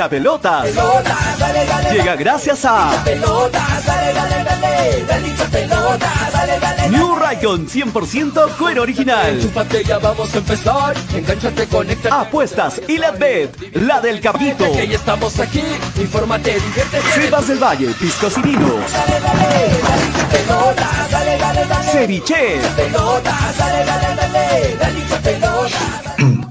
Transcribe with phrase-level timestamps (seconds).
[0.00, 0.66] hincha pelotas.
[1.92, 2.90] Llega gracias a
[6.90, 9.38] New Raycon 100% cuero original.
[10.02, 10.96] vamos a empezar.
[11.70, 12.20] Conecta.
[12.20, 14.72] Apuestas y la bet, la del caballito.
[14.72, 15.62] Que estamos aquí.
[15.96, 16.58] Infórmate,
[17.48, 18.84] del Valle, piscos y vinos.
[21.92, 22.58] Ceviche.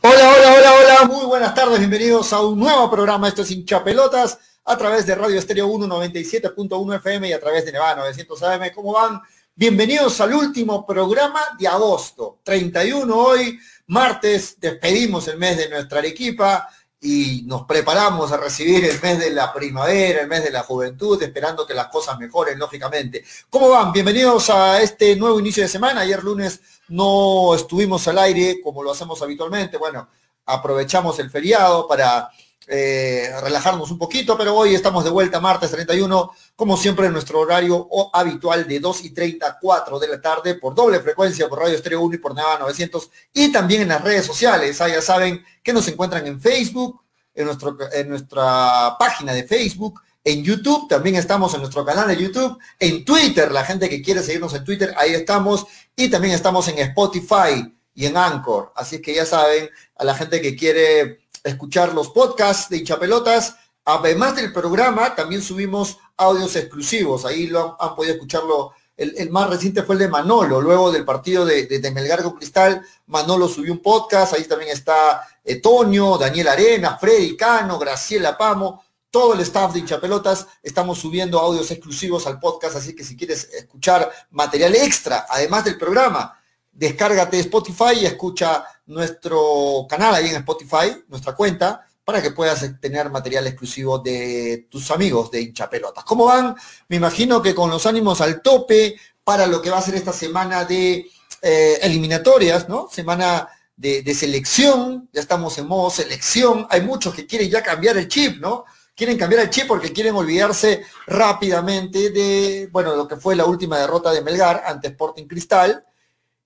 [0.00, 3.82] Hola, hola, hola, hola, muy buenas tardes, bienvenidos a un nuevo programa, esto es Hincha
[3.82, 8.70] Pelotas, a través de Radio Estéreo 197.1 FM y a través de Nevada 900 AM,
[8.72, 9.20] ¿cómo van?
[9.56, 16.68] Bienvenidos al último programa de agosto, 31 hoy, martes, despedimos el mes de nuestra Arequipa
[17.00, 21.20] y nos preparamos a recibir el mes de la primavera, el mes de la juventud,
[21.20, 23.24] esperando que las cosas mejoren, lógicamente.
[23.50, 23.92] ¿Cómo van?
[23.92, 28.92] Bienvenidos a este nuevo inicio de semana, ayer lunes no estuvimos al aire como lo
[28.92, 29.76] hacemos habitualmente.
[29.76, 30.08] Bueno,
[30.46, 32.30] aprovechamos el feriado para
[32.70, 37.40] eh, relajarnos un poquito, pero hoy estamos de vuelta martes 31, como siempre en nuestro
[37.40, 42.02] horario habitual de 2 y 34 de la tarde por doble frecuencia por Radio Estéreo
[42.02, 44.80] 1 y por Nava 900 y también en las redes sociales.
[44.82, 47.02] Ah, ya saben que nos encuentran en Facebook,
[47.34, 52.16] en, nuestro, en nuestra página de Facebook, en YouTube, también estamos en nuestro canal de
[52.16, 55.66] YouTube, en Twitter, la gente que quiere seguirnos en Twitter, ahí estamos,
[55.96, 58.72] y también estamos en Spotify y en Anchor.
[58.76, 64.36] Así que ya saben, a la gente que quiere escuchar los podcasts de hinchapelotas, además
[64.36, 68.72] del programa, también subimos audios exclusivos, ahí lo han, podido escucharlo.
[68.96, 73.72] El, más reciente fue el de Manolo, luego del partido de, de, Cristal, Manolo subió
[73.72, 75.22] un podcast, ahí también está
[75.62, 81.70] Tonio, Daniel Arena, Freddy Cano, Graciela Pamo, todo el staff de Hinchapelotas, estamos subiendo audios
[81.70, 86.38] exclusivos al podcast, así que si quieres escuchar material extra, además del programa,
[86.72, 93.10] descárgate Spotify y escucha nuestro canal ahí en Spotify, nuestra cuenta, para que puedas tener
[93.10, 96.04] material exclusivo de tus amigos de hinchapelotas.
[96.04, 96.54] ¿Cómo van?
[96.88, 100.12] Me imagino que con los ánimos al tope para lo que va a ser esta
[100.12, 101.06] semana de
[101.42, 102.88] eh, eliminatorias, ¿no?
[102.90, 107.98] Semana de, de, selección, ya estamos en modo selección, hay muchos que quieren ya cambiar
[107.98, 108.64] el chip, ¿no?
[108.98, 113.78] Quieren cambiar el chip porque quieren olvidarse rápidamente de, bueno, lo que fue la última
[113.78, 115.84] derrota de Melgar ante Sporting Cristal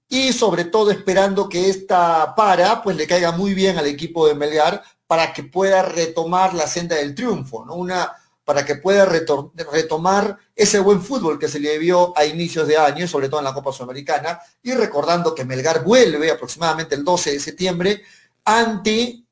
[0.06, 4.34] y sobre todo esperando que esta para pues le caiga muy bien al equipo de
[4.34, 7.74] Melgar para que pueda retomar la senda del triunfo, ¿no?
[7.74, 8.12] Una
[8.44, 13.08] para que pueda retomar ese buen fútbol que se le vio a inicios de año,
[13.08, 17.40] sobre todo en la Copa Sudamericana, y recordando que Melgar vuelve aproximadamente el 12 de
[17.40, 18.02] septiembre
[18.44, 19.22] ante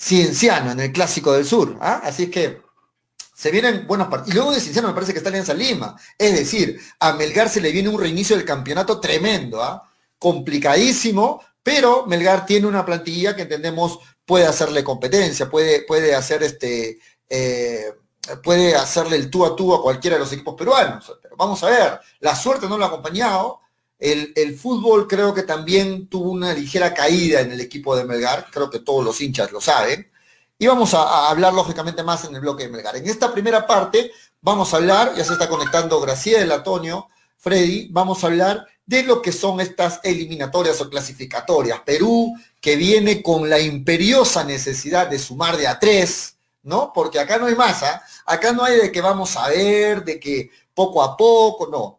[0.00, 1.76] Cienciano en el Clásico del Sur.
[1.80, 2.00] ¿ah?
[2.04, 2.62] Así que
[3.34, 4.34] se vienen buenos partidos.
[4.34, 5.96] Y luego de Cienciano me parece que está Alianza Lima.
[6.16, 9.82] Es decir, a Melgar se le viene un reinicio del campeonato tremendo, ¿ah?
[10.18, 13.98] complicadísimo, pero Melgar tiene una plantilla que entendemos
[14.28, 16.98] puede hacerle competencia, puede, puede hacer este.
[17.28, 17.94] Eh,
[18.42, 21.16] puede hacerle el tú a tú a cualquiera de los equipos peruanos.
[21.22, 23.60] Pero vamos a ver, la suerte no lo ha acompañado,
[23.98, 28.70] el, fútbol creo que también tuvo una ligera caída en el equipo de Melgar, creo
[28.70, 30.10] que todos los hinchas lo saben.
[30.58, 32.96] Y vamos a, hablar lógicamente más en el bloque de Melgar.
[32.96, 34.10] En esta primera parte
[34.40, 39.20] vamos a hablar, ya se está conectando Graciela, Antonio, Freddy, vamos a hablar de lo
[39.20, 41.80] que son estas eliminatorias o clasificatorias.
[41.80, 46.92] Perú, que viene con la imperiosa necesidad de sumar de a tres, ¿no?
[46.92, 50.50] Porque acá no hay masa, acá no hay de que vamos a ver, de que
[50.74, 51.97] poco a poco, no.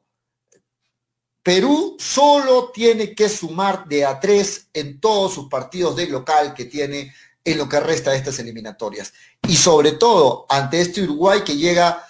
[1.50, 6.66] Perú solo tiene que sumar de a tres en todos sus partidos de local que
[6.66, 7.12] tiene
[7.44, 9.14] en lo que resta de estas eliminatorias.
[9.48, 12.06] Y sobre todo ante este Uruguay que llega,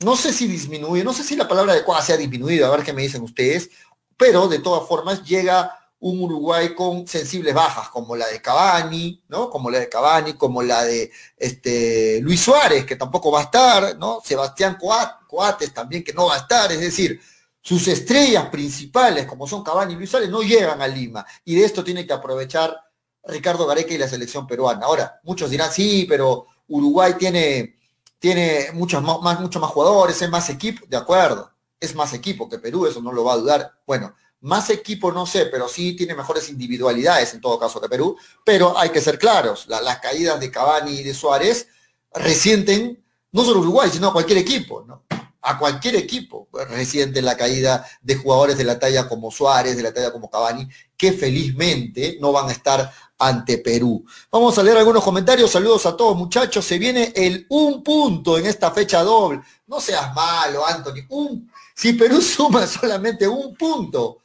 [0.00, 2.92] no sé si disminuye, no sé si la palabra adecuada sea disminuido, a ver qué
[2.92, 3.70] me dicen ustedes,
[4.18, 9.48] pero de todas formas llega un Uruguay con sensibles bajas, como la de Cavani, ¿no?
[9.48, 13.96] Como la de Cavani, como la de este, Luis Suárez, que tampoco va a estar,
[13.96, 14.20] ¿no?
[14.22, 14.76] Sebastián
[15.26, 17.18] Coates también, que no va a estar, es decir,
[17.60, 21.26] sus estrellas principales, como son Cavani y Luis Suárez, no llegan a Lima.
[21.44, 22.76] Y de esto tiene que aprovechar
[23.24, 24.86] Ricardo Gareca y la selección peruana.
[24.86, 27.78] Ahora, muchos dirán, sí, pero Uruguay tiene,
[28.18, 30.86] tiene muchos más, muchos más jugadores, es más equipo.
[30.86, 33.72] De acuerdo, es más equipo que Perú, eso no lo va a dudar.
[33.86, 38.16] Bueno, más equipo no sé, pero sí tiene mejores individualidades en todo caso que Perú.
[38.44, 41.68] Pero hay que ser claros, las caídas de Cavani y de Suárez
[42.14, 45.04] resienten no solo Uruguay, sino cualquier equipo, ¿no?
[45.48, 49.94] A cualquier equipo reciente la caída de jugadores de la talla como Suárez, de la
[49.94, 54.04] talla como Cavani, que felizmente no van a estar ante Perú.
[54.30, 55.50] Vamos a leer algunos comentarios.
[55.50, 56.66] Saludos a todos muchachos.
[56.66, 59.40] Se viene el un punto en esta fecha doble.
[59.66, 61.06] No seas malo, Anthony.
[61.08, 64.18] Un, si Perú suma solamente un punto,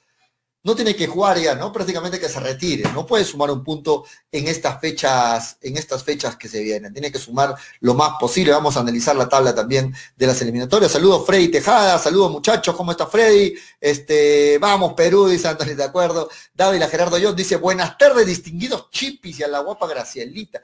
[0.63, 1.73] no tiene que jugar ya, ¿no?
[1.73, 6.37] Prácticamente que se retire, no puede sumar un punto en estas fechas, en estas fechas
[6.37, 9.93] que se vienen, tiene que sumar lo más posible, vamos a analizar la tabla también
[10.15, 13.53] de las eliminatorias, saludos Freddy Tejada, saludos muchachos, ¿cómo está Freddy?
[13.79, 19.39] Este, vamos Perú, dice Antonio, de acuerdo, David Gerardo John dice, buenas tardes, distinguidos chipis
[19.39, 20.61] y a la guapa Gracielita.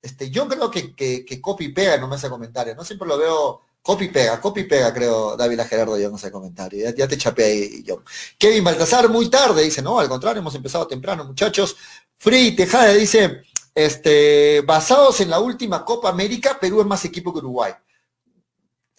[0.00, 3.16] Este, yo creo que, que, que copy pega no me hace comentarios, no siempre lo
[3.16, 6.88] veo Copy pega, copy pega, creo, David Gerardo, yo no sé comentario.
[6.94, 8.04] Ya, te chapé ahí, yo.
[8.38, 11.76] Kevin Baltasar, muy tarde, dice, no, al contrario, hemos empezado temprano, muchachos.
[12.16, 13.42] Free Tejada dice,
[13.74, 17.72] este, basados en la última Copa América, Perú es más equipo que Uruguay.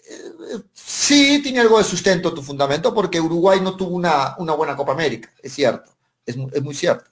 [0.06, 4.92] Eh, sí, tiene algo de sustento tu fundamento, porque Uruguay no tuvo una, buena Copa
[4.92, 5.92] América, es cierto,
[6.26, 7.06] es, muy cierto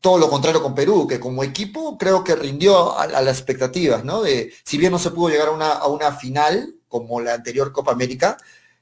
[0.00, 4.22] todo lo contrario con Perú, que como equipo creo que rindió a, las expectativas, ¿no?
[4.22, 8.36] De, si bien no se pudo llegar a una final, como la anterior Copa América,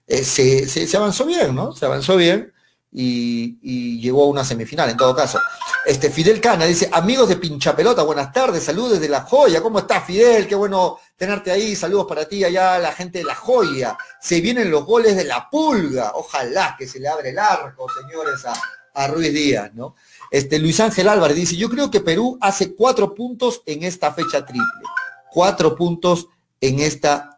[0.06, 1.73] eh, se, se, avanzó bien, ¿no?
[1.73, 2.53] Se avanzó bien
[2.93, 5.41] y, llegó a una semifinal, en todo caso.
[5.85, 9.81] Este, Fidel Cana dice, amigos de Pincha Pelota, buenas tardes, saludos desde La Joya, ¿cómo
[9.81, 10.47] estás Fidel?
[10.47, 13.97] Qué bueno tenerte ahí, saludos para ti allá, la gente de La Joya.
[14.20, 18.44] Se vienen los goles de la pulga, ojalá que se le abre el arco, señores,
[18.44, 18.55] a,
[18.94, 19.94] a Ruiz Díaz, ¿no?
[20.31, 24.44] Este, Luis Ángel Álvarez dice, yo creo que Perú hace cuatro puntos en esta fecha
[24.44, 24.82] triple.
[25.31, 26.29] Cuatro puntos
[26.61, 27.36] en esta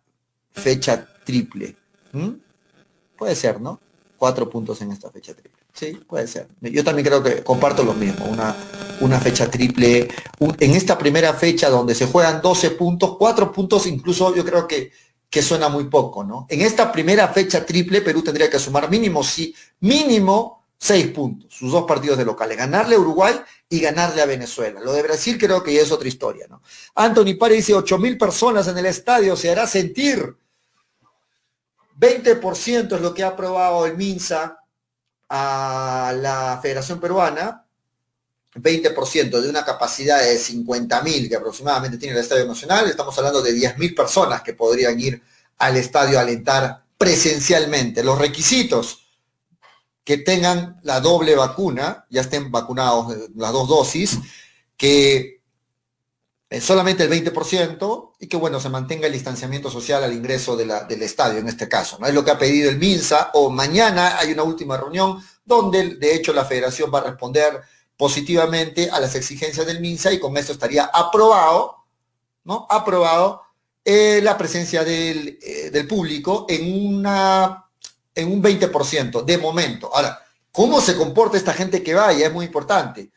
[0.59, 1.77] fecha triple.
[2.13, 2.31] ¿Mm?
[3.17, 3.81] Puede ser, ¿no?
[4.17, 5.59] Cuatro puntos en esta fecha triple.
[5.73, 6.49] Sí, puede ser.
[6.61, 8.27] Yo también creo que comparto lo mismo.
[8.27, 8.55] Una,
[9.01, 10.09] una fecha triple.
[10.41, 14.91] en esta primera fecha donde se juegan 12 puntos, cuatro puntos incluso yo creo que,
[15.31, 16.47] que suena muy poco, ¿no?
[16.49, 21.73] En esta primera fecha triple Perú tendría que sumar mínimo, sí, mínimo seis puntos, sus
[21.73, 23.35] dos partidos de locales, ganarle a Uruguay
[23.69, 24.81] y ganarle a Venezuela.
[24.81, 26.63] Lo de Brasil creo que ya es otra historia, ¿no?
[26.95, 30.37] Anthony Pare dice, mil personas en el estadio, se hará sentir.
[31.99, 34.59] 20% es lo que ha aprobado el MINSA
[35.29, 37.65] a la Federación Peruana,
[38.55, 43.53] 20% de una capacidad de 50.000 que aproximadamente tiene el Estadio Nacional, estamos hablando de
[43.53, 45.23] 10.000 personas que podrían ir
[45.59, 48.03] al estadio a alentar presencialmente.
[48.03, 49.07] Los requisitos,
[50.05, 54.19] que tengan la doble vacuna, ya estén vacunados las dos dosis,
[54.77, 55.38] que
[56.61, 61.39] solamente el 20% y que bueno, se mantenga el distanciamiento social al ingreso del estadio
[61.41, 61.99] en este caso.
[62.01, 62.07] ¿no?
[62.07, 66.15] Es lo que ha pedido el MINSA o mañana hay una última reunión donde de
[66.15, 67.61] hecho la federación va a responder
[67.97, 71.85] positivamente a las exigencias del MINSA y con esto estaría aprobado,
[72.45, 72.67] ¿no?
[72.71, 73.43] Aprobado
[73.85, 77.65] eh, la presencia del, eh, del público en una
[78.15, 79.95] en un 20% de momento.
[79.95, 82.27] Ahora, ¿cómo se comporta esta gente que vaya?
[82.27, 83.13] Es muy importante,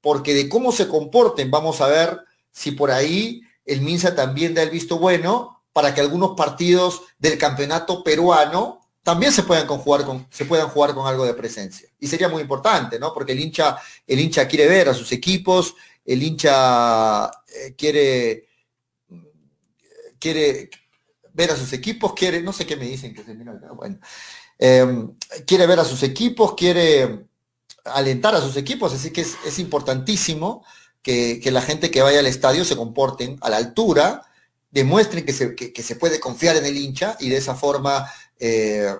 [0.00, 2.20] porque de cómo se comporten vamos a ver
[2.54, 7.36] si por ahí el MINSA también da el visto bueno para que algunos partidos del
[7.36, 11.88] campeonato peruano también se puedan jugar con, se puedan jugar con algo de presencia.
[11.98, 13.12] Y sería muy importante, ¿no?
[13.12, 15.74] Porque el hincha, el hincha quiere ver a sus equipos,
[16.06, 18.48] el hincha eh, quiere,
[20.18, 20.70] quiere
[21.34, 23.98] ver a sus equipos, quiere, no sé qué me dicen que se mira bueno,
[24.58, 25.16] Em,
[25.46, 27.26] quiere ver a sus equipos, quiere
[27.84, 30.64] alentar a sus equipos, así que es, importantísimo
[31.04, 34.22] que, la gente que vaya al estadio se comporten a la altura,
[34.70, 38.92] demuestren que se, puede confiar en el hincha y de esa forma eh,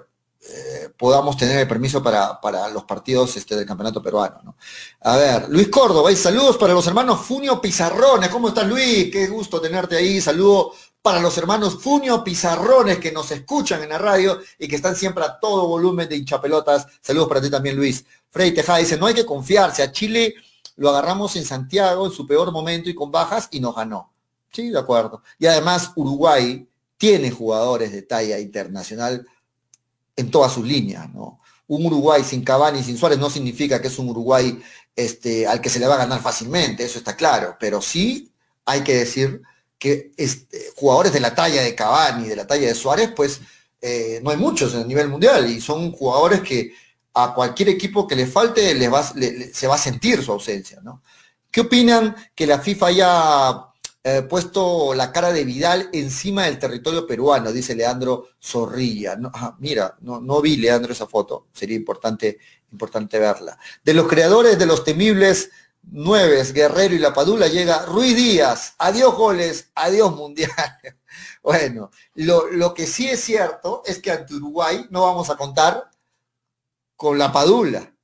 [0.47, 4.55] eh, podamos tener el permiso para, los partidos este, del campeonato peruano.
[5.01, 8.29] A ver, Luis Córdoba, y saludos para los hermanos Funio Pizarrones.
[8.29, 9.11] ¿Cómo estás, Luis?
[9.11, 10.21] Qué gusto tenerte ahí.
[10.21, 14.95] Saludo para los hermanos Funio Pizarrones que nos escuchan en la radio y que están
[14.95, 16.87] siempre a todo volumen de hinchapelotas.
[17.01, 18.05] Saludos para ti también, Luis.
[18.31, 20.35] Freddy Tejada dice, no hay que confiarse, a Chile
[20.77, 24.13] lo agarramos en Santiago en su peor momento y con bajas y nos ganó.
[24.53, 25.23] Sí, de acuerdo.
[25.39, 29.27] Y además Uruguay tiene jugadores de talla internacional
[30.17, 31.41] en todas sus líneas, ¿no?
[31.67, 34.61] Un Uruguay sin Cavani y sin Suárez no significa que es un Uruguay
[34.95, 38.31] este, al que se le va a ganar fácilmente, eso está claro, pero sí
[38.65, 39.43] hay que decir
[39.79, 43.41] que este, jugadores de la talla de Cavani, de la talla de Suárez, pues
[43.81, 46.73] eh, no hay muchos en el nivel mundial y son jugadores que
[47.15, 50.81] a cualquier equipo que le falte les va, se va a sentir su ausencia.
[50.83, 51.03] ¿no?
[51.51, 53.67] ¿Qué opinan que la FIFA haya
[54.03, 57.53] eh, puesto la cara de Vidal encima del territorio peruano?
[57.53, 59.17] Dice Leandro Zorrilla.
[59.59, 61.47] mira, no, no vi, Leandro, esa foto.
[61.53, 62.39] Sería importante,
[62.73, 63.57] importante verla.
[63.85, 65.51] De los creadores de los temibles
[65.91, 68.75] Nueves, Guerrero y La Padula llega Ruiz Díaz.
[68.79, 70.51] Adiós goles, adiós mundial.
[71.45, 75.91] Bueno, lo, que sí es cierto es que ante Uruguay no vamos a contar
[76.97, 77.95] con La Padula,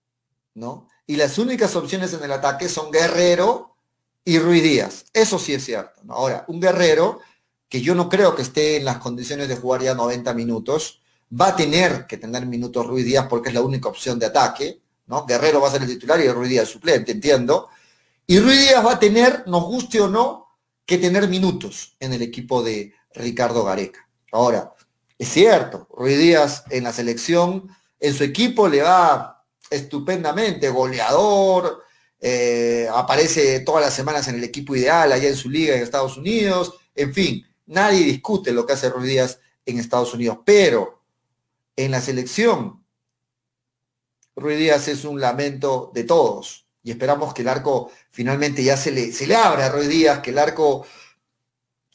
[0.54, 0.88] ¿no?
[1.06, 3.76] Y las únicas opciones en el ataque son Guerrero
[4.24, 5.04] y Ruiz Díaz.
[5.12, 6.00] Eso sí es cierto.
[6.08, 7.20] Ahora, un Guerrero
[7.70, 11.00] que yo no creo que esté en las condiciones de jugar ya 90 minutos,
[11.40, 14.80] va a tener que tener minutos Ruiz Díaz porque es la única opción de ataque,
[15.06, 15.24] ¿no?
[15.24, 17.68] Guerrero va a ser el titular y Ruiz Díaz suplente, entiendo.
[18.26, 20.48] Y Ruiz Díaz va a tener, nos guste o no,
[20.84, 24.08] que tener minutos en el equipo de Ricardo Gareca.
[24.32, 24.74] Ahora,
[25.16, 27.68] es cierto, Ruiz Díaz en la selección,
[28.00, 31.84] en su equipo le va estupendamente, goleador,
[32.18, 36.16] eh, aparece todas las semanas en el equipo ideal allá en su liga en Estados
[36.16, 41.02] Unidos, en fin, nadie discute lo que hace Ruiz Díaz en Estados Unidos, pero
[41.76, 42.84] en la selección,
[44.36, 48.90] Ruiz Díaz es un lamento de todos y esperamos que el arco finalmente ya se
[48.90, 50.86] le, se le abra a Ruiz Díaz, que el arco,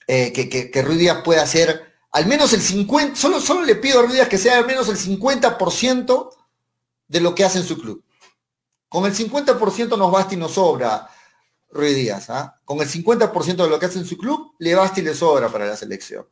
[0.07, 1.84] eh, que, que, Ruiz Díaz pueda hacer
[2.15, 4.87] al menos el 50, solo, solo le pido a Ruiz Díaz que sea al menos
[4.87, 6.29] el 50%
[7.09, 8.05] de lo que hace en su club.
[8.87, 11.09] Con el 50% nos basta y nos sobra
[11.71, 12.29] Ruiz Díaz.
[12.29, 12.57] ¿ah?
[12.63, 15.49] Con el 50% de lo que hace en su club, le basta y le sobra
[15.49, 16.25] para la selección.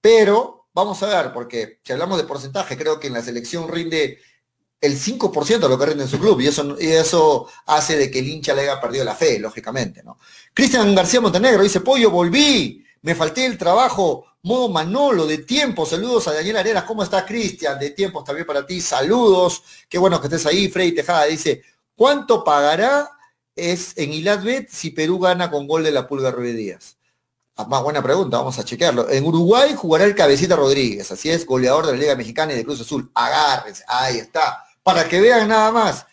[0.00, 4.20] Pero vamos a ver, porque si hablamos de porcentaje, creo que en la selección rinde
[4.80, 8.08] el 5% de lo que rinde en su club, y eso, y eso hace de
[8.08, 10.16] que el hincha le haya perdido la fe, lógicamente, ¿no?
[10.52, 16.28] Cristian García Montenegro dice, Pollo, volví, me falté el trabajo, modo Manolo, de tiempo, saludos
[16.28, 17.78] a Daniel Arenas, ¿cómo estás, Cristian?
[17.78, 21.62] De tiempo también para ti, saludos, qué bueno que estés ahí, Freddy Tejada dice,
[21.96, 23.10] ¿cuánto pagará
[23.56, 26.98] es en Ilatbet si Perú gana con gol de la Pulga Ruiz Díaz?
[27.56, 29.08] Ah, más buena pregunta, vamos a chequearlo.
[29.08, 32.64] En Uruguay jugará el Cabecita Rodríguez, así es, goleador de la Liga Mexicana y de
[32.64, 33.10] Cruz Azul.
[33.14, 34.62] Agárrense, ahí está.
[34.82, 36.04] Para que vean nada más,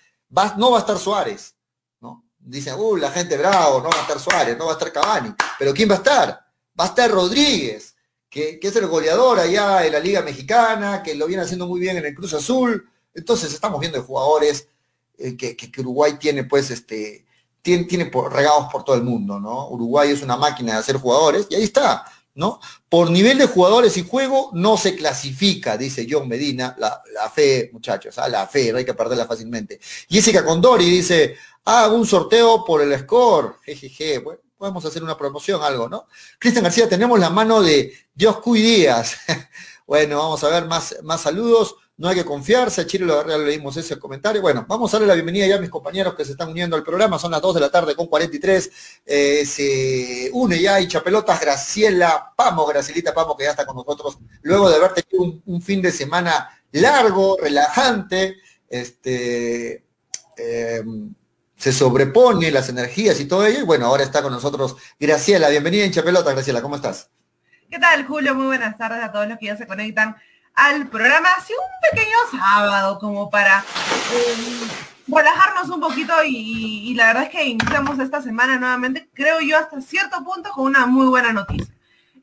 [0.58, 1.54] no va a estar Suárez,
[2.00, 2.24] ¿no?
[2.40, 5.34] Dicen, uh, la gente bravo, no va a estar Suárez, no va a estar Cavani.
[5.60, 6.46] Pero ¿quién va a estar?
[6.80, 7.91] Va a estar Rodríguez,
[8.32, 11.98] que, es el goleador allá de la Liga Mexicana, que lo viene haciendo muy bien
[11.98, 12.90] en el Cruz Azul.
[13.14, 14.70] Entonces estamos viendo jugadores
[15.18, 17.26] eh, que, Uruguay tiene, pues, este,
[17.62, 19.68] tiene, tiene regados por todo el mundo, ¿no?
[19.68, 22.62] Uruguay es una máquina de hacer jugadores y ahí está, ¿no?
[22.88, 28.18] Por nivel de jugadores y juego no se clasifica, dice John Medina, la, fe, muchachos,
[28.18, 28.30] ¿ah?
[28.30, 29.78] la fe, no hay que perderla fácilmente.
[30.10, 31.36] Jessica Condori dice,
[31.66, 36.06] hago un sorteo por el score, jejeje, bueno, podemos hacer una promoción, algo, ¿no?
[36.38, 39.18] Cristian García, tenemos la mano de Dios Díaz.
[39.88, 44.00] bueno, vamos a ver más, más saludos no hay que confiarse, Chile lo leímos ese
[44.00, 44.42] comentario.
[44.42, 46.84] Bueno, vamos a darle la bienvenida ya a mis compañeros que se están uniendo al
[46.84, 48.72] programa, son las 2 de la tarde con 43,
[49.06, 54.18] eh, se une ya y Chapelotas Graciela Pamo, Gracielita Pamo que ya está con nosotros,
[54.42, 58.38] luego de haber tenido un, fin de semana largo, relajante,
[58.68, 59.86] este,
[60.38, 61.14] em,
[61.62, 65.84] se sobrepone las energías y todo ello, y bueno, ahora está con nosotros Graciela, bienvenida
[65.84, 67.12] en Chapelotas, Graciela, ¿cómo estás?
[67.70, 68.34] ¿Qué tal, Julio?
[68.34, 70.16] Muy buenas tardes a todos los que ya se conectan
[70.56, 73.64] al programa, así un pequeño sábado como para
[74.12, 74.68] eh,
[75.08, 79.82] relajarnos un poquito y, la verdad es que iniciamos esta semana nuevamente, creo yo hasta
[79.82, 81.72] cierto punto con una muy buena noticia.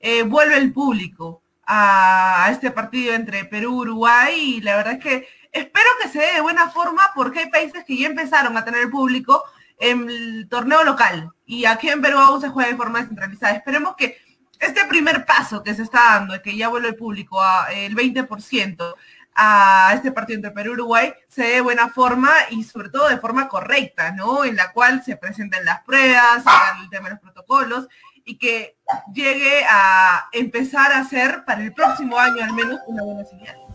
[0.00, 4.99] Eh, vuelve el público a, este partido entre Perú y Uruguay y la verdad es
[4.99, 8.64] que espero que se dé de buena forma porque hay países que ya empezaron a
[8.64, 9.44] tener público
[9.78, 13.54] en el torneo local y aquí en Perú aún se juega de forma descentralizada.
[13.54, 14.18] Esperemos que
[14.58, 18.94] este primer paso que se está dando, que ya vuelve el público a el 20%
[19.40, 23.08] a este partido entre Perú y Uruguay, se dé de buena forma y sobre todo
[23.08, 24.44] de forma correcta, ¿no?
[24.44, 26.42] En la cual se presenten las pruebas,
[26.82, 27.86] el tema de los protocolos
[28.24, 28.76] y que
[29.14, 33.67] llegue a empezar a ser para el próximo año al menos una buena señal.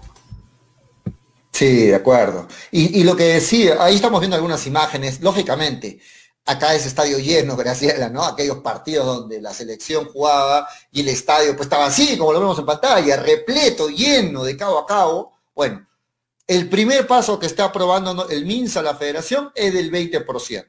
[1.63, 2.45] Sí, de acuerdo.
[2.71, 5.97] Y, lo que decía, ahí estamos viendo algunas imágenes, lógicamente,
[6.45, 8.21] acá es estadio lleno, Graciela, ¿no?
[8.25, 12.59] Aquellos partidos donde la selección jugaba y el estadio pues estaba así, como lo vemos
[12.59, 15.37] en pantalla, repleto, lleno de cabo a cabo.
[15.55, 15.87] Bueno,
[16.47, 20.65] el primer paso que está aprobando el MINSA, la federación, es del 20%,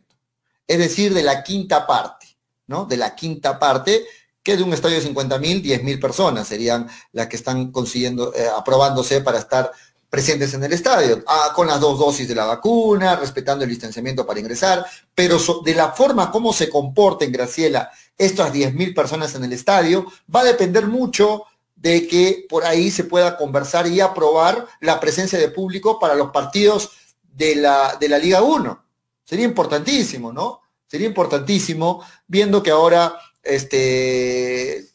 [0.68, 2.84] es decir, de la quinta parte, ¿no?
[2.84, 4.04] De la quinta parte,
[4.44, 8.32] que de un estadio de 50.000, mil, 10 mil personas serían las que están consiguiendo,
[8.34, 9.72] eh, aprobándose para estar
[10.14, 14.24] presentes en el estadio, ah, con las dos dosis de la vacuna, respetando el distanciamiento
[14.24, 19.52] para ingresar, pero de la forma como se comporten, Graciela, estas 10.000 personas en el
[19.52, 25.00] estadio, va a depender mucho de que por ahí se pueda conversar y aprobar la
[25.00, 28.84] presencia de público para los partidos de la, de la Liga 1.
[29.24, 30.60] Sería importantísimo, ¿no?
[30.86, 34.90] Sería importantísimo, viendo que ahora este,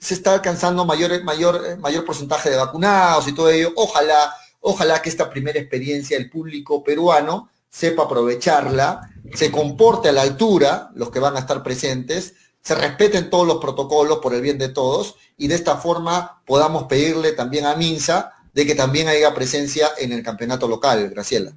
[0.00, 3.70] se está alcanzando mayor, mayor, mayor porcentaje de vacunados y todo ello.
[3.76, 4.34] Ojalá
[4.66, 10.88] Ojalá que esta primera experiencia el público peruano sepa aprovecharla, se comporte a la altura,
[10.94, 14.70] los que van a estar presentes, se respeten todos los protocolos por el bien de
[14.70, 19.88] todos y de esta forma podamos pedirle también a Minsa de que también haya presencia
[19.98, 21.52] en el campeonato local, Graciela.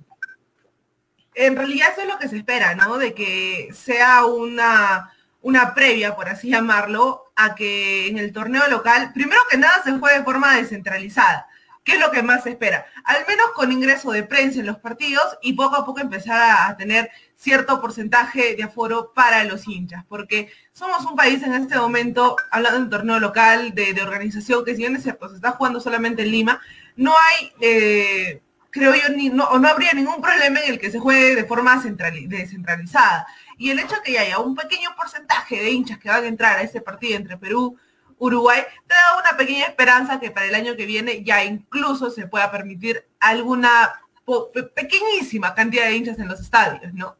[1.33, 2.97] En realidad eso es lo que se espera, ¿no?
[2.97, 9.13] De que sea una, una previa, por así llamarlo, a que en el torneo local,
[9.13, 11.47] primero que nada se juegue de forma descentralizada
[11.87, 12.85] ¿Qué es lo que más se espera?
[13.05, 16.75] Al menos con ingreso de prensa en los partidos y poco a poco empezar a,
[16.75, 22.35] tener cierto porcentaje de aforo para los hinchas, porque somos un país en este momento,
[22.51, 26.23] hablando de torneo local, de, organización, que si bien es cierto, se está jugando solamente
[26.23, 26.59] en Lima,
[26.97, 30.99] no hay, eh, creo yo, ni, no, no habría ningún problema en el que se
[30.99, 33.27] juegue de forma descentralizada.
[33.57, 36.57] Y el hecho de que haya un pequeño porcentaje de hinchas que van a entrar
[36.57, 37.77] a ese partido entre Perú
[38.19, 42.27] Uruguay, te da una pequeña esperanza que para el año que viene ya incluso se
[42.27, 44.01] pueda permitir alguna
[44.73, 47.15] pequeñísima cantidad de hinchas en los estadios, ¿no?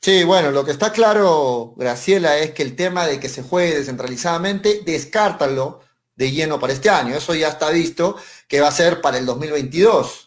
[0.00, 3.74] Sí, bueno, lo que está claro, Graciela, es que el tema de que se juegue
[3.74, 5.80] descentralizadamente, descártalo
[6.14, 7.16] de lleno para este año.
[7.16, 10.23] Eso ya está visto que va a ser para el 2022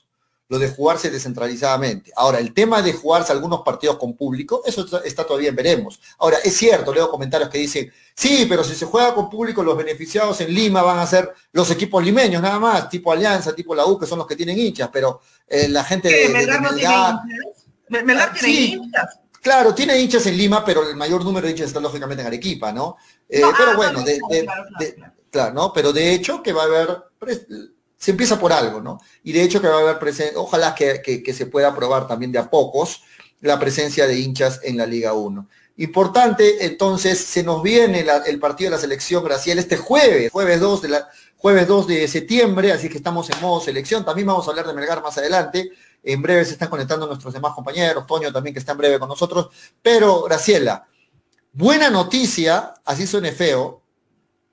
[0.49, 2.11] lo de jugarse descentralizadamente.
[2.15, 5.99] Ahora, el tema de jugarse algunos partidos con público, eso está, todavía en veremos.
[6.19, 9.77] Ahora, es cierto, leo comentarios que dicen, sí, pero si se juega con público, los
[9.77, 13.85] beneficiados en Lima van a ser los equipos limeños nada más, tipo Alianza, tipo la
[13.85, 16.29] U, que son los que tienen hinchas, pero eh, la gente de,
[17.89, 19.19] Melgar, tiene hinchas?
[19.41, 22.71] Claro, tiene hinchas en Lima, pero el mayor número de hinchas está lógicamente en Arequipa,
[22.71, 22.97] ¿no?
[23.29, 24.03] Eh, pero ah, bueno,
[25.29, 25.73] claro, ¿no?
[25.73, 27.03] Pero de hecho que va a haber
[27.97, 28.99] se empieza por algo, ¿no?
[29.23, 32.39] Y de hecho que va a haber presencia, ojalá que, se pueda probar también de
[32.39, 33.03] a pocos
[33.41, 35.47] la presencia de hinchas en la Liga 1.
[35.77, 40.81] Importante, entonces, se nos viene el partido de la selección Graciela este jueves, jueves 2
[40.81, 44.03] de la, jueves 2 de septiembre, así que estamos en modo selección.
[44.03, 45.71] También vamos a hablar de Melgar más adelante.
[46.03, 49.09] En breve se están conectando nuestros demás compañeros, Toño también que está en breve con
[49.09, 49.49] nosotros.
[49.81, 50.87] Pero, Graciela,
[51.53, 53.81] buena noticia, así suene feo,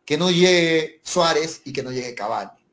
[0.04, 2.63] que no llegue Suárez y que no llegue Cavani.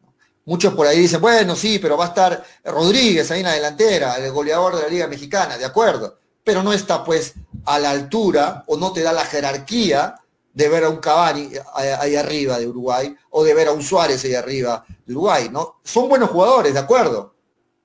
[0.46, 4.16] Muchos por ahí dicen, bueno, sí, pero va a estar Rodríguez ahí en la delantera,
[4.16, 7.34] el goleador de la Liga Mexicana, de acuerdo, pero no está pues
[7.66, 10.16] a la altura o no te da la jerarquía
[10.54, 14.24] de ver a un Cavani ahí arriba de Uruguay o de ver a un Suárez
[14.26, 15.80] ahí arriba de Uruguay, ¿no?
[15.84, 17.36] Son buenos jugadores, de acuerdo,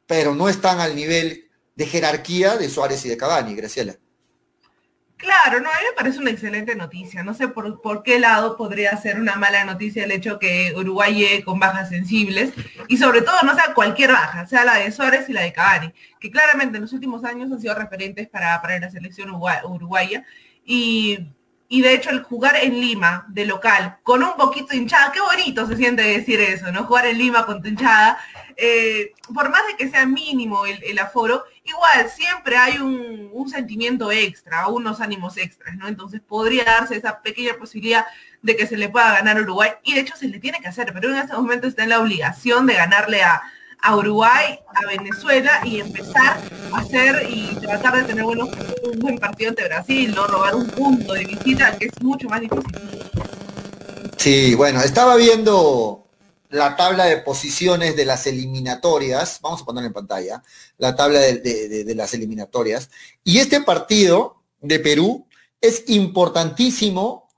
[0.06, 3.96] pero no están al nivel de jerarquía de Suárez y de Cavani, Graciela.
[5.16, 7.22] Claro, no, a mí me parece una excelente noticia.
[7.22, 11.58] No sé por, qué lado podría ser una mala noticia el hecho que Uruguay con
[11.58, 12.52] bajas sensibles
[12.88, 15.92] y sobre todo no sea cualquier baja, sea la de Suárez y la de Cavani,
[16.20, 20.26] que claramente en los últimos años han sido referentes para, para la selección uruguaya.
[20.66, 21.18] Y,
[21.68, 25.66] y, de hecho el jugar en Lima de local con un poquito hinchada, qué bonito
[25.66, 26.84] se siente decir eso, ¿no?
[26.84, 28.18] Jugar en Lima con tu hinchada,
[28.56, 34.10] eh, por más de que sea mínimo el, el aforo, igual siempre hay un, sentimiento
[34.10, 35.86] extra, unos ánimos extras, ¿no?
[35.86, 38.04] Entonces podría darse esa pequeña posibilidad
[38.42, 40.66] de que se le pueda ganar a Uruguay, y de hecho se le tiene que
[40.66, 43.42] hacer, pero en este momento está en la obligación de ganarle a,
[43.96, 46.38] Uruguay, a Venezuela y empezar
[46.72, 48.48] a hacer y tratar de tener buenos,
[48.82, 52.40] un buen partido ante Brasil, no robar un punto de visita, que es mucho más
[52.40, 52.76] difícil.
[54.16, 56.05] Sí, bueno, estaba viendo
[56.50, 60.42] la tabla de posiciones de las eliminatorias, vamos a poner en pantalla,
[60.78, 62.90] la tabla de, las eliminatorias,
[63.24, 65.26] y este partido de Perú
[65.60, 67.28] es importantísimo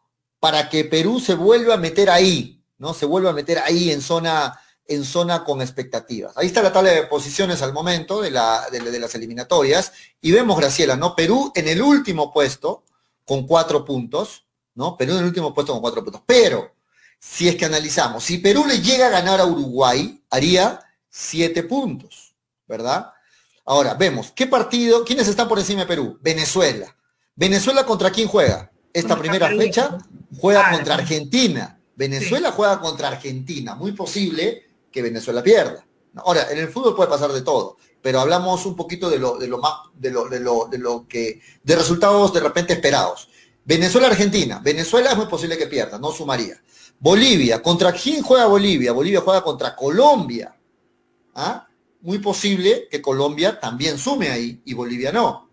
[0.40, 2.94] para que Perú se vuelva a meter ahí, ¿no?
[2.94, 6.36] Se vuelva a meter ahí en zona, en zona con expectativas.
[6.36, 10.58] Ahí está la tabla de posiciones al momento de, la, de, las eliminatorias, y vemos,
[10.58, 11.16] Graciela, ¿no?
[11.16, 12.84] Perú en el último puesto
[13.24, 14.96] con cuatro puntos, ¿no?
[14.96, 16.77] Perú en el último puesto con cuatro puntos, pero
[17.18, 22.34] si es que analizamos, si Perú le llega a ganar a Uruguay, haría siete puntos,
[22.66, 23.12] ¿verdad?
[23.64, 26.18] Ahora, vemos, ¿qué partido, quiénes están por encima de Perú?
[26.22, 26.96] Venezuela.
[27.34, 28.70] ¿Venezuela contra quién juega?
[28.92, 29.98] Esta primera fecha
[30.40, 31.78] juega contra Argentina.
[31.94, 33.74] Venezuela juega contra Argentina.
[33.74, 35.84] Muy posible que Venezuela pierda.
[36.16, 39.46] Ahora, en el fútbol puede pasar de todo, pero hablamos un poquito de lo, de
[39.46, 43.28] lo más, de lo, de lo, de lo que, de resultados de repente esperados.
[43.64, 44.60] Venezuela-Argentina.
[44.62, 46.60] Venezuela es muy posible que pierda, no sumaría.
[47.00, 48.92] Bolivia, ¿contra quién juega Bolivia?
[48.92, 50.54] Bolivia juega contra Colombia.
[51.34, 51.66] ¿Ah?
[52.00, 55.48] Muy posible que Colombia también sume ahí y Bolivia no.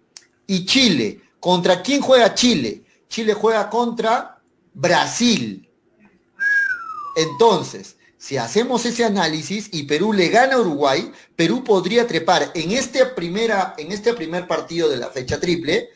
[0.47, 2.84] Y Chile, ¿contra quién juega Chile?
[3.08, 4.41] Chile juega contra
[4.73, 5.69] Brasil.
[7.15, 12.71] Entonces, si hacemos ese análisis y Perú le gana a Uruguay, Perú podría trepar en
[12.71, 15.89] este, primera, en este primer partido de la fecha triple,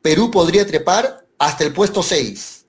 [0.00, 2.65] Perú podría trepar hasta el puesto 6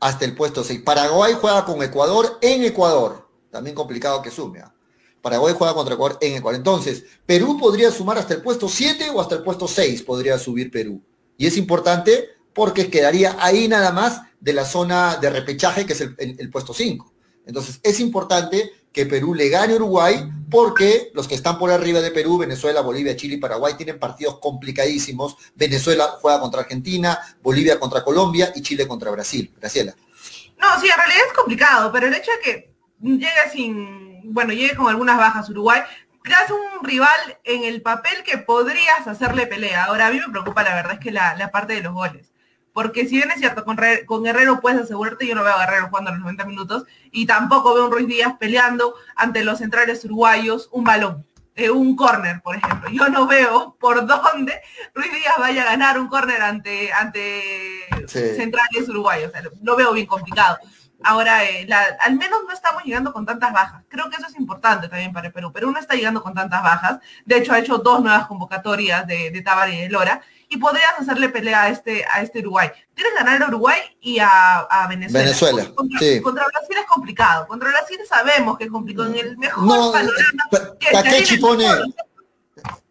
[0.00, 0.82] hasta el puesto 6.
[0.82, 3.28] Paraguay juega con Ecuador en Ecuador.
[3.50, 4.60] También complicado que sume.
[4.60, 4.72] ¿ah?
[5.20, 6.58] Paraguay juega contra Ecuador en Ecuador.
[6.58, 10.70] Entonces, Perú podría sumar hasta el puesto 7 o hasta el puesto 6 podría subir
[10.70, 11.02] Perú.
[11.36, 16.00] Y es importante porque quedaría ahí nada más de la zona de repechaje, que es
[16.00, 17.12] el, el puesto 5.
[17.46, 22.00] Entonces, es importante que Perú le gane a Uruguay, porque los que están por arriba
[22.00, 25.36] de Perú, Venezuela, Bolivia, Chile y Paraguay, tienen partidos complicadísimos.
[25.54, 29.52] Venezuela juega contra Argentina, Bolivia contra Colombia y Chile contra Brasil.
[29.58, 29.94] Graciela.
[30.58, 34.76] No, sí, en realidad es complicado, pero el hecho de que llegue sin bueno, llegue
[34.76, 35.82] con algunas bajas Uruguay,
[36.22, 39.84] creas un rival en el papel que podrías hacerle pelea.
[39.84, 42.32] Ahora, a mí me preocupa la verdad es que la, parte de los goles.
[42.72, 43.76] Porque si bien es cierto, con,
[44.06, 47.74] con, Guerrero puedes asegurarte, yo no veo a Guerrero jugando los 90 minutos y tampoco
[47.74, 52.40] veo a un Ruiz Díaz peleando ante los centrales uruguayos un balón, eh, un córner,
[52.40, 52.88] por ejemplo.
[52.90, 54.60] Yo no veo por dónde
[54.94, 59.32] Ruiz Díaz vaya a ganar un córner ante, ante centrales uruguayos.
[59.62, 60.58] lo veo bien complicado.
[61.04, 61.66] Ahora, eh,
[62.00, 63.84] al menos no estamos llegando con tantas bajas.
[63.88, 65.52] Creo que eso es importante también para el Perú.
[65.52, 66.98] Perú no está llegando con tantas bajas.
[67.24, 70.22] De hecho, ha hecho dos nuevas convocatorias de, de y de Lora.
[70.48, 72.70] Y podrías hacerle pelea a este, a este Uruguay.
[72.94, 75.24] Tienes que ganar a Uruguay y a, Venezuela.
[75.24, 75.74] Venezuela.
[75.74, 77.46] Contra, Brasil es complicado.
[77.46, 79.08] Contra Brasil sabemos que es complicado.
[79.12, 80.48] En el mejor no, panorama.
[80.92, 81.66] Takechi pone.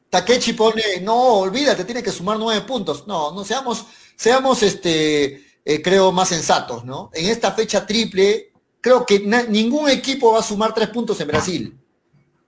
[0.10, 3.06] Takechi pone, no, olvídate, tiene que sumar nueve puntos.
[3.08, 7.10] No, no seamos, seamos este eh, creo, más sensatos, ¿no?
[7.14, 11.78] En esta fecha triple, creo que ningún equipo va a sumar tres puntos en Brasil,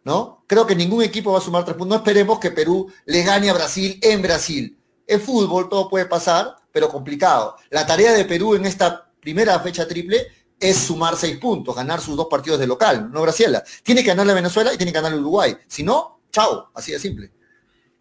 [0.06, 0.46] ¿no?
[0.48, 1.90] Creo que ningún equipo va a sumar tres puntos.
[1.90, 4.79] No esperemos que Perú le gane a Brasil en Brasil.
[5.10, 7.56] Es fútbol, todo puede pasar, pero complicado.
[7.72, 10.28] La tarea de Perú en esta primera fecha triple
[10.60, 13.64] es sumar seis puntos, ganar sus dos partidos de local, ¿no, Graciela?
[13.82, 15.58] Tiene que ganarle a Venezuela y tiene que ganarle a Uruguay.
[15.66, 17.32] Si no, chao, así de simple.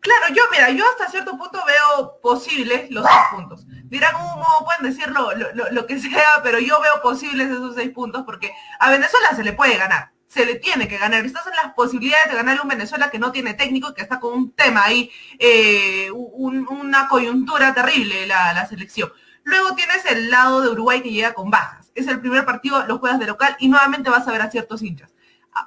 [0.00, 3.64] Claro, yo, mira, yo hasta cierto punto veo posibles los seis puntos.
[3.84, 5.30] Dirán, ¿cómo pueden decirlo
[5.70, 9.54] lo, que sea, pero yo veo posibles esos seis puntos porque a Venezuela se le
[9.54, 11.24] puede ganar, se le tiene que ganar.
[11.24, 14.34] Estás en las posibilidades de ganarle un Venezuela que no tiene técnico, que está con
[14.34, 19.10] un tema ahí, eh, una coyuntura terrible la, la selección.
[19.44, 21.90] Luego tienes el lado de Uruguay que llega con bajas.
[21.94, 24.82] Es el primer partido, lo juegas de local y nuevamente vas a ver a ciertos
[24.82, 25.10] hinchas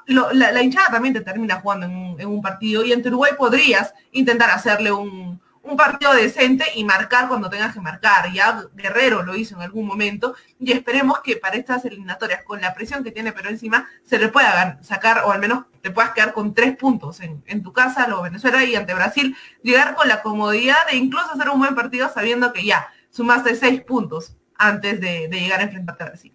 [0.07, 4.91] la, hinchada también te termina jugando en un, partido y en Uruguay podrías intentar hacerle
[4.91, 5.41] un,
[5.77, 8.31] partido decente y marcar cuando tengas que marcar.
[8.33, 12.73] Ya Guerrero lo hizo en algún momento y esperemos que para estas eliminatorias, con la
[12.73, 16.33] presión que tiene pero encima, se le pueda sacar o al menos te puedas quedar
[16.33, 20.77] con tres puntos en, tu casa, lo Venezuela y ante Brasil, llegar con la comodidad
[20.89, 25.39] de incluso hacer un buen partido sabiendo que ya sumaste seis puntos antes de, de
[25.39, 26.33] llegar a enfrentarte a Brasil.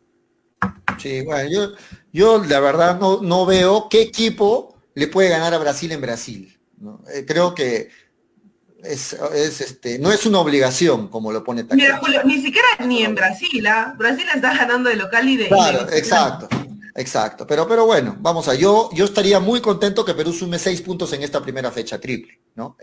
[0.99, 1.73] Sí, bueno, yo,
[2.13, 6.59] yo la verdad no, no veo qué equipo le puede ganar a Brasil en Brasil.
[7.13, 7.91] Eh, creo que
[8.91, 13.67] es, este, no es una obligación, como lo pone Mira, ni siquiera ni en Brasil,
[13.67, 13.95] ¿ah?
[13.99, 15.49] Brasil está ganando de local y de.
[15.49, 16.49] Claro, exacto.
[16.99, 20.81] Exacto, pero, pero bueno, vamos a, yo, yo estaría muy contento que Perú sume seis
[20.81, 22.79] puntos en esta primera fecha triple, ¿no?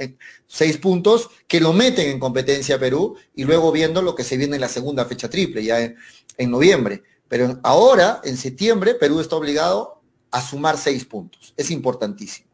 [0.46, 4.54] seis puntos que lo meten en competencia Perú y luego viendo lo que se viene
[4.54, 7.02] en la segunda fecha triple, ya en noviembre.
[7.28, 11.56] Pero ahora, en septiembre, Perú está obligado a sumar seis puntos.
[11.58, 12.53] Es importantísimo.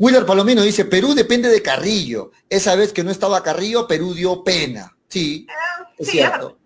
[0.00, 2.32] Willer Palomino dice, Perú depende de Carrillo.
[2.48, 4.96] Esa vez que no estaba Carrillo, Perú dio pena.
[5.08, 5.46] Sí,
[5.98, 6.58] es cierto.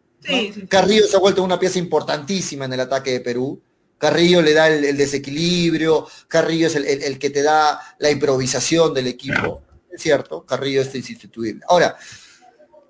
[0.68, 3.61] Carrillo se ha vuelto una pieza importantísima en el ataque de Perú.
[3.99, 9.62] Carrillo le da el, desequilibrio, Carrillo es el, que te da la improvisación del equipo.
[9.90, 11.64] Es cierto, Carrillo es insustituible.
[11.68, 11.97] Ahora,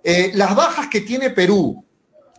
[0.03, 1.83] eh, las bajas que tiene Perú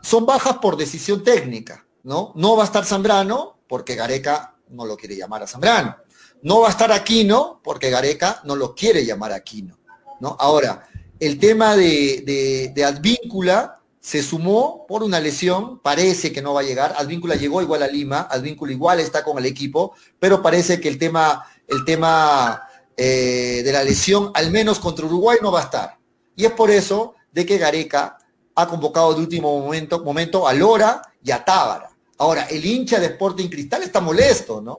[0.02, 1.86] son bajas por decisión técnica.
[2.04, 2.34] ¿no?
[2.36, 6.05] No va a estar Zambrano porque Gareca no lo quiere llamar a Zambrano.
[6.46, 9.80] No va a estar Aquino porque Gareca no lo quiere llamar Aquino,
[10.20, 10.38] ¿no?
[10.40, 10.88] Ahora,
[11.20, 16.94] el tema de, Advíncula se sumó por una lesión, parece que no va a llegar.
[17.00, 21.00] Advíncula llegó igual a Lima, Advíncula igual está con el equipo, pero parece que el
[21.00, 22.62] tema, el tema
[22.96, 25.98] eh, de la lesión, al menos contra Uruguay, no va a estar.
[26.36, 28.20] Y es por eso de que Gareca
[28.54, 31.90] ha convocado de último momento, momento a Lora y a Tábara.
[32.20, 34.78] Ahora, el hincha de Sporting Cristal está molesto, ¿no?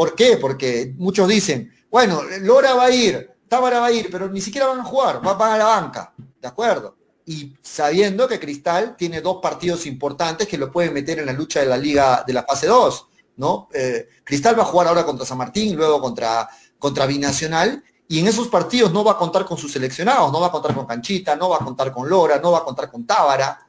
[0.00, 0.38] ¿Por qué?
[0.38, 4.66] Porque muchos dicen, bueno, Lora va a ir, Tábara va a ir, pero ni siquiera
[4.66, 6.96] van a jugar, van a la banca, ¿de acuerdo?
[7.26, 11.60] Y sabiendo que Cristal tiene dos partidos importantes que lo pueden meter en la lucha
[11.60, 13.68] de la liga de la fase 2, ¿no?
[13.74, 18.26] Eh, Cristal va a jugar ahora contra San Martín, luego contra, contra Binacional, y en
[18.26, 21.36] esos partidos no va a contar con sus seleccionados, no va a contar con Canchita,
[21.36, 23.66] no va a contar con Lora, no va a contar con Tábara,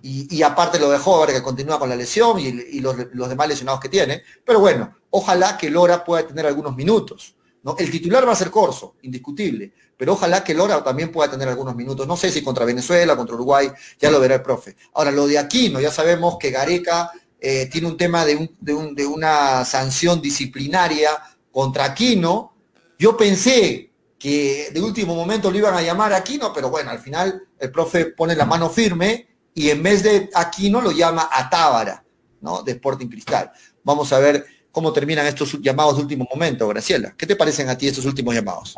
[0.00, 2.96] y, aparte lo de Hover que continúa con la lesión y, los,
[3.28, 4.22] demás lesionados que tiene.
[4.44, 7.34] Pero bueno, ojalá que Lora pueda tener algunos minutos.
[7.62, 7.74] ¿no?
[7.78, 11.74] El titular va a ser Corso, indiscutible, pero ojalá que Lora también pueda tener algunos
[11.74, 12.06] minutos.
[12.06, 14.76] No sé si contra Venezuela, contra Uruguay, ya lo verá el profe.
[14.94, 19.64] Ahora, lo de Aquino, ya sabemos que Gareca eh, tiene un tema de, de una
[19.64, 21.10] sanción disciplinaria
[21.50, 22.52] contra Aquino.
[23.00, 27.48] Yo pensé que de último momento lo iban a llamar Aquino, pero bueno, al final
[27.58, 32.04] el profe pone la mano firme y en vez de Aquino lo llama a Tábara,
[32.40, 32.62] ¿no?
[32.62, 33.50] De Sporting Cristal.
[33.82, 37.12] Vamos a ver cómo terminan estos llamados de último momento, Graciela.
[37.18, 38.76] ¿Qué te parecen a ti estos últimos llamados?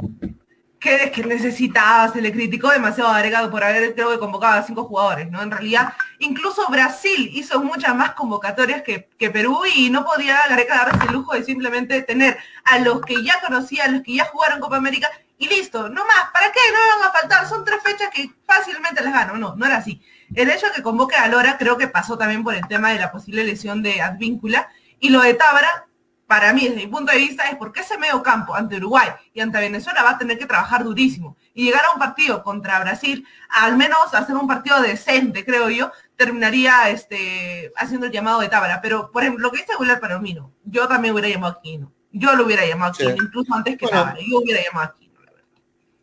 [0.80, 4.62] que, que necesitaba, se le criticó demasiado a Gareca por haber, creo que convocado a
[4.62, 5.42] cinco jugadores, ¿no?
[5.42, 11.06] En realidad, incluso Brasil hizo muchas más convocatorias que, Perú y no podía Gareca darse
[11.06, 14.60] el lujo de simplemente tener a los que ya conocía, a los que ya jugaron
[14.60, 16.60] Copa América y listo, no más, ¿para qué?
[16.72, 20.00] No van a faltar, son tres fechas que fácilmente les gano, no, no era así.
[20.34, 22.98] El hecho de que convoque a Lora creo que pasó también por el tema de
[22.98, 25.86] la posible lesión de Advíncula y lo de Tábara
[26.30, 29.40] para mí, desde mi punto de vista, es porque ese medio campo ante Uruguay y
[29.40, 31.36] ante Venezuela va a tener que trabajar durísimo.
[31.54, 35.90] Y llegar a un partido contra Brasil, al menos hacer un partido decente, creo yo,
[36.14, 38.80] terminaría este, haciendo el llamado de Tábara.
[38.80, 41.92] Pero, por ejemplo, lo que dice Willar Palomino, yo también hubiera llamado a Aquino.
[42.12, 44.20] Yo lo hubiera llamado a Aquino, incluso antes que Tábara.
[44.20, 45.48] Yo hubiera llamado a Aquino, la verdad.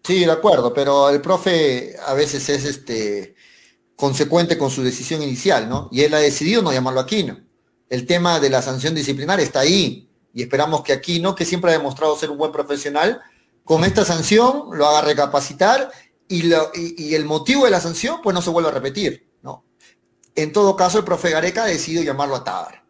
[0.04, 3.34] Sí, de acuerdo, pero el profe a veces es este
[3.98, 5.90] consecuente con su decisión inicial, ¿no?
[5.92, 7.40] Y él ha decidido no llamarlo a Aquino.
[7.90, 11.78] El tema de la sanción disciplinaria está ahí y esperamos que Aquino, que siempre ha
[11.78, 13.20] demostrado ser un buen profesional,
[13.64, 15.92] con esta sanción lo haga recapacitar
[16.28, 16.54] y,
[17.14, 19.28] el motivo de la sanción pues no se vuelva a repetir.
[19.42, 19.66] ¿no?
[20.36, 22.84] En todo caso, el profe Gareca ha decidido llamarlo a Tabar.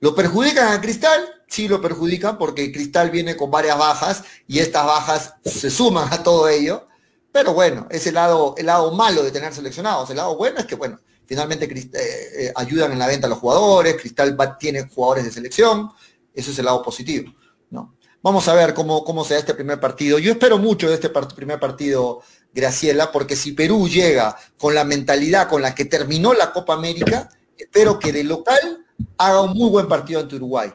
[0.00, 1.26] ¿Lo perjudican a Cristal?
[1.48, 6.22] Sí, lo perjudican porque Cristal viene con varias bajas y estas bajas se suman a
[6.22, 6.88] todo ello.
[7.36, 10.08] Pero bueno, es el lado, el lado malo de tener seleccionados.
[10.08, 13.40] El lado bueno es que, bueno, finalmente eh, eh, ayudan en la venta a los
[13.40, 15.90] jugadores, Cristal tiene jugadores de selección,
[16.32, 17.34] eso es el lado positivo.
[17.68, 17.94] ¿no?
[18.22, 20.18] Vamos a ver cómo, cómo se da este primer partido.
[20.18, 22.22] Yo espero mucho de este primer partido,
[22.54, 27.28] Graciela, porque si Perú llega con la mentalidad con la que terminó la Copa América,
[27.58, 28.86] espero que de local
[29.18, 30.72] haga un muy buen partido ante Uruguay.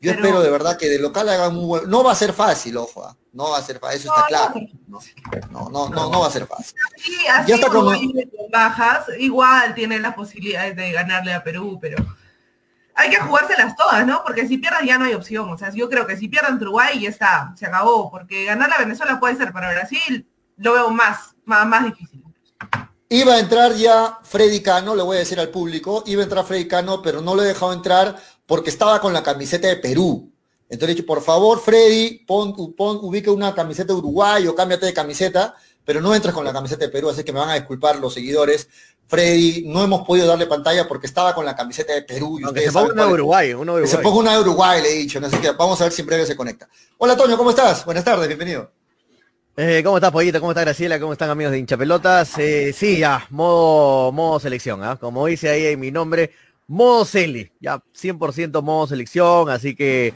[0.00, 1.90] Yo espero de verdad que de local haga un muy buen...
[1.90, 3.14] No va a ser fácil, ojo, ¿ah?
[3.34, 4.54] no va a ser fácil, eso está claro.
[4.54, 4.79] No,
[5.50, 6.76] no, no, no, va a ser fácil.
[7.46, 7.92] ya está como...
[8.50, 11.96] bajas, igual tiene las posibilidades de ganarle a Perú, pero
[12.94, 14.22] hay que jugárselas todas, ¿no?
[14.24, 15.48] Porque si pierdan ya no hay opción.
[15.50, 18.10] O sea, yo creo que si pierdan Uruguay ya está, se acabó.
[18.10, 22.22] Porque ganar a Venezuela puede ser para Brasil, lo veo más, más, más difícil.
[23.08, 26.44] Iba a entrar ya Freddy Cano, le voy a decir al público, iba a entrar
[26.44, 30.30] Freddy Cano, pero no lo he dejado entrar porque estaba con la camiseta de Perú.
[30.70, 34.86] Entonces he dicho, por favor, Freddy, pon, pon, ubique una camiseta de Uruguay o cámbiate
[34.86, 37.54] de camiseta, pero no entres con la camiseta de Perú, así que me van a
[37.54, 38.68] disculpar los seguidores.
[39.08, 42.38] Freddy, no hemos podido darle pantalla porque estaba con la camiseta de Perú.
[42.38, 43.96] Y se ponga una de Uruguay, uno de Uruguay.
[43.96, 45.18] Se ponga una de Uruguay, le he dicho.
[45.20, 46.68] Así que vamos a ver si en breve se conecta.
[46.98, 47.84] Hola, Toño, ¿cómo estás?
[47.84, 48.70] Buenas tardes, bienvenido.
[49.56, 50.38] Eh, ¿Cómo estás, Pollito?
[50.38, 51.00] ¿Cómo está Graciela?
[51.00, 52.38] ¿Cómo están, amigos de hinchapelotas?
[52.38, 54.96] Eh, sí, ya, modo, modo selección, ¿ah?
[54.96, 56.30] como dice ahí en mi nombre,
[56.68, 60.14] modo Celi, ya 100% modo selección, así que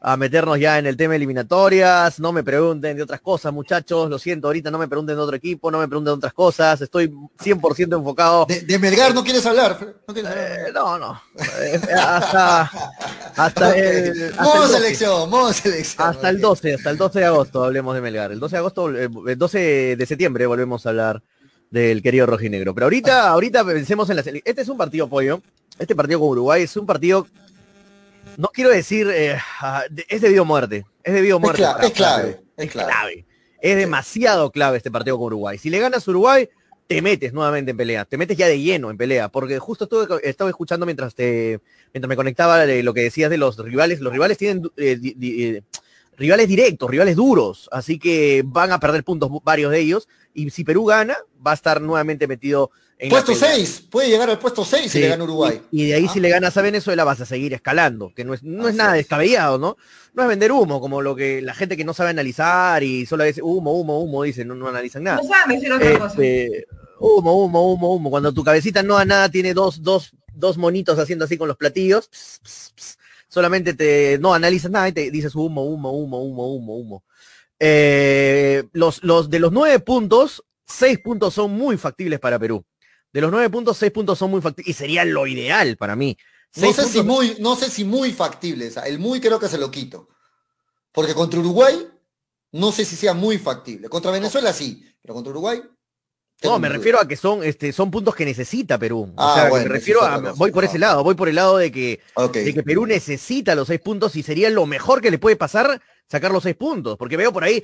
[0.00, 2.20] a meternos ya en el tema eliminatorias.
[2.20, 4.08] No me pregunten de otras cosas, muchachos.
[4.08, 6.80] Lo siento, ahorita no me pregunten de otro equipo, no me pregunten de otras cosas.
[6.80, 8.46] Estoy 100% enfocado.
[8.46, 9.96] De, Melgar no quieres hablar.
[10.06, 11.22] No, eh, no.
[11.62, 12.70] Eh, hasta,
[13.36, 14.34] hasta el.
[14.40, 16.08] modo selección, modo selección.
[16.08, 18.30] Hasta el 12, hasta el 12 de agosto hablemos de Melgar.
[18.30, 21.22] El 12 de agosto, eh, el 12 de septiembre volvemos a hablar
[21.70, 22.74] del querido rojinegro.
[22.74, 25.42] Pero ahorita, ahorita pensemos en la Este es un partido pollo.
[25.78, 27.26] Este partido con Uruguay es un partido
[28.38, 31.64] no quiero decir, eh, ah, es debido a muerte, es debido a muerte.
[31.82, 33.26] Es, clave, es clave,
[33.60, 35.58] es demasiado clave este partido con Uruguay.
[35.58, 36.48] Si le ganas a Uruguay,
[36.86, 40.20] te metes nuevamente en pelea, te metes ya de lleno en pelea, porque justo estuve,
[40.22, 41.60] estaba escuchando mientras te,
[41.92, 45.62] mientras me conectaba lo que decías de los rivales, los rivales tienen eh, eh,
[46.16, 50.62] rivales directos, rivales duros, así que van a perder puntos varios de ellos, y si
[50.62, 52.70] Perú gana, va a estar nuevamente metido
[53.08, 55.60] puesto 6, puede llegar al puesto 6 si le gana Uruguay.
[55.70, 56.12] Y, de ahí ah.
[56.12, 58.94] si le ganas a Venezuela vas a seguir escalando, que no es, no es nada
[58.94, 59.76] descabellado, ¿no?
[60.14, 63.22] No es vender humo, como lo que la gente que no sabe analizar y solo
[63.24, 65.18] dice humo, humo, humo, dice, no, no analizan nada.
[65.18, 66.06] No saben decir otra cosa.
[66.06, 66.66] Este,
[66.98, 68.10] humo, humo, humo, humo.
[68.10, 71.56] Cuando tu cabecita no da nada, tiene dos, dos, dos monitos haciendo así con los
[71.56, 72.10] platillos,
[73.28, 77.04] solamente te no analizas nada y te dices humo, humo, humo, humo, humo, humo.
[77.60, 82.64] Eh, los, los de los nueve puntos, seis puntos son muy factibles para Perú.
[83.12, 86.16] De los nueve puntos, seis puntos son muy factibles y sería lo ideal para mí.
[86.56, 88.76] No sé, si muy, no sé si muy factibles.
[88.78, 90.08] El muy creo que se lo quito.
[90.92, 91.86] Porque contra Uruguay,
[92.52, 93.88] no sé si sea muy factible.
[93.88, 95.62] Contra Venezuela sí, pero contra Uruguay.
[96.42, 99.12] No, me refiero a que son, este, son puntos que necesita Perú.
[99.16, 101.72] o ah, sea, me refiero a, voy por ese lado, voy por el lado de
[101.72, 102.00] que,
[102.32, 105.82] de que Perú necesita los seis puntos y sería lo mejor que le puede pasar
[106.08, 107.62] sacar los seis puntos, porque veo por ahí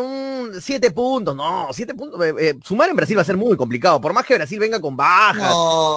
[0.00, 3.56] un siete puntos, no, siete puntos, eh, eh, sumar en Brasil va a ser muy
[3.56, 5.54] complicado, por más que Brasil venga con bajas,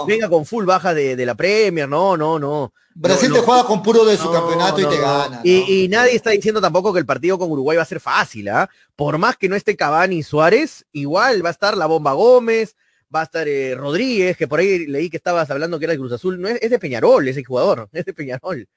[0.08, 2.74] venga con full baja de, la Premier, no, no, no.
[2.94, 5.42] Brasil te juega con puro de su campeonato y te gana.
[5.44, 8.70] Y, nadie está diciendo tampoco que el partido con Uruguay va a ser fácil, ¿ah?
[8.96, 12.76] Por más que no esté Cavani y Suárez, igual va a estar la bomba Gómez,
[13.14, 16.00] va a estar eh, Rodríguez, que por ahí leí que estabas hablando que era de
[16.00, 18.68] Cruz Azul, no es, de Peñarol ese jugador, es de Peñarol.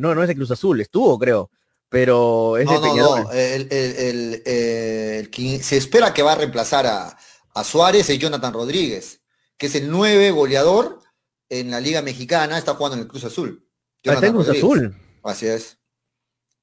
[0.00, 1.50] no, no es de Cruz Azul, estuvo, creo.
[1.88, 3.26] Pero es de Peñarol.
[3.32, 4.40] el,
[5.62, 7.16] se espera que va a reemplazar a,
[7.54, 9.20] a Suárez es Jonathan Rodríguez,
[9.56, 11.00] que es el nueve goleador
[11.48, 13.66] en la Liga Mexicana, está jugando en el Cruz Azul.
[14.06, 14.96] Ah, Cruz Azul.
[15.22, 15.78] Así es.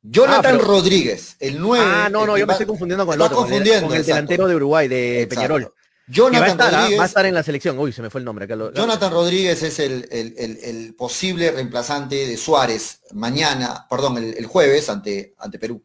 [0.03, 1.85] Jonathan ah, Rodríguez, el 9.
[1.87, 4.87] Ah, no, no, yo me estoy confundiendo con el otro, con el, delantero de Uruguay,
[4.87, 5.71] de Peñarol.
[6.07, 7.79] Jonathan va a, estar, va a estar en la selección.
[7.79, 8.47] Uy, se me fue el nombre.
[8.47, 15.57] Jonathan Rodríguez es el, el, posible reemplazante de Suárez mañana, perdón, el, jueves ante, ante
[15.57, 15.81] Perú.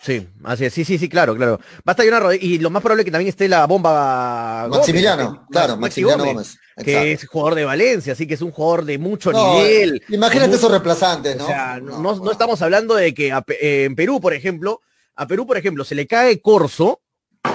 [0.00, 1.58] Sí, así es, sí, sí, sí, claro, claro.
[1.78, 5.44] Va a estar una y lo más probable es que también esté la bomba Maximiliano,
[5.50, 9.32] claro, Maximiliano Gómez, que es jugador de Valencia, así que es un jugador de mucho
[9.32, 10.00] nivel.
[10.08, 11.44] Imagínate esos reemplazantes, ¿no?
[11.44, 14.82] O sea, no, estamos hablando de que eh, en Perú, por ejemplo,
[15.16, 17.00] a Perú, por ejemplo, se le cae Corso,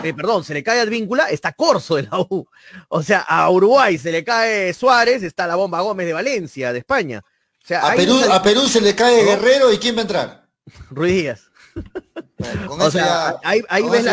[0.03, 2.47] eh, perdón, se le cae Advíncula, está Corso de la U.
[2.89, 6.79] O sea, a Uruguay se le cae Suárez, está la bomba Gómez de Valencia, de
[6.79, 7.21] España.
[7.63, 10.47] O sea, a, Perú, a Perú se le cae Guerrero y ¿quién va a entrar?
[10.89, 11.53] Ruiz Díaz
[12.69, 14.03] o sea, ahí, ves,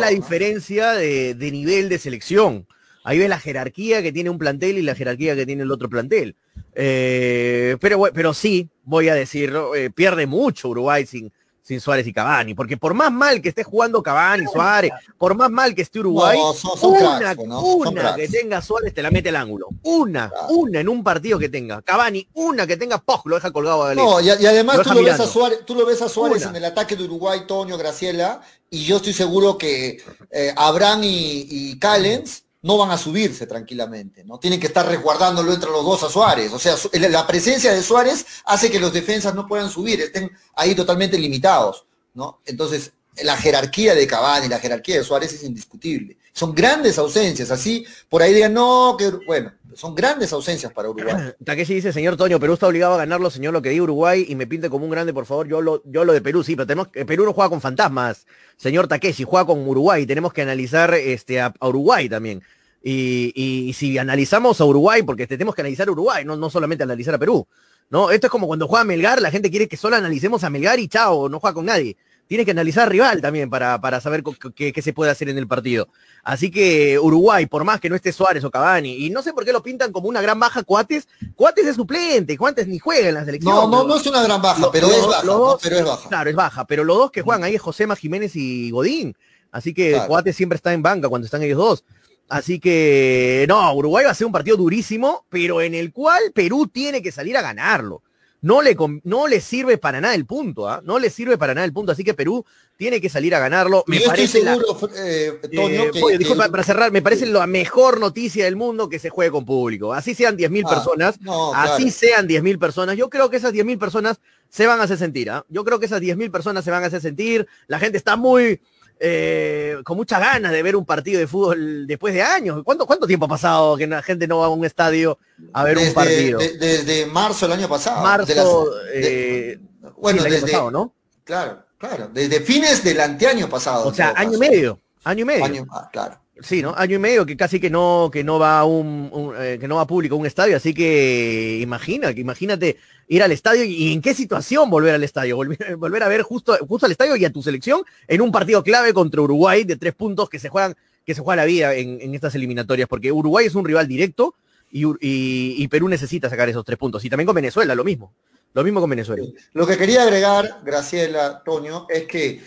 [0.00, 2.66] la, diferencia de, nivel de selección.
[3.04, 5.88] Ahí ves la jerarquía que tiene un plantel y la jerarquía que tiene el otro
[5.88, 6.36] plantel.
[6.74, 12.12] Eh, pero, pero sí, voy a decirlo, eh, pierde mucho Uruguay sin, sin Suárez y
[12.12, 16.00] Cavani, porque por más mal que esté jugando Cavani, Suárez, por más mal que esté
[16.00, 16.38] Uruguay,
[16.82, 19.68] una, que tenga Suárez te la mete al ángulo.
[19.82, 21.82] Una, una en un partido que tenga.
[21.82, 23.26] Cavani, una que tenga, ¡poc!
[23.26, 26.02] lo deja colgado de No, y, además tú lo, ves a Suárez, tú lo ves
[26.02, 30.54] a Suárez en el ataque de Uruguay, Toño, Graciela, y yo estoy seguro que eh,
[30.56, 34.38] Abraham y, y Callens no van a subirse tranquilamente, ¿no?
[34.38, 36.52] Tienen que estar resguardándolo entre los dos a Suárez.
[36.52, 40.74] O sea, la presencia de Suárez hace que los defensas no puedan subir, estén ahí
[40.74, 42.40] totalmente limitados, ¿no?
[42.44, 42.92] Entonces,
[43.22, 46.18] la jerarquía de Cavani, la jerarquía de Suárez es indiscutible.
[46.32, 51.32] Son grandes ausencias, así por ahí digan, no, que bueno, son grandes ausencias para Uruguay.
[51.44, 54.34] Takeshi dice, señor Toño, Perú está obligado a ganarlo, señor, lo que diga Uruguay y
[54.34, 56.66] me pinte como un grande, por favor, yo lo, yo lo de Perú, sí, pero
[56.66, 60.94] tenemos que, Perú no juega con fantasmas, señor Takeshi, juega con Uruguay, tenemos que analizar
[60.94, 62.42] este, a, Uruguay también.
[62.82, 66.82] Y, y, si analizamos a Uruguay, porque tenemos que analizar a Uruguay, no, no solamente
[66.82, 67.46] analizar a Perú.
[67.90, 68.10] ¿no?
[68.10, 70.88] Esto es como cuando juega Melgar, la gente quiere que solo analicemos a Melgar y
[70.88, 71.96] chao, no juega con nadie
[72.30, 74.22] tiene que analizar rival también para, para saber
[74.54, 75.88] qué, se puede hacer en el partido.
[76.22, 79.44] Así que Uruguay, por más que no esté Suárez o Cavani, y no sé por
[79.44, 83.16] qué lo pintan como una gran baja Cuates, Cuates es suplente, Cuates ni juega en
[83.16, 83.52] la selección.
[83.52, 86.08] No, no, no es una gran baja, pero, es baja, pero es baja.
[86.08, 89.16] Claro, es baja, pero los dos que juegan ahí es Josema Jiménez y Godín.
[89.50, 91.84] Así que Cuates siempre está en banca cuando están ellos dos.
[92.28, 96.68] Así que, no, Uruguay va a ser un partido durísimo, pero en el cual Perú
[96.68, 98.04] tiene que salir a ganarlo
[98.42, 100.80] no le, no le sirve para nada el punto, ¿ah?
[100.84, 102.44] No le sirve para nada el punto, así que Perú
[102.76, 103.84] tiene que salir a ganarlo.
[103.86, 106.18] Me parece seguro, eh, eh,
[106.50, 109.92] para, cerrar, me parece la mejor noticia del mundo que se juegue con público.
[109.92, 111.18] Así sean 10.000 ah, personas,
[111.54, 112.96] así sean 10.000 personas.
[112.96, 115.44] Yo creo que esas 10.000 personas se van a hacer sentir, ¿ah?
[115.48, 117.46] Yo creo que esas 10.000 personas se van a hacer sentir.
[117.66, 118.60] La gente está muy,
[119.02, 122.60] eh, con mucha ganas de ver un partido de fútbol después de años.
[122.62, 125.18] ¿Cuánto, cuánto tiempo ha pasado que la gente no va a un estadio
[125.54, 126.38] a ver un partido?
[126.38, 128.02] desde marzo del año pasado.
[128.02, 129.58] Marzo, eh,
[129.96, 130.94] bueno, desde, ¿no?
[131.24, 133.88] Claro, claro, desde fines del anteaño pasado.
[133.88, 135.66] O sea, año y medio, año y medio.
[135.70, 136.20] Ah, claro.
[136.42, 136.74] Sí, ¿no?
[136.76, 139.86] Año y medio que casi que no, que no va un, eh, que no va
[139.86, 144.70] público a un estadio, así que imagina, imagínate ir al estadio y, en qué situación
[144.70, 145.36] volver al estadio,
[145.76, 148.94] volver, a ver justo, justo al estadio y a tu selección en un partido clave
[148.94, 150.74] contra Uruguay de tres puntos que se juegan,
[151.04, 154.34] que se juega la vida en, estas eliminatorias, porque Uruguay es un rival directo
[154.70, 157.04] y, Perú necesita sacar esos tres puntos.
[157.04, 158.12] Y también con Venezuela, lo mismo.
[158.52, 159.24] Lo mismo con Venezuela.
[159.52, 162.40] Lo que quería agregar, Graciela, Toño, es que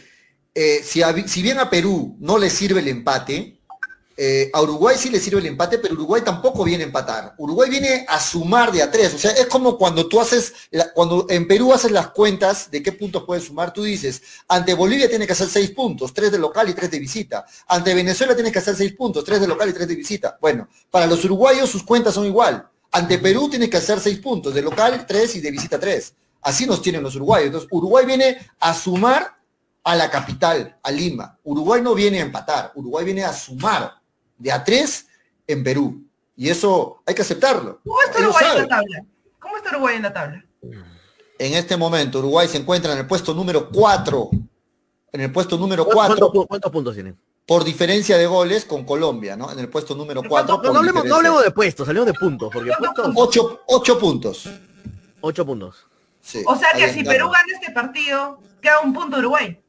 [0.56, 3.53] eh, si, si bien a Perú no le sirve el empate,
[4.16, 7.34] eh, a Uruguay sí le sirve el empate, pero Uruguay tampoco viene a empatar.
[7.38, 9.14] Uruguay viene a sumar de a tres.
[9.14, 10.54] O sea, es como cuando tú haces,
[10.94, 15.10] cuando en Perú haces las cuentas de qué puntos puedes sumar, tú dices, ante Bolivia
[15.10, 17.46] tiene que hacer seis puntos, tres de local y tres de visita.
[17.68, 20.38] Ante Venezuela tiene que hacer seis puntos, tres de local y tres de visita.
[20.40, 22.68] Bueno, para los uruguayos sus cuentas son igual.
[22.92, 26.14] Ante Perú tiene que hacer seis puntos, de local tres y de visita tres.
[26.44, 27.48] Así nos tienen los uruguayos.
[27.48, 29.38] Entonces, Uruguay viene a sumar
[29.84, 31.38] a la capital, a Lima.
[31.44, 34.03] Uruguay no viene a empatar, Uruguay viene a sumar
[34.44, 35.08] de a tres
[35.48, 36.04] en Perú.
[36.36, 37.80] Y eso hay que aceptarlo.
[37.84, 39.06] ¿Cómo está Uruguay en la tabla?
[39.40, 40.46] ¿Cómo está Uruguay en la tabla?
[41.40, 44.30] En este momento, Uruguay se encuentra en el puesto número 4.
[45.14, 46.32] En el puesto número 4.
[46.48, 47.18] ¿Cuántos, puntos tienen?
[47.46, 49.50] Por diferencia de goles con Colombia, ¿no?
[49.52, 50.62] En el puesto número 4.
[50.64, 52.50] No, hablemos, de puestos, salimos de puntos.
[52.52, 53.12] Porque puntos...
[53.16, 54.50] Ocho, ocho puntos.
[55.22, 55.88] Ocho puntos.
[56.46, 59.62] o sea que si Perú gana este partido, queda un punto Uruguay.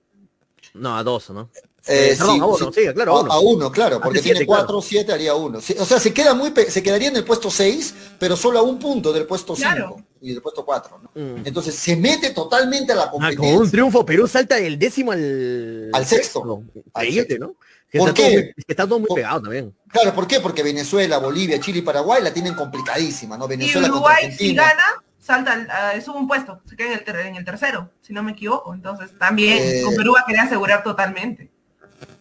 [0.72, 1.50] No, a dos, ¿no?
[1.86, 3.70] Eh, a uno, sí, claro, a uno.
[3.70, 4.82] claro, porque tiene cuatro,
[5.12, 5.58] haría uno.
[5.58, 8.78] o sea, se queda muy se quedaría en el puesto 6, pero solo a un
[8.78, 9.96] punto del puesto 5.
[10.22, 11.00] y el puesto 4.
[11.14, 11.18] Mm.
[11.44, 13.50] Entonces se mete totalmente a la competencia.
[13.50, 16.62] Ah, con un triunfo, Perú salta del décimo al, al sexto.
[16.94, 17.38] Al sexto.
[17.38, 17.54] ¿no?
[17.98, 18.22] ¿Por está qué?
[18.22, 19.74] Todo muy, está todo muy pegado también.
[19.88, 20.40] Claro, ¿por qué?
[20.40, 23.46] Porque Venezuela, Bolivia, Chile y Paraguay la tienen complicadísima, ¿no?
[23.46, 27.16] Venezuela y Uruguay si gana, salta, uh, sube un puesto, se queda en el, ter
[27.16, 28.74] en el, tercero, si no me equivoco.
[28.74, 31.50] Entonces también eh, con Perú va a querer asegurar totalmente.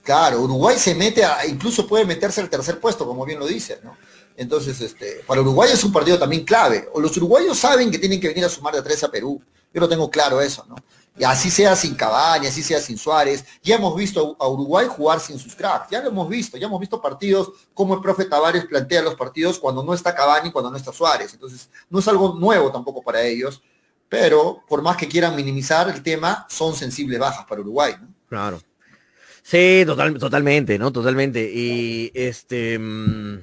[0.03, 3.79] Claro, Uruguay se mete a, incluso puede meterse al tercer puesto, como bien lo dice,
[3.83, 3.95] ¿no?
[4.35, 6.89] Entonces, este, para Uruguay es un partido también clave.
[6.93, 9.41] O los uruguayos saben que tienen que venir a sumar de tres a Perú.
[9.73, 10.75] Yo lo tengo claro eso, ¿no?
[11.15, 13.45] Y así sea sin Cabaña, así sea sin Suárez.
[13.61, 16.79] Ya hemos visto a Uruguay jugar sin sus cracks, ya lo hemos visto, ya hemos
[16.79, 20.71] visto partidos como el profe Tavares plantea los partidos cuando no está Cabaña y cuando
[20.71, 21.33] no está Suárez.
[21.33, 23.61] Entonces, no es algo nuevo tampoco para ellos,
[24.09, 28.07] pero por más que quieran minimizar el tema, son sensibles bajas para Uruguay, ¿no?
[28.27, 28.59] Claro.
[29.43, 30.91] Sí, total, totalmente, ¿no?
[30.91, 31.51] Totalmente.
[31.53, 32.79] Y este...
[32.79, 33.39] Mmm...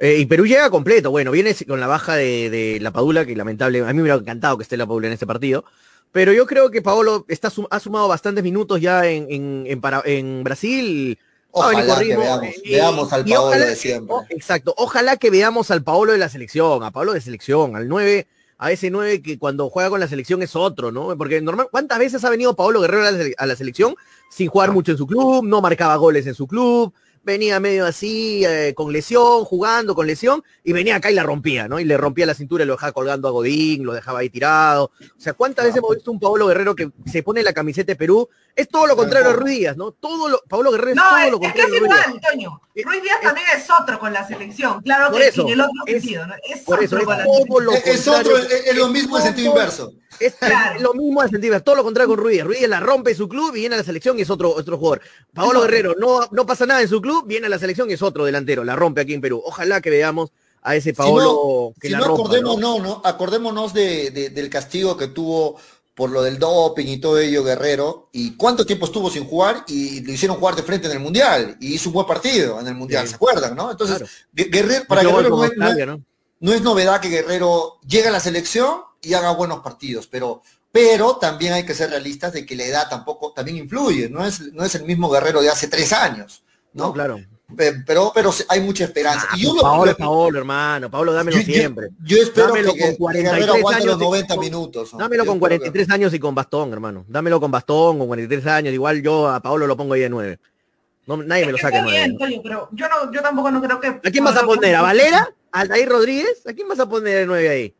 [0.00, 1.10] Eh, y Perú llega completo.
[1.10, 4.56] Bueno, viene con la baja de, la Padula, que lamentable, a mí me hubiera encantado
[4.56, 5.64] que esté la Padula en este partido.
[6.10, 11.18] Pero yo creo que Paolo está, ha sumado bastantes minutos ya en, en, en, Brasil.
[11.50, 14.16] Ojalá que veamos, eh, veamos al Paolo de siempre.
[14.30, 18.26] exacto, ojalá que veamos al Paolo de la selección, a Paolo de selección, al 9,
[18.62, 21.16] a ese 9 que cuando juega con la selección es otro, ¿no?
[21.16, 23.94] Porque normal, ¿cuántas veces ha venido Paolo Guerrero a la, a la selección
[24.28, 25.42] sin jugar mucho en su club?
[25.46, 26.92] No marcaba goles en su club,
[27.22, 31.68] venía medio así, eh, con lesión, jugando con lesión, y venía acá y la rompía,
[31.68, 31.78] ¿no?
[31.78, 34.90] Y le rompía la cintura y lo dejaba colgando a Godín, lo dejaba ahí tirado.
[35.00, 37.96] O sea, ¿cuántas veces hemos visto un Pablo Guerrero que se pone la camiseta de
[37.96, 38.28] Perú?
[38.56, 39.92] Es todo lo contrario a Ruiz Díaz, ¿no?
[39.92, 41.64] Todo lo, Pablo Guerrero es todo es, lo contrario.
[41.64, 42.62] Es que es igual, Antonio.
[42.84, 46.26] Ruiz Díaz también es otro con la selección, claro que eso, en el otro sentido,
[46.26, 46.34] ¿no?
[46.42, 49.92] Es por eso, es, todo lo es otro, es, lo mismo en sentido inverso.
[50.20, 50.80] Es claro.
[50.80, 52.44] lo mismo en sentido todo lo contrario con Ruiz.
[52.44, 55.00] Ruiz la rompe su club y viene a la selección y es otro, otro jugador.
[55.32, 58.02] Pablo Guerrero no, no pasa nada en su club, viene a la selección y es
[58.02, 59.42] otro delantero, la rompe aquí en Perú.
[59.44, 60.30] Ojalá que veamos
[60.62, 62.78] a ese Paolo si que si la no, rompa, acordémonos, ¿no?
[62.78, 63.02] ¿no?
[63.04, 65.56] acordémonos de, de, del castigo que tuvo
[65.94, 70.00] por lo del doping y todo ello Guerrero, y cuánto tiempo estuvo sin jugar y
[70.00, 72.74] lo hicieron jugar de frente en el Mundial, y hizo un buen partido en el
[72.74, 73.10] Mundial, Sí.
[73.10, 73.70] ¿se acuerdan, no?
[73.70, 74.10] Entonces, Claro.
[74.32, 76.02] Guerrero, para Guerrero no es, no ¿no?
[76.40, 81.16] No es novedad que Guerrero llegue a la selección y haga buenos partidos, pero, pero
[81.16, 84.64] también hay que ser realistas de que la edad tampoco también influye, no es, no
[84.64, 86.86] es el mismo Guerrero de hace tres años, ¿no?
[86.88, 87.20] No, claro.
[87.56, 89.26] Pe- Pero, pero hay mucha esperanza.
[89.28, 90.88] Ah, y yo Paolo lo- es Paolo, hermano.
[90.88, 91.88] Paolo, dámelo yo- siempre.
[92.04, 94.92] Yo, espero Dámelo que, con que 43 Guerrero aguante los años y 90 con- minutos.
[94.92, 94.98] ¿no?
[95.00, 97.04] Dámelo con espero que- 43 años y con bastón, hermano.
[97.08, 98.72] Dámelo con bastón, con 43 años.
[98.72, 100.38] Igual yo a Paolo lo pongo ahí de 9.
[101.06, 102.12] No, nadie me lo saque de Está bien, 9.
[102.12, 103.88] Antonio, pero yo, no, yo tampoco no creo que...
[103.88, 104.76] ¿A quién vas a poner?
[104.76, 105.28] ¿A Valera?
[105.52, 106.46] ¿A Aldair Rodríguez?
[106.48, 107.74] ¿A quién vas a poner de 9 ahí?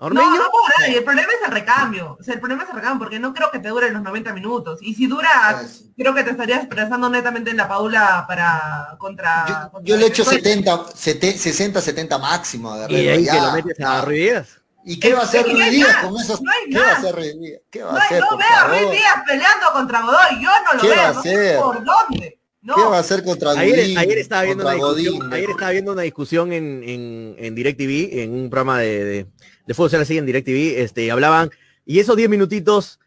[0.00, 0.16] No, no
[0.50, 0.98] puedo nadie.
[0.98, 2.16] El problema es el recambio.
[2.20, 4.34] O sea, el problema es el recambio, porque no creo que te dure los 90
[4.34, 4.78] minutos.
[4.82, 5.84] Y si dura, Eso.
[5.96, 9.46] creo que te estarías pensando netamente en la Paula para contra.
[9.46, 10.84] Yo, contra yo le echo Venezuela.
[10.84, 13.02] 70, sete- 60, 70 máximo a Y Guerrero.
[13.02, 13.98] de ahí ya, que lo metes ya.
[13.98, 14.60] a Ruiz Díaz.
[14.84, 16.42] ¿Y qué va a hacer Ruiz hay Díaz con esos?
[16.42, 17.60] no hay ¿Qué va a hacer Ruiz Díaz?
[17.70, 18.20] ¿Qué va No, a hacer?
[18.20, 18.90] no por veo a Ruiz?
[18.90, 20.42] Díaz peleando contra Godoy.
[20.42, 20.96] Yo no lo ¿Qué veo.
[20.98, 21.60] va a no sé hacer?
[21.60, 22.38] ¿Por dónde?
[22.64, 22.74] No.
[22.76, 23.98] ¿Qué va a hacer contra Ayer, Godín?
[23.98, 25.32] ayer estaba viendo una discusión, Godín?
[25.34, 29.26] ayer estaba viendo una discusión en, en, en DirecTV, en un programa de, de,
[29.66, 31.50] de fútbol así en DirecTV, este, hablaban,
[31.84, 32.98] y esos 10 minutitos,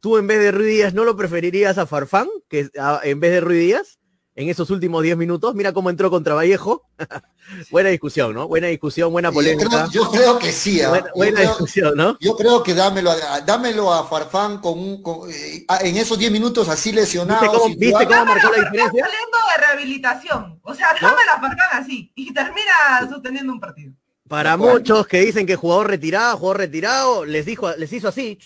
[0.00, 3.32] tú en vez de Ruiz Díaz, ¿no lo preferirías a Farfán, que a- en vez
[3.32, 3.98] de Ruiz Díaz?
[4.38, 6.84] En esos últimos 10 minutos, mira cómo entró contra Vallejo.
[7.70, 8.46] buena discusión, ¿no?
[8.46, 9.68] Buena discusión, buena Yo polémica.
[9.88, 10.82] creo, yo creo que sí.
[10.82, 10.90] ¿ah?
[10.90, 12.18] buena Yo buena creo- discusión, ¿no?
[12.20, 16.30] Yo creo que dámelo a, dámelo a Farfán con un, con- eh, en esos 10
[16.30, 17.40] minutos así lesionado.
[17.40, 19.04] ¿Viste cómo- viste cómo marcó la diferencia?
[19.04, 20.60] saliendo de rehabilitación.
[20.62, 22.12] O sea, dámelo a Farfán así.
[22.14, 23.92] Y termina sosteniendo un partido.
[24.28, 28.38] Para muchos que dicen que jugador retirado, jugador retirado, les dijo, les hizo así,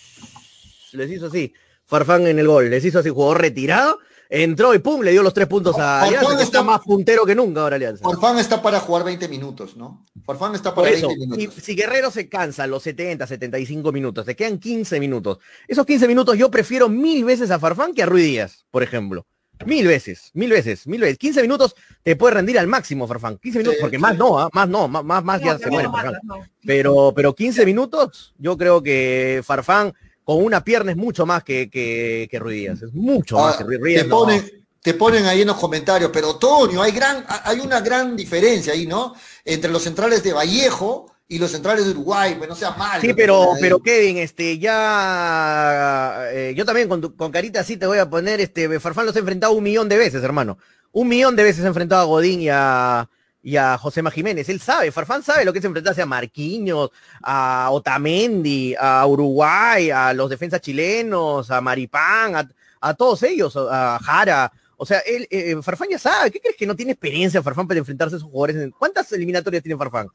[0.93, 1.53] les hizo así,
[1.87, 3.99] Farfán en el gol, les hizo así, jugador retirado,
[4.33, 6.81] entró y pum, le dio los tres puntos a Farfán Alianza, que está- está más
[6.83, 8.05] puntero que nunca ahora Alianza.
[8.05, 10.07] Farfán está para jugar 20 minutos, ¿no?
[10.25, 11.63] Farfán está para eso, 20 si, minutos.
[11.65, 15.39] si Guerrero se cansa los 70, 75 minutos, te quedan 15 minutos.
[15.67, 19.27] Esos 15 minutos yo prefiero mil veces a Farfán que a Ruiz Díaz, por ejemplo.
[19.67, 21.19] Mil veces, mil veces, mil veces.
[21.19, 23.37] 15 minutos te puede rendir al máximo, Farfán.
[23.37, 24.01] 15 minutos, Sí, porque sí.
[24.01, 24.49] más no, ¿ah?
[24.55, 26.15] más no, más, más, más ya se muere no, Farfán.
[26.23, 26.37] no.
[26.65, 29.93] Pero, pero 15 minutos, yo creo que Farfán
[30.37, 32.83] con una pierna es mucho más que, que, que Ruiz Díaz.
[32.83, 34.17] Es mucho más Ah, que Ruiz te, no.
[34.19, 34.51] ponen,
[34.83, 38.87] te ponen ahí en los comentarios, pero Toño, hay, gran, hay una gran diferencia ahí,
[38.87, 39.15] ¿no?
[39.45, 43.01] Entre los centrales de Vallejo y los centrales de Uruguay, pues no sea mal.
[43.01, 47.87] Sí, pero, pero Kevin, este, ya, eh, yo también con, tu- con carita así te
[47.87, 50.59] voy a poner, este, Farfán los ha enfrentado un millón de veces, hermano.
[50.93, 53.09] Un millón de veces ha enfrentado a Godín y a,
[53.43, 54.49] y a Josema Jiménez.
[54.49, 56.91] Él sabe, Farfán sabe lo que es enfrentarse a Marquinhos,
[57.23, 62.49] a Otamendi, a Uruguay, a los defensas chilenos, a Maripán, a,
[62.81, 64.53] a todos ellos, a Jara.
[64.77, 66.31] O sea, él, eh, Farfán ya sabe.
[66.31, 68.71] ¿Qué crees que no tiene experiencia Farfán para enfrentarse a esos jugadores?
[68.79, 70.09] ¿Cuántas eliminatorias tiene Farfán?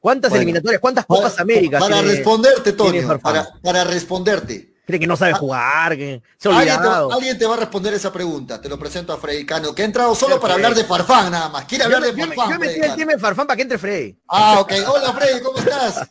[0.00, 1.80] ¿Cuántas eliminatorias, cuántas Copas Américas?
[1.80, 4.77] Para responderte, Toño, para, para responderte.
[4.88, 7.92] Cree que no sabe ah, jugar, que se ¿Alguien te, alguien te, va a responder
[7.92, 8.58] esa pregunta.
[8.58, 11.50] Te lo presento a Freddy Cano, que ha entrado solo para hablar de Farfán nada
[11.50, 11.66] más.
[11.66, 12.52] Quiere hablar de Farfán.
[12.52, 14.18] Yo, metí el tema de Farfán para que entre Freddy.
[14.28, 14.72] Ah, ok.
[14.86, 16.08] Hola Freddy, ¿cómo estás?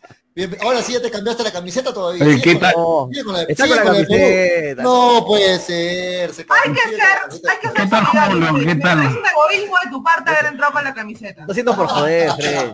[0.61, 2.23] Ahora sí ya te cambiaste la camiseta todavía.
[2.39, 2.75] ¿Qué tal?
[3.47, 4.83] Está con la camiseta.
[4.83, 6.31] No puede ser.
[6.35, 7.01] Se hay que ser,
[7.49, 8.53] hay que ser ¿Qué tal, Julio?
[8.63, 8.99] ¿Qué tal?
[8.99, 11.45] Es un egoísmo de tu parte haber entrado con la camiseta.
[11.47, 12.71] Lo siento por joder, Freddy.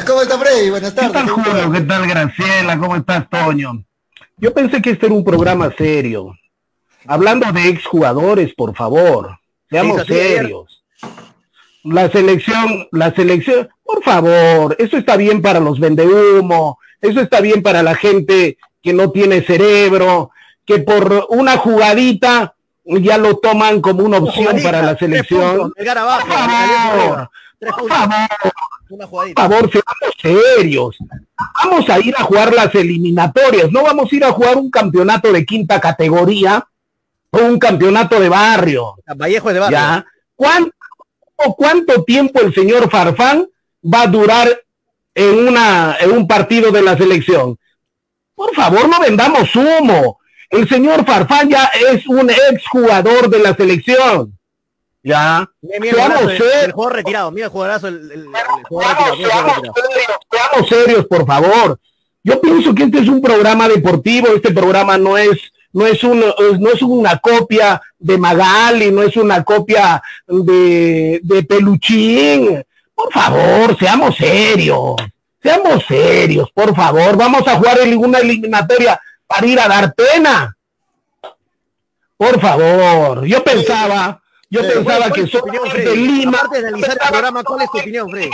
[0.06, 0.70] ¿Cómo está Freddy?
[0.70, 1.10] Buenas tardes.
[1.10, 1.72] ¿Qué tal, Julio?
[1.72, 2.78] ¿Qué tal, Graciela?
[2.78, 3.84] ¿Cómo estás, Toño?
[4.40, 6.34] Yo pensé que este era un programa serio.
[7.06, 9.38] Hablando de exjugadores, por favor,
[9.68, 10.82] seamos serios.
[11.84, 17.62] La selección, la selección, por favor, eso está bien para los vendehumo, eso está bien
[17.62, 20.30] para la gente que no tiene cerebro,
[20.64, 25.72] que por una jugadita ya lo toman como una opción para la selección.
[27.60, 28.28] Por favor,
[28.88, 30.96] favor, por favor, seamos serios.
[31.62, 35.32] Vamos a ir a jugar las eliminatorias, no vamos a ir a jugar un campeonato
[35.32, 36.66] de quinta categoría
[37.30, 38.96] o un campeonato de barrio.
[39.16, 39.78] Vallejo de barrio.
[39.78, 40.06] ¿Ya?
[40.34, 40.72] ¿Cuánto,
[41.56, 43.46] ¿Cuánto tiempo el señor Farfán
[43.82, 44.48] va a durar
[45.14, 47.58] en, una, en un partido de la selección?
[48.34, 50.18] Por favor, no vendamos humo.
[50.48, 54.36] El señor Farfán ya es un exjugador de la selección.
[55.02, 55.48] Ya.
[55.62, 56.20] Mira,
[56.62, 58.26] el, juego retirado, mira el jugadorazo, el, el,
[60.30, 61.80] Seamos serios, por favor.
[62.22, 66.20] Yo pienso que este es un programa deportivo, este programa no es, no es un,
[66.20, 72.62] no es una copia de Magali, no es una copia de, de Peluchín.
[72.94, 74.96] Por favor, seamos serios.
[75.42, 77.16] Seamos serios, por favor.
[77.16, 80.54] Vamos a jugar en ninguna eliminatoria para ir a dar pena.
[82.18, 83.24] Por favor.
[83.24, 84.20] Yo pensaba
[84.50, 86.42] yo pensaba que solamente Lima.
[87.44, 88.30] ¿cuál es tu opinión, Freddy?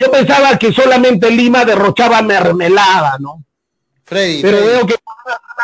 [0.00, 3.44] Yo pensaba que solamente Lima derrochaba mermelada, ¿no?
[4.04, 4.42] Freddy.
[4.42, 4.96] Pero veo que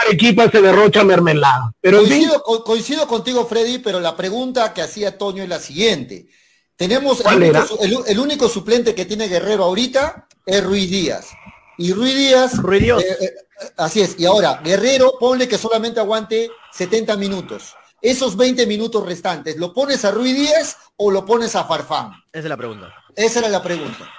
[0.07, 1.73] Arequipa se derrocha mermelada.
[1.81, 6.29] Pero coincido, coincido, contigo, Freddy, pero la pregunta que hacía Toño es la siguiente.
[6.77, 11.31] Tenemos el único, suplente que tiene Guerrero ahorita es Ruiz Díaz.
[11.79, 12.57] Y Ruiz Díaz.
[12.59, 13.03] Ruiz Díaz.
[13.03, 13.31] Eh, eh,
[13.77, 14.17] así es.
[14.19, 17.75] Y ahora, Guerrero, ponle que solamente aguante 70 minutos
[18.05, 22.13] esos 20 minutos restantes, ¿lo pones a Rui Díaz o lo pones a Farfán?
[22.31, 22.95] Esa es la pregunta.
[23.17, 24.11] Esa era la pregunta.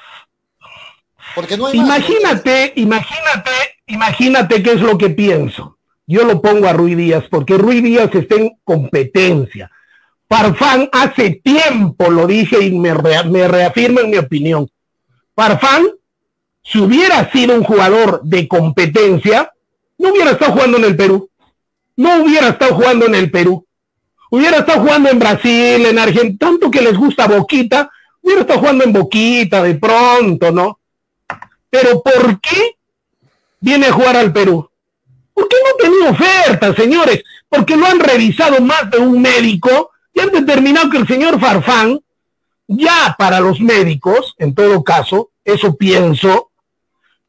[1.35, 3.51] Porque no hay imagínate, imagínate,
[3.85, 5.77] imagínate qué es lo que pienso.
[6.07, 9.69] Yo lo pongo a Rui Díaz porque Rui Díaz está en competencia.
[10.27, 12.91] Farfán hace tiempo lo dije y me,
[13.25, 14.67] me reafirma en mi opinión.
[15.35, 15.85] Farfán,
[16.63, 19.53] si hubiera sido un jugador de competencia,
[19.99, 21.29] no hubiera estado jugando en el Perú.
[21.97, 23.65] No hubiera estado jugando en el Perú
[24.35, 27.89] hubiera estado jugando en Brasil, en Argentina, tanto que les gusta Boquita,
[28.21, 30.79] hubiera estado jugando en Boquita de pronto, ¿no?
[31.69, 32.75] Pero ¿por qué
[33.61, 34.69] viene a jugar al Perú?
[35.33, 37.23] ¿Por qué no tenía oferta, señores?
[37.47, 41.99] Porque lo han revisado más de un médico y han determinado que el señor Farfán,
[42.67, 46.51] ya para los médicos, en todo caso, eso pienso,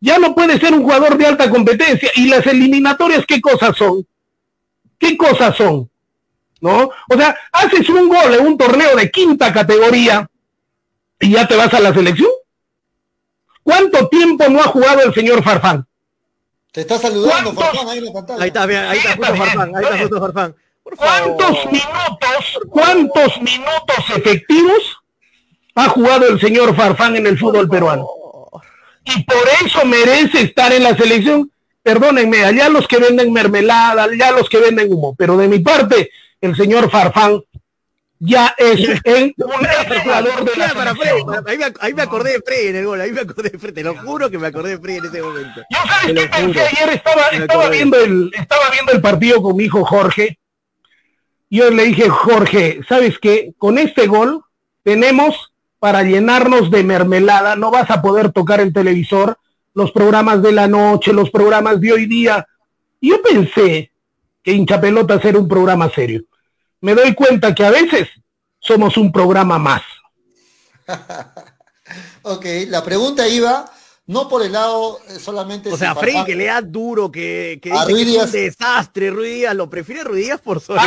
[0.01, 2.11] ya no puede ser un jugador de alta competencia.
[2.17, 4.07] ¿Y las eliminatorias qué cosas son?
[4.99, 5.89] ¿Qué cosas son?
[6.61, 6.91] ¿No?
[7.09, 10.29] O sea, haces un gol en un torneo de quinta categoría
[11.21, 12.31] y ya te vas a la selección.
[13.63, 15.87] ¿Cuánto tiempo no ha jugado el señor Farfán?
[16.73, 18.43] Te está saludando Farfán ahí en la pantalla.
[18.43, 20.57] Ahí está, ahí está, justo Farfán, ahí está justo Farfán.
[20.83, 24.99] ¿Cuántos minutos, cuántos minutos efectivos
[25.75, 28.07] ha jugado el señor Farfán en el fútbol peruano?
[29.05, 31.51] Y por eso merece estar en la selección.
[31.83, 36.11] Perdónenme, allá los que venden mermelada, allá los que venden humo, pero de mi parte,
[36.47, 37.43] el señor Farfán
[38.19, 42.87] ya es un jugador de la ahí, me, ahí me acordé de Frey en el
[42.87, 45.05] gol, ahí me acordé de Frey, te lo juro que me acordé de Frey en
[45.05, 45.61] ese momento.
[45.71, 49.65] Yo sabes qué pensé ayer, estaba, estaba viendo el, estaba viendo el partido con mi
[49.65, 50.39] hijo Jorge.
[51.51, 53.53] Yo le dije, Jorge, ¿sabes qué?
[53.59, 54.43] Con este gol
[54.83, 59.39] tenemos para llenarnos de mermelada, no vas a poder tocar el televisor,
[59.75, 62.47] los programas de la noche, los programas de hoy día.
[63.01, 63.93] Yo pensé,
[64.47, 66.23] que hinchapelotas era un programa serio.
[66.87, 68.07] Me doy cuenta que a veces
[68.61, 69.83] somos un programa más.
[72.23, 73.69] ok, la pregunta iba
[74.07, 75.73] no por el lado eh, solamente.
[75.73, 79.69] O sea, Freddy que le da duro, que, que, dice es un desastre, Ruiz ¿Lo
[79.69, 80.83] prefiere Ruiz por sobre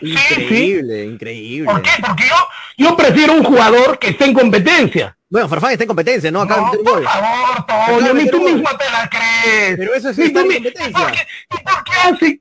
[0.00, 1.70] Increíble, increíble.
[1.70, 1.90] ¿Por qué?
[2.04, 5.16] Porque yo, yo prefiero un jugador que esté en competencia.
[5.30, 6.40] Bueno, Farfán está en competencia, ¿no?
[6.40, 9.76] Acá no, por favor, Toño, ni tú mismo te la crees.
[9.78, 11.00] Pero eso es estar en competencia.
[11.00, 12.40] ¿Por qué, ¿Por qué hace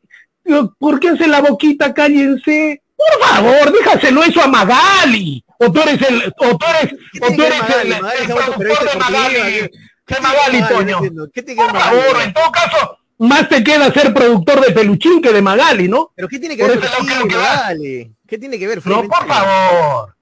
[0.77, 1.93] ¿Por qué hace la boquita?
[1.93, 2.81] Cállense.
[2.95, 5.43] Por favor, déjaselo eso a Magali.
[5.59, 9.71] o tú eres el, o tú eres, o tú eres el, el,
[10.05, 10.99] ¿Qué Magali, Toño?
[10.99, 15.87] Por favor, en todo caso, más te queda ser productor de peluchín que de Magali,
[15.87, 16.11] ¿no?
[16.15, 18.15] Pero ¿qué tiene que ver con Magali?
[18.25, 19.01] ¿Qué tiene que ver, Freddy?
[19.01, 20.15] No, por favor.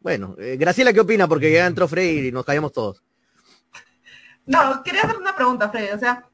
[0.00, 1.28] Bueno, eh, Graciela, ¿qué opina?
[1.28, 3.02] Porque ya entró Freddy y nos callamos todos.
[4.46, 5.90] No, quería hacer una pregunta, Freddy.
[5.90, 6.24] O sea,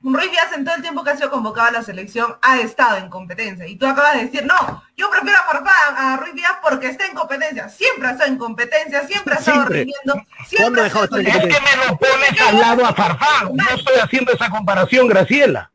[0.00, 2.98] Ruiz Díaz en todo el tiempo que ha sido convocado a la selección ha estado
[2.98, 3.66] en competencia.
[3.66, 7.06] Y tú acabas de decir, no, yo prefiero a Farfán, a Ruiz Díaz porque está
[7.06, 7.68] en competencia.
[7.68, 10.22] Siempre ha estado en competencia, siempre ha estado rindiendo.
[10.46, 13.54] Siempre ha Es que me lo pones al lado a Farfán.
[13.54, 15.72] No estoy haciendo esa comparación, Graciela.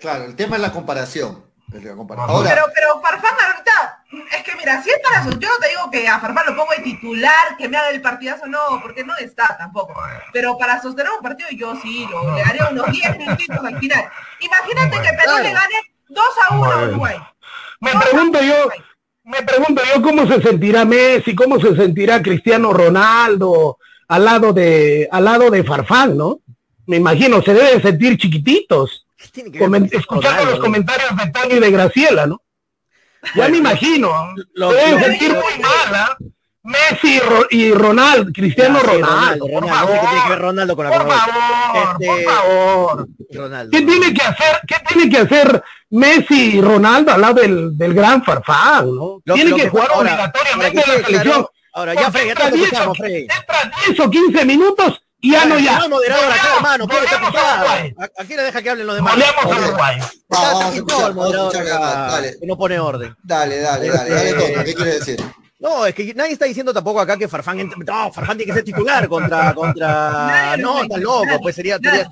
[0.00, 1.44] Claro, el tema es la comparación.
[1.72, 4.04] Pero, pero Farfán ahorita
[4.36, 6.56] es que mira, si es para eso, yo no te digo que a Farfán lo
[6.56, 9.94] pongo de titular, que me haga el partidazo, no, porque no está tampoco.
[10.32, 14.04] Pero para sostener un partido yo sí, lo, le haría unos 10 minutitos al final.
[14.40, 15.74] Imagínate que Perú le gane
[16.08, 17.16] 2 a 1 a Uruguay.
[17.80, 18.70] Me pregunto yo,
[19.24, 25.08] me pregunto yo cómo se sentirá Messi, cómo se sentirá Cristiano Ronaldo al lado de,
[25.10, 26.40] al lado de Farfán, ¿no?
[26.86, 29.06] Me imagino, se deben sentir chiquititos.
[29.92, 32.42] Escuchando los comentarios de Tani y de Graciela, ¿no?
[33.34, 34.34] Ya me imagino.
[34.54, 36.16] Lo, deben sentir muy mal, ¿ah?
[36.64, 37.20] Messi
[37.50, 43.08] y Ronaldo, Cristiano Ronaldo, por favor, Ronaldo con la por favor, por este, favor.
[43.72, 47.94] ¿Qué tiene que hacer, qué tiene que hacer Messi y Ronaldo al lado del, del
[47.94, 49.20] gran Farfán, ¿no?
[49.24, 51.46] tiene que, jugar obligatoriamente en la selección.
[51.72, 53.22] ahora ya Freddy, ya te escuchamos, Freddy.
[53.22, 55.78] Entra 10 o 15 minutos y ya no ya.
[55.78, 56.86] No moderador acá, hermano.
[58.18, 59.14] Aquí le deja que hablen los demás.
[59.40, 59.98] A Uruguay.
[62.40, 63.16] Que no pone orden.
[63.22, 64.10] Dale, dale, dale.
[64.10, 64.64] Dale, Toño.
[64.64, 65.22] ¿Qué quiere decir?
[65.60, 68.64] No, es que nadie está diciendo tampoco acá que Farfán, no, Farfán tiene que ser
[68.64, 72.08] titular contra, contra, no, está loco, pues sería, sería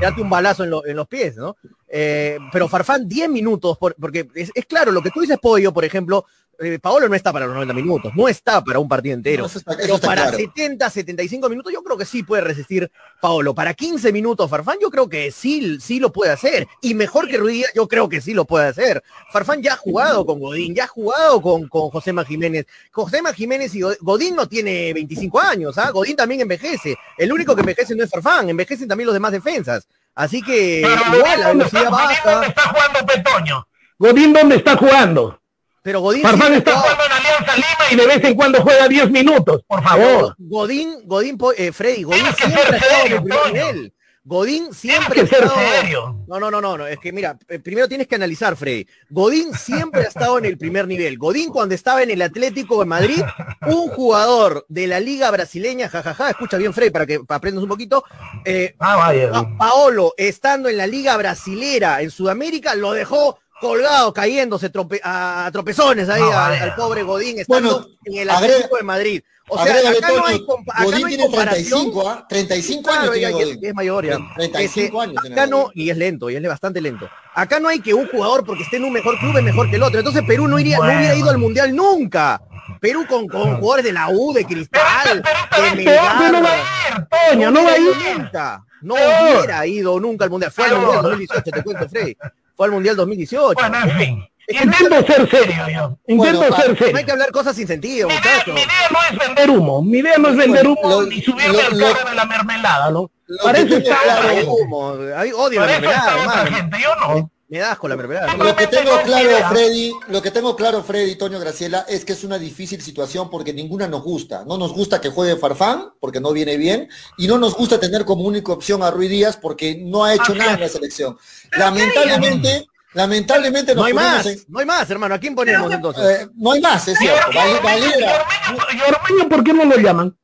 [0.00, 1.56] darte un balazo en, en, los pies, ¿no?
[1.86, 5.84] Eh, pero Farfán 10 minutos, porque es, es, claro, lo que tú dices, Pollo, por
[5.84, 6.26] ejemplo,
[6.62, 9.46] eh, Paolo no está para los 90 minutos, no está para un partido entero.
[9.76, 12.90] pero para 70, 75 minutos yo creo que sí puede resistir
[13.20, 13.54] Paolo.
[13.54, 16.68] Para 15 minutos Farfán yo creo que sí, sí lo puede hacer.
[16.80, 19.02] Y mejor que Ruiz yo creo que sí lo puede hacer.
[19.30, 22.66] Farfán ya ha jugado con Godín, ya ha jugado con, con José Jiménez.
[22.90, 25.90] José Jiménez y Godín no tiene 25 años, ¿ah?
[25.90, 26.96] Godín también envejece.
[27.18, 29.86] El único que envejece no es Farfán, envejecen también los demás defensas.
[30.14, 32.30] Así que igual la velocidad baja.
[32.30, 33.66] ¿Dónde está jugando Petoño?
[33.98, 35.41] Godín, ¿dónde está jugando?
[35.82, 39.10] Pero Godín Farfán está jugando en Alianza Lima y de vez en cuando juega 10
[39.10, 40.34] minutos, por favor.
[40.38, 43.92] Godín, Godín, eh, Freddy, Godín siempre ha estado en el nivel.
[44.24, 46.14] Godín siempre ha estado...
[46.28, 48.86] No, no, no, no, no, es que mira, eh, primero tienes que analizar, Freddy.
[49.10, 51.18] Godín siempre ha estado en el primer nivel.
[51.18, 53.20] Godín cuando estaba en el Atlético de Madrid,
[53.66, 58.04] un jugador de la Liga Brasileña, jajaja, escucha bien, Freddy, para que aprendas un poquito.
[58.44, 59.32] Eh, ah, vaya.
[59.58, 64.70] Paolo, estando en la Liga Brasilera en Sudamérica, lo dejó colgado, cayéndose
[65.04, 69.22] a tropezones ahí al, pobre Godín, estando en el Atlético de Madrid.
[69.48, 72.26] O sea, acá no hay, acá Godín no hay tiene 35, ¿ah?
[72.28, 73.58] 35 años tiene Godín.
[73.62, 74.18] Es, mayor ya.
[74.36, 77.08] 35 años acá no, y es lento, y es bastante lento.
[77.34, 79.76] Acá no hay que un jugador porque esté en un mejor club es mejor que
[79.76, 80.00] el otro.
[80.00, 82.42] Entonces Perú no, iría, no hubiera ido al Mundial nunca.
[82.80, 86.32] Perú con, con jugadores de la U, de Cristal, de Melgar.
[86.32, 88.18] No va a ir, Toño, no va a ir.
[88.18, 88.64] Nunca.
[88.80, 90.50] No hubiera ido nunca al Mundial.
[90.50, 92.16] Fue al Mundial 2018, te cuento, Freddy
[92.56, 93.54] fue al Mundial 2018.
[93.54, 94.28] Bueno, en fin.
[94.48, 95.98] Intento ser serio yo.
[96.06, 96.92] Intento ser serio.
[96.92, 99.82] No hay que hablar cosas sin sentido, mi idea, mi idea, no es vender humo.
[99.82, 103.10] Mi idea no es vender humo ni subirme al carro de la mermelada, ¿no?
[103.42, 104.88] Para eso está claro, humo.
[104.88, 106.46] Odio la mermelada.
[106.46, 107.30] Gente, yo no.
[107.52, 108.34] Me das con la mermelada.
[108.34, 112.24] Lo que tengo claro, Freddy, lo que tengo claro, Freddy, Toño Graciela, es que es
[112.24, 114.42] una difícil situación porque ninguna nos gusta.
[114.46, 116.88] No nos gusta que juegue Farfán, porque no viene bien,
[117.18, 120.34] y no nos gusta tener como única opción a Ruiz Díaz porque no ha hecho
[120.34, 121.18] nada en la selección.
[121.54, 125.14] Lamentablemente, Lamentablemente no hay más, no hay más, hermano.
[125.14, 126.20] ¿A quién ponemos entonces?
[126.20, 127.30] Eh, no hay más, es cierto.
[127.32, 130.16] ¿Y Ormeño por qué no lo llaman?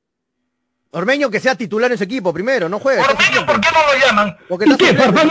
[0.91, 3.03] Ormeño que sea titular en su equipo primero, no juega.
[3.03, 4.37] Ormeño, ¿por qué no lo llaman?
[4.49, 4.95] Porque ¿Y qué?
[4.95, 5.31] ¿Farfán,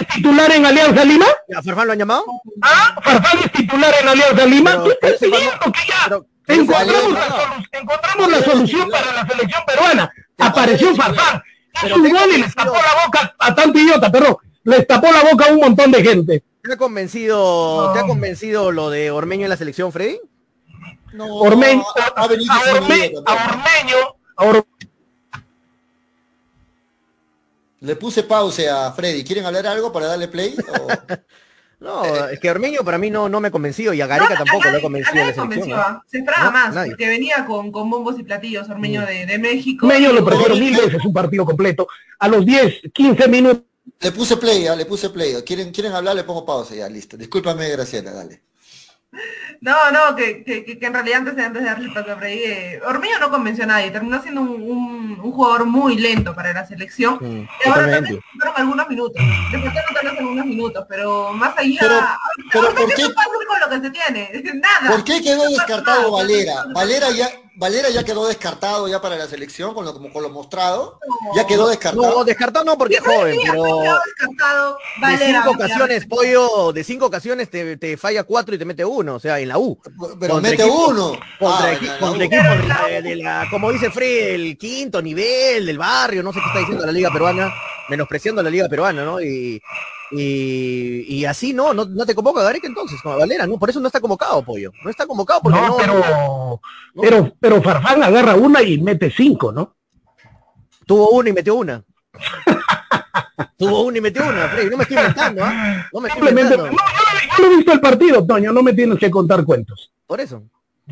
[0.00, 1.26] es titular en Alianza Lima?
[1.56, 2.24] ¿A Farfán lo han llamado?
[2.60, 2.94] ¿Ah?
[3.02, 4.84] ¿Farfán es titular en Alianza Lima?
[4.84, 10.12] ¿Qué estás pidiendo que ya encontramos, la, encontramos la solución para la selección peruana?
[10.36, 11.42] Apareció Farfán.
[11.82, 15.22] Es un gol y le tapó la boca a tanto idiota, pero les tapó la
[15.30, 16.44] boca a un montón de gente.
[16.62, 20.20] ¿Te ha convencido, ¿te ha convencido lo de Ormeño en la selección, Freddy?
[21.14, 23.16] No, Ormeño, a, Ormeño,
[27.80, 29.24] Le puse pausa a Freddy.
[29.24, 30.54] ¿Quieren hablar algo para darle play?
[31.80, 34.78] no, es que Ormeño para mí no, no me convenció y a Gareca tampoco lo
[34.78, 35.24] ha convencido.
[35.24, 39.38] la selección, Se esperaba más, que venía con, con, bombos y platillos Ormeño de, de
[39.38, 39.86] México.
[39.86, 41.86] Ormeño lo prefiero mil veces un partido completo.
[42.18, 43.68] A los 10, 15 minutos
[44.00, 45.34] le puse play, ya, le puse play.
[45.44, 47.16] ¿Quieren, quieren hablar, le pongo pausa ya, listo.
[47.16, 48.42] Discúlpame, Graciela, dale.
[49.60, 52.80] No, no, que, que, que, en realidad antes, antes de darle paso a Freddy, eh,
[53.20, 57.18] no convenció a nadie, terminó siendo un, un, jugador muy lento para la selección.
[57.64, 62.00] Y ahora también fueron algunos minutos, le faltaron algunos minutos, pero más allá, pero,
[62.52, 64.42] pero ¿por qué, con lo que se tiene?
[64.54, 64.90] Nada.
[64.90, 66.64] ¿Por qué quedó descartado Valera?
[66.74, 67.28] Valera ya,
[67.58, 71.00] Valera ya quedó descartado ya para la selección con lo, con lo mostrado.
[71.34, 72.18] Ya quedó descartado.
[72.18, 73.92] No, descartado no porque es joven, pero
[75.10, 79.16] de cinco ocasiones, pollo, de cinco ocasiones te, te, falla cuatro y te mete uno,
[79.16, 79.76] o sea, en la U.
[80.20, 81.18] Pero mete uno.
[81.40, 86.46] Contra, ah, de, la, como dice Fred, el quinto nivel del barrio, no sé qué
[86.46, 87.52] está diciendo la liga peruana,
[87.88, 89.20] menospreciando a la liga peruana, ¿no?
[89.20, 89.60] Y
[90.10, 93.58] y, así no, no, no te convoca Gareca entonces, como Valera, ¿no?
[93.58, 94.72] Por eso no está convocado, Pollo.
[94.82, 96.60] No está convocado porque no, pero,
[97.00, 99.76] pero, pero Farfán agarra una y mete cinco, ¿no?
[100.86, 101.82] Tuvo una y metió una.
[103.58, 104.70] Tuvo una y metió una, Freddy.
[104.70, 105.86] No me estoy inventando, ¿ah?
[105.92, 106.66] No me estoy inventando.
[106.66, 106.78] No, yo,
[107.38, 109.92] no he visto el partido, Toño, no me tienes que contar cuentos.
[110.06, 110.42] Por eso.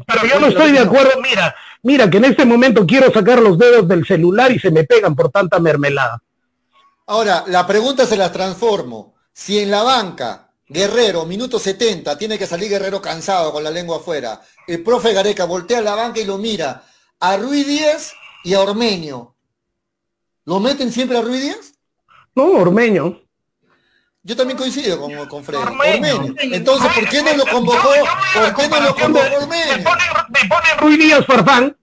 [0.06, 3.56] Pero yo no estoy de acuerdo, mira, mira que en este momento quiero sacar los
[3.56, 6.20] dedos del celular y se me pegan por tanta mermelada.
[7.06, 9.14] Ahora, la pregunta se la transformo.
[9.32, 13.98] Si en la banca, Guerrero, minuto 70, tiene que salir Guerrero cansado con la lengua
[13.98, 16.82] afuera, el profe Gareca voltea a la banca y lo mira
[17.20, 19.34] a Ruiz Díaz y a Ormeño.
[20.44, 21.74] ¿Lo meten siempre a Ruiz Díaz?
[22.34, 23.20] No, Ormeño.
[24.24, 25.62] Yo también coincido con, con Freddy.
[25.62, 26.34] Ormeño.
[26.40, 27.90] Entonces, ¿por qué no lo convocó?
[28.34, 29.76] ¿Por qué no lo convocó Ormeño?
[29.76, 31.76] Me pone, Ruiz Díaz Farfán.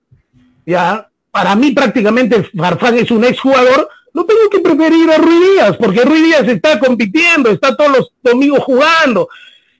[0.65, 5.77] Ya, para mí prácticamente Farfán es un exjugador no tengo que preferir a Ruiz Díaz,
[5.77, 9.27] porque Ruiz Díaz está compitiendo, está todos los domingos jugando,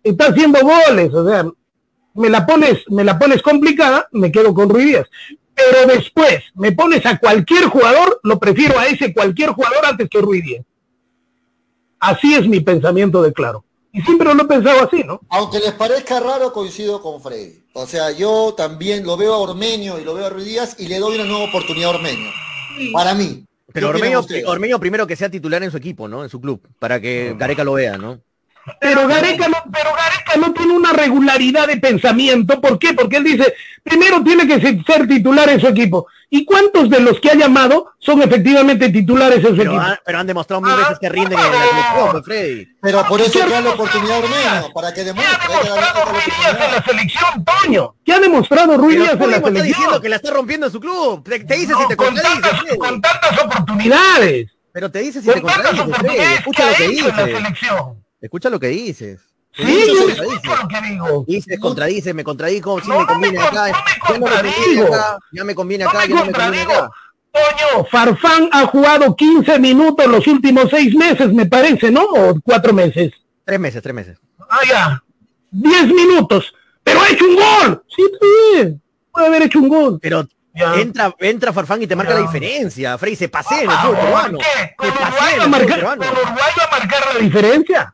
[0.03, 1.45] está haciendo goles, o sea,
[2.15, 5.07] me la pones, me la pones complicada, me quedo con Ruiz Díaz.
[5.55, 10.19] Pero después me pones a cualquier jugador, lo prefiero a ese cualquier jugador antes que
[10.19, 10.65] Ruiz Díaz.
[11.99, 13.63] Así es mi pensamiento de claro.
[13.91, 15.21] Y siempre lo he pensado así, ¿no?
[15.29, 17.63] Aunque les parezca raro, coincido con Freddy.
[17.73, 20.87] O sea, yo también lo veo a Ormeño y lo veo a Ruiz Díaz y
[20.87, 22.31] le doy una nueva oportunidad a Ormeño.
[22.91, 23.45] Para mí.
[23.73, 26.23] Pero Ormeño, primero que sea titular en su equipo, ¿no?
[26.23, 28.21] En su club, para que Gareca lo vea, ¿no?
[28.79, 32.61] Pero Gareca, no, pero Gareca no tiene una regularidad de pensamiento.
[32.61, 32.93] ¿Por qué?
[32.93, 33.53] Porque él dice,
[33.83, 36.07] primero tiene que ser titular en su equipo.
[36.35, 39.85] ¿Y cuántos de los que ha llamado son efectivamente titulares en su pero equipo?
[40.03, 42.67] pero han demostrado mil veces que rinden en la selección, pues, Freddy.
[42.81, 45.37] Pero por eso da la oportunidad a Ormeño, para que demuestre.
[45.37, 47.95] ¿Qué ha demostrado Ruiz Díaz en la selección, Toño?
[48.03, 49.55] ¿Qué ha demostrado Ruiz Díaz en la selección?
[49.57, 51.23] está diciendo que la está rompiendo en su club.
[51.23, 52.77] Te, dice si te contradice.
[52.79, 54.47] Con tantas oportunidades.
[54.71, 56.17] Pero te dice si te contradice, Freddy.
[56.17, 57.13] Escucha lo que dices.
[58.23, 59.19] Escucha lo que dices.
[59.51, 61.25] Sí, yo lo que digo.
[61.27, 65.83] Dice, contradice, me contradigo, si me conviene acá, ya no me acá, ya me conviene
[65.83, 66.89] acá, ya no me conviene acá.
[67.33, 72.03] Coño, Farfán ha jugado 15 minutos los últimos seis meses, me parece, ¿no?
[72.03, 73.11] O cuatro meses.
[73.43, 74.17] Tres meses, tres meses.
[74.49, 75.03] Ah, ya.
[75.51, 76.53] Diez minutos.
[76.81, 77.83] Pero ha hecho un gol.
[77.93, 78.79] Sí, sí.
[79.11, 79.99] Puede haber hecho un gol.
[80.01, 82.97] Pero entra, entra Farfán y te marca la diferencia.
[82.97, 84.37] Frey se pasea en el fútbol peruano.
[84.77, 87.93] ¿Con Uruguay va a marcar la diferencia?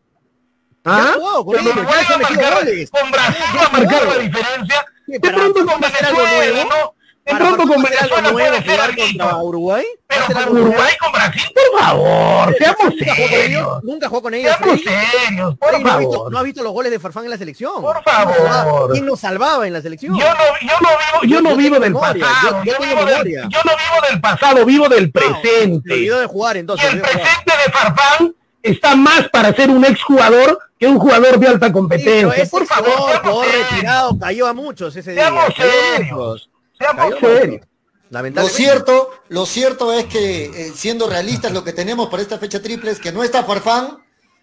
[0.85, 1.13] ¿Ah?
[1.43, 4.85] con, ellos, con Brasil va a marcar la diferencia.
[5.07, 6.95] De pronto con Venezuela, ¿no?
[7.25, 9.85] De pronto con Venezuela puede ser contra Uruguay.
[10.07, 13.83] Pero con Uruguay, con Brasil, por favor, seamos serios.
[13.83, 14.55] Nunca jugó con ellos.
[14.57, 16.31] Seamos serios, por favor.
[16.31, 17.81] No ha visto los goles de Farfán en la selección.
[17.81, 18.91] Por favor.
[18.91, 20.17] ¿Quién nos salvaba en la selección?
[20.17, 22.63] Yo no, yo no vivo, yo no vivo del pasado.
[22.63, 25.97] Yo, vivo del, yo no vivo del pasado, vivo del presente.
[25.97, 31.47] Y el presente de Farfán está más para ser un exjugador que un jugador de
[31.47, 32.45] alta competencia.
[32.49, 35.23] por favor, por retirado, cayó a muchos ese día.
[35.23, 36.49] Seamos serios.
[36.77, 37.65] Seamos serios.
[38.09, 42.61] Lo cierto, lo cierto es que eh, siendo realistas lo que tenemos para esta fecha
[42.61, 43.99] triple es que no está Farfán,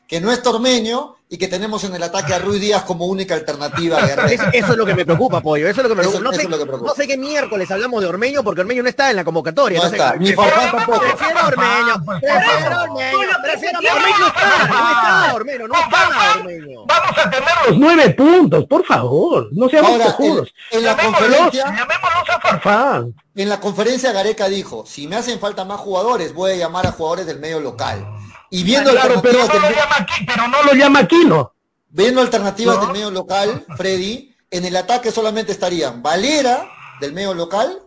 [0.07, 3.35] que no es Tormeño y que tenemos en el ataque a Ruiz Díaz como única
[3.35, 3.99] alternativa.
[3.99, 5.69] eso, eso, es lo que me preocupa, Pollo.
[5.69, 6.23] Eso es lo que me preocupa.
[6.23, 9.25] no, sé, no sé qué miércoles hablamos de Ormeño porque Ormeño no está en la
[9.25, 9.81] convocatoria.
[9.81, 11.01] No, está, ni Farfán tampoco.
[11.01, 12.05] Prefiero Ormeño.
[12.05, 13.29] Prefiero Ormeño.
[13.43, 14.19] Prefiero Ormeño.
[14.19, 15.69] No está, no Ormeño.
[15.69, 16.87] No está Ormeño.
[16.87, 19.49] Vamos a tener los nueve puntos, por favor.
[19.51, 20.55] No seamos cojudos.
[20.71, 21.65] En, en la conferencia...
[21.65, 23.15] Llamémoslos a Farfán.
[23.35, 26.93] En la conferencia Gareca dijo, si me hacen falta más jugadores, voy a llamar a
[26.93, 28.16] jugadores del medio local.
[28.51, 31.53] Y viendo claro, pero, no lo llama aquí, pero no lo llama Aquino.
[31.89, 36.69] Viendo alternativas del medio local, Freddy, en el ataque solamente estarían Valera
[37.01, 37.83] del medio local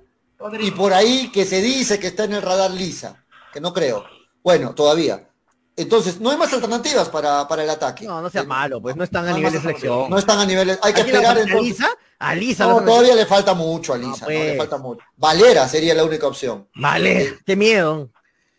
[0.59, 4.05] y por ahí que se dice que está en el radar Lisa, que no creo.
[4.43, 5.27] Bueno, todavía.
[5.75, 8.05] Entonces, no hay más alternativas para, para el ataque.
[8.05, 10.09] No, no sea malo, pues no están a nivel de selección.
[10.09, 11.55] No están a nivel Hay que esperar entonces.
[11.55, 11.89] ¿A Lisa?
[12.19, 14.25] A Lisa no, todavía le falta mucho a Lisa.
[14.25, 14.57] No, le pues.
[14.57, 15.01] falta mucho.
[15.15, 16.67] Valera sería la única opción.
[16.75, 18.09] Vale, eh, qué miedo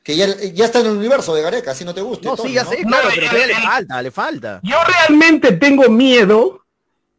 [0.02, 2.28] que ya, ya, está en el universo de Gareca, si no te gusta.
[2.28, 4.60] No, sí, ya sé, claro, pero le falta, le falta.
[4.62, 6.64] Yo realmente tengo miedo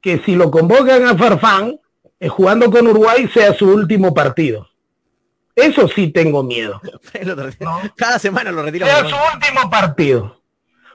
[0.02, 1.80] que si lo convocan a Farfán,
[2.20, 4.68] eh, jugando con Uruguay, sea su último partido.
[5.56, 6.82] Eso sí tengo miedo.
[7.96, 8.90] Cada semana lo retiran.
[8.90, 10.42] Sea su último partido.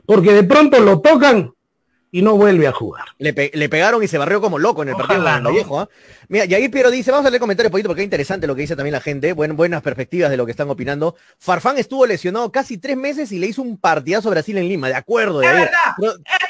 [0.04, 1.52] Porque de pronto lo tocan
[2.16, 3.04] y no vuelve a jugar.
[3.18, 5.52] Le, pegaron y se barrió como loco en el partido ¿no?
[5.52, 5.80] viejo.
[5.80, 5.88] ¿ah?
[6.28, 8.62] Mira, y ahí Piero dice, vamos a leer comentarios poquito porque es interesante lo que
[8.62, 11.14] dice también la gente, buenas perspectivas de lo que están opinando.
[11.38, 14.88] Farfán estuvo lesionado casi tres meses y le hizo un partidazo a Brasil en Lima,
[14.88, 15.40] de acuerdo.
[15.40, 15.68] De verdad.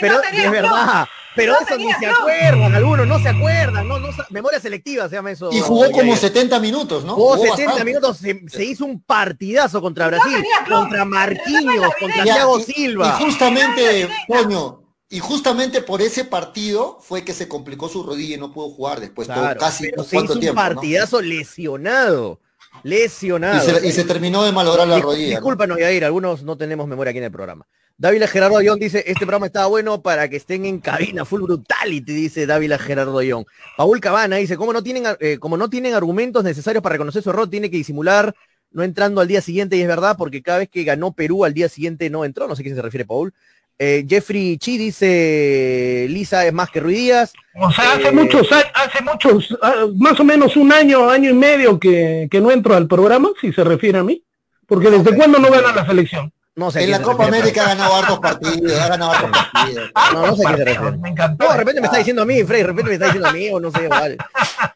[0.01, 1.09] Pero, es verdad.
[1.35, 3.99] Pero eso ni se acuerdan, algunos no se acuerdan, no,
[4.31, 5.51] memoria selectiva se llama eso.
[5.53, 7.15] Y jugó como 70 minutos, ¿no?
[7.17, 13.19] Jugó, 70 minutos, se, hizo un partidazo contra Brasil, contra Marquinhos, contra Thiago Silva.
[13.19, 18.39] Y justamente, coño, y justamente por ese partido fue que se complicó su rodilla y
[18.39, 22.41] no pudo jugar después casi pero se hizo un partidazo lesionado.
[22.83, 23.87] Lesionado.
[23.87, 25.31] Y se, terminó de malograr la rodilla.
[25.31, 27.67] Discúlpanos, Yair, algunos no tenemos memoria aquí en el programa.
[27.99, 32.13] Dávila Gerardo Ayón dice, este programa estaba bueno para que estén en cabina, full brutality,
[32.13, 33.47] dice Dávila Gerardo Ayón.
[33.79, 37.31] Paul Cabana dice, como no tienen, eh, como no tienen argumentos necesarios para reconocer su
[37.31, 38.35] error, tiene que disimular
[38.71, 41.55] no entrando al día siguiente, y es verdad, porque cada vez que ganó Perú al
[41.55, 43.33] día siguiente no entró, no sé a qué se refiere Paul.
[43.79, 47.33] Eh, Jeffrey Chi dice, Lisa es más que Ruidías.
[47.55, 49.57] O sea, hace eh, muchos, hace muchos,
[49.97, 53.53] más o menos un año, año y medio que, que no entro al programa, si
[53.53, 54.23] se refiere a mí.
[54.67, 56.33] Porque desde cuándo no gana la selección.
[56.59, 59.91] No sé en la Copa América ha ganado hartos partidos, ha ganado hartos partidos.
[60.13, 60.97] No, no sé quién se refiere.
[60.97, 61.45] Me encantó.
[61.45, 63.33] No, de repente me está diciendo a mí, Frey, de repente me está diciendo a
[63.33, 64.17] mí, o no sé, vale.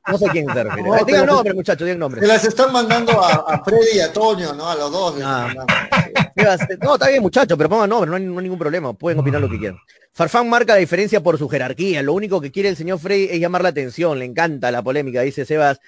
[0.06, 0.88] No sé quién se refiere.
[0.88, 2.20] No, digan nombre, muchachos, digan nombre.
[2.20, 4.68] Se las están mandando a, a, Freddy y a Toño, ¿no?
[4.68, 5.16] A los dos.
[5.18, 5.48] No,
[6.82, 8.92] no está bien, muchachos, pero pongan nombre, no hay, no hay ningún problema.
[8.92, 9.78] Pueden opinar lo que quieran.
[10.12, 12.02] Farfán marca la diferencia por su jerarquía.
[12.02, 14.18] Lo único que quiere el señor Frey es llamar la atención.
[14.18, 15.80] Le encanta la polémica, dice Sebas.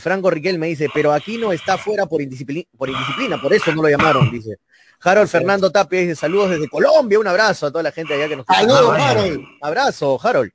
[0.00, 3.72] Franco Riquel me dice, pero aquí no está fuera por indisciplina, por indisciplina, por eso
[3.74, 4.58] no lo llamaron, dice.
[5.00, 8.36] Harold Fernando Tapia dice saludos desde Colombia, un abrazo a toda la gente allá que
[8.36, 9.44] nos Saludos, Harold.
[9.60, 10.50] Abrazo, Harold.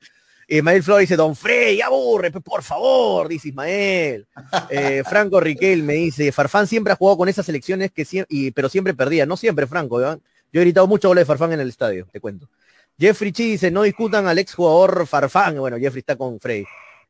[0.47, 4.27] Ismael Flores dice, Don Frey, aburre, por favor, dice Ismael.
[4.69, 8.69] Eh, Franco Riquel me dice, Farfán siempre ha jugado con esas selecciones que y, pero
[8.69, 9.25] siempre perdía.
[9.25, 10.01] No siempre, Franco.
[10.01, 10.17] Yo
[10.53, 12.49] he gritado mucho goles de Farfán en el estadio, te cuento.
[12.97, 15.57] Jeffrey Chi dice, no discutan al exjugador Farfán.
[15.57, 16.65] Bueno, Jeffrey está con Frey.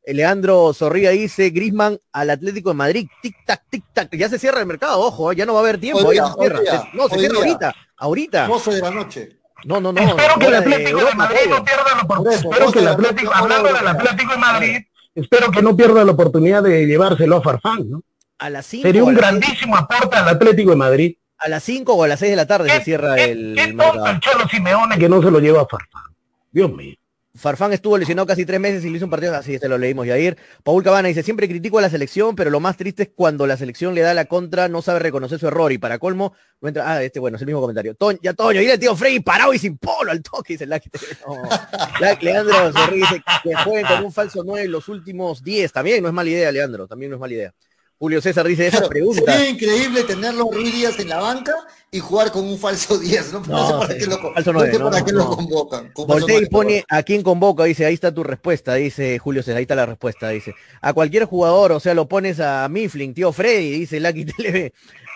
[0.06, 4.60] Leandro Zorría dice, Grisman al Atlético de Madrid, tic tac, tic tac, ya se cierra
[4.60, 5.36] el mercado, ojo, ¿eh?
[5.36, 6.60] ya no va a haber tiempo, se cierra.
[6.94, 8.48] no, se cierra ahorita, ahorita.
[8.48, 9.42] 12 de la noche.
[9.64, 10.02] No, no, no.
[10.02, 12.34] Espero que el Atlético de, Madrid no pierda la oportunidad.
[12.34, 14.78] Espero que el Atlético, hablando del Atlético de Madrid,
[15.14, 18.04] espero que no pierda la oportunidad de llevárselo a Farfán, ¿no?
[18.40, 21.16] A las Sería un grandísimo aporte al Atlético de Madrid.
[21.44, 23.56] A las 5 o a las 6 de la tarde se cierra el.
[23.56, 26.04] Qué tonto el Cholo Simeone que no se lo lleva a Farfán.
[26.52, 26.96] Dios mío.
[27.34, 30.06] Farfán estuvo lesionado casi tres meses y le hizo un partido así, este lo leímos
[30.06, 30.38] Yair.
[30.64, 33.56] Paul Cabana dice, siempre critico a la selección, pero lo más triste es cuando la
[33.56, 36.92] selección le da la contra, no sabe reconocer su error y para colmo, no entra,
[36.92, 37.96] ah, este bueno, es el mismo comentario.
[37.96, 40.90] Toño, ya Toño, y el tío Frey parado y sin polo al toque, dice Lucky.
[41.26, 42.18] No.
[42.20, 46.30] Leandro dice que jueguen con un falso 9 los últimos 10, también no es mala
[46.30, 47.54] idea, Leandro, también no es mala idea.
[48.02, 49.32] Julio César dice esa pregunta.
[49.32, 51.54] Sería increíble tenerlo Ruiz Díaz en la banca
[51.92, 53.40] y jugar con un falso 10, ¿no?
[53.48, 55.92] No, sé para qué lo, para qué lo convocan.
[55.94, 59.66] Voltea y pone a quién convoca, dice, ahí está tu respuesta, dice Julio César, ahí
[59.66, 60.56] está la respuesta, dice.
[60.82, 64.74] A cualquier jugador, o sea, lo pones a Mifflin, tío Freddy, dice Lucky TV.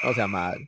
[0.08, 0.60] O sea, mal.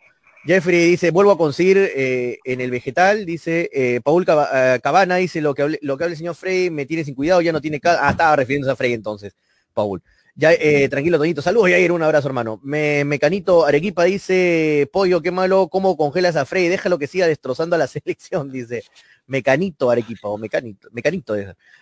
[0.44, 5.40] Jeffrey dice, vuelvo a conseguir eh, en el vegetal, dice, eh, Paul eh, Cabana dice,
[5.40, 7.62] lo que, hable, lo que hable el señor Frey me tiene sin cuidado, ya no
[7.62, 7.80] tiene...
[7.84, 9.36] Ah, estaba refiriéndose a Frey entonces,
[9.72, 10.02] Paul.
[10.40, 11.42] Ya, eh, tranquilo, Toñito.
[11.42, 11.92] Saludos, Jair.
[11.92, 12.60] Un abrazo, hermano.
[12.64, 16.68] Me, Mecanito Arequipa dice, pollo, qué malo, cómo congelas a Frey.
[16.68, 18.84] Déjalo que siga destrozando a la selección, dice.
[19.28, 21.36] Mecanito Arequipa, o Mecanito, Mecanito.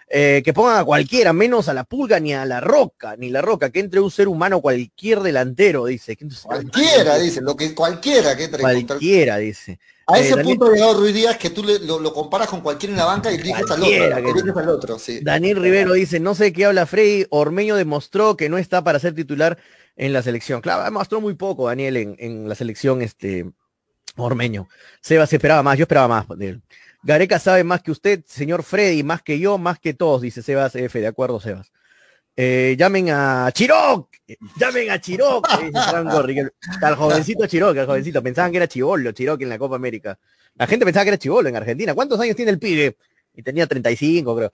[0.08, 3.42] Eh, que pongan a cualquiera, menos a la pulga ni a la roca, ni la
[3.42, 6.18] roca, que entre un ser humano cualquier delantero, dice.
[6.44, 8.62] Cualquiera, dice, lo que cualquiera que entre.
[8.62, 9.80] Cualquiera, dice.
[10.08, 13.00] A ese eh, punto ha llegado Ruiz Díaz que tú lo, comparas con cualquiera en
[13.00, 14.60] la banca y eliges al otro.
[14.60, 18.84] al otro Daniel Rivero dice, no sé qué habla Frey, Ormeño demostró que no está
[18.84, 19.58] para ser titular
[19.96, 20.62] en la selección.
[20.62, 23.50] Claro, demostró muy poco Daniel en, la selección este
[24.16, 24.68] Ormeño.
[25.02, 26.62] Sebas esperaba más, yo esperaba más de él.
[27.06, 30.76] Gareca sabe más que usted, señor Freddy, más que yo, más que todos, dice Sebas
[30.76, 31.72] F, de acuerdo, Sebas.
[32.36, 34.10] Eh, llamen a Chiroc,
[34.58, 35.48] llamen a Chiroc,
[36.82, 40.18] al jovencito Chiroc, al jovencito, pensaban que era Chivolo, Chiroc en la Copa América.
[40.56, 41.94] La gente pensaba que era Chivolo en Argentina.
[41.94, 42.98] ¿Cuántos años tiene el pibe?
[43.36, 44.52] Y tenía 35, creo.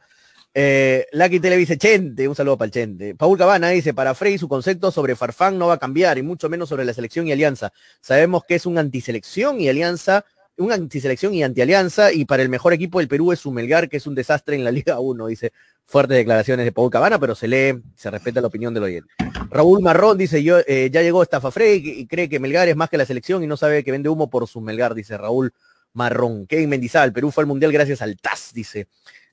[0.54, 3.16] Eh, Lucky Tele dice Chente, un saludo para el Chente.
[3.16, 6.49] Paul Cabana dice, para Frey su concepto sobre Farfán no va a cambiar, y mucho
[6.49, 7.72] menos sobre la selección y alianza.
[8.02, 10.26] Sabemos que es un antiselección y alianza,
[10.62, 13.97] un antiselección y antialianza, y para el mejor equipo del Perú es su Melgar, que
[13.97, 15.51] es un desastre en la Liga 1, dice
[15.86, 19.09] fuertes declaraciones de Paul Cabana, pero se lee, se respeta la opinión del oyente.
[19.49, 22.89] Raúl Marrón dice, yo eh, ya llegó Estafa Frey y cree que Melgar es más
[22.89, 25.53] que la selección y no sabe que vende humo por su Melgar, dice Raúl
[25.93, 26.47] Marrón.
[26.47, 28.88] Kevin Mendizábal, Perú fue al Mundial gracias al TAS, dice.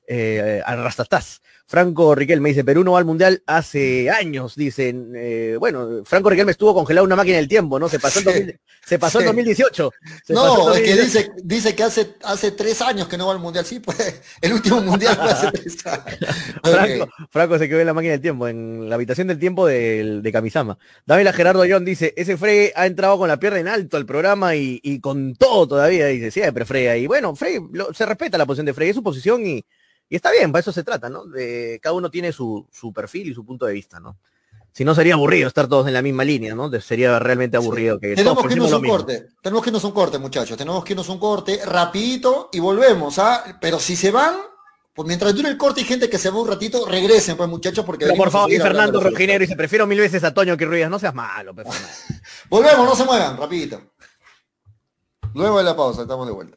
[0.09, 0.63] Eh.
[1.71, 5.13] Franco Riquelme dice, Perú no va al Mundial hace años, dicen.
[5.15, 7.91] Eh, bueno, Franco Riquelme estuvo congelado una máquina del tiempo, ¿no?
[7.91, 9.93] Se pasó en, se pasó en 2018.
[10.31, 13.67] no, es que dice, dice que hace, hace tres años que no va al Mundial.
[13.67, 17.09] Sí, pues el último Mundial fue hace tres años.
[17.31, 20.33] Franco, se quedó en la máquina del tiempo, en la habitación del tiempo de, de
[20.33, 20.79] Kamisama.
[21.05, 24.57] Dávila Gerardo John dice, ese Frey ha entrado con la pierna en alto al programa
[24.57, 26.07] y, con todo todavía.
[26.07, 27.03] Dice, siempre Frey.
[27.03, 27.59] Y bueno, Frey,
[27.93, 29.63] se respeta la posición de Frey, es su posición y
[30.09, 31.25] y está bien, para eso se trata, ¿no?
[31.25, 34.17] De, cada uno tiene su, perfil y su punto de vista, ¿no?
[34.73, 36.71] Si no sería aburrido estar todos en la misma línea, ¿no?
[36.81, 40.57] sería realmente aburrido que Tenemos que irnos un corte, tenemos que irnos un corte, muchachos,
[40.57, 43.59] tenemos que irnos un corte rapidito y volvemos, ¿ah?
[43.61, 44.37] Pero si se van,
[44.95, 47.85] pues mientras dure el corte y gente que se va un ratito, regresen, pues muchachos,
[47.85, 48.07] porque...
[48.17, 51.15] por favor, y Fernando Rojinero dice, prefiero mil veces a Toño que Ruiz, no seas
[51.15, 51.67] malo, pues,
[52.49, 53.81] Volvemos, no se muevan, rapidito.
[55.35, 56.57] Luego de la pausa, estamos de vuelta.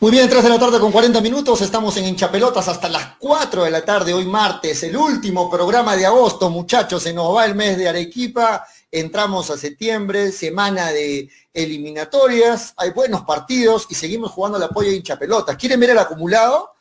[0.00, 3.64] Muy bien, 3 de la tarde con 40 minutos, estamos en Hinchapelotas hasta las 4
[3.64, 7.54] de la tarde, hoy martes, el último programa de agosto, muchachos, se nos va el
[7.54, 14.58] mes de Arequipa, entramos a septiembre, semana de eliminatorias, hay buenos partidos y seguimos jugando
[14.58, 15.56] el apoyo de Hinchapelotas.
[15.56, 16.72] ¿Quieren ver el acumulado?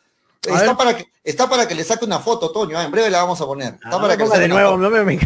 [0.41, 3.19] está para, que, está para que le saque una foto, Toño, ah, en breve la
[3.19, 3.75] vamos a poner.
[3.75, 5.17] Está para que de nuevo, no me, a mí.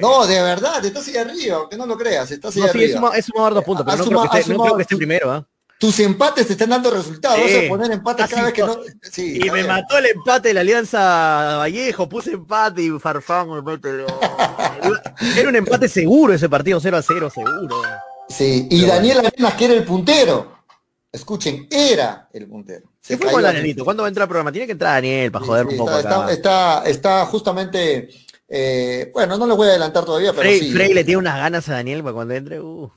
[0.00, 3.12] No, de verdad, estás ahí arriba, aunque no lo creas, estás ahí arriba.
[3.14, 5.46] Es sumar dos puntos, pero no, creo que esté, no creo que esté primero, ¿ah?
[5.78, 7.40] Tus empates te están dando resultados.
[7.40, 8.78] Vas a poner empates cada vez que no.
[9.16, 13.48] y me mató el empate de la Alianza Vallejo, puse empate y Farfán
[15.36, 17.82] Era un empate seguro ese partido, 0 a 0, seguro.
[18.28, 20.58] Sí, y Daniel Arenas, que era el puntero.
[21.10, 22.90] Escuchen, era el puntero.
[23.00, 23.84] Se fue con Danielito.
[23.84, 24.52] ¿Cuándo va a entrar el programa?
[24.52, 25.96] Tiene que entrar Daniel para joder un poco.
[25.96, 28.10] Está, está, está, justamente.
[28.48, 30.72] Eh, bueno, no le voy a adelantar todavía, pero Frey, sí.
[30.72, 32.60] Frey le tiene unas ganas a Daniel para cuando entre.
[32.60, 32.90] Uh.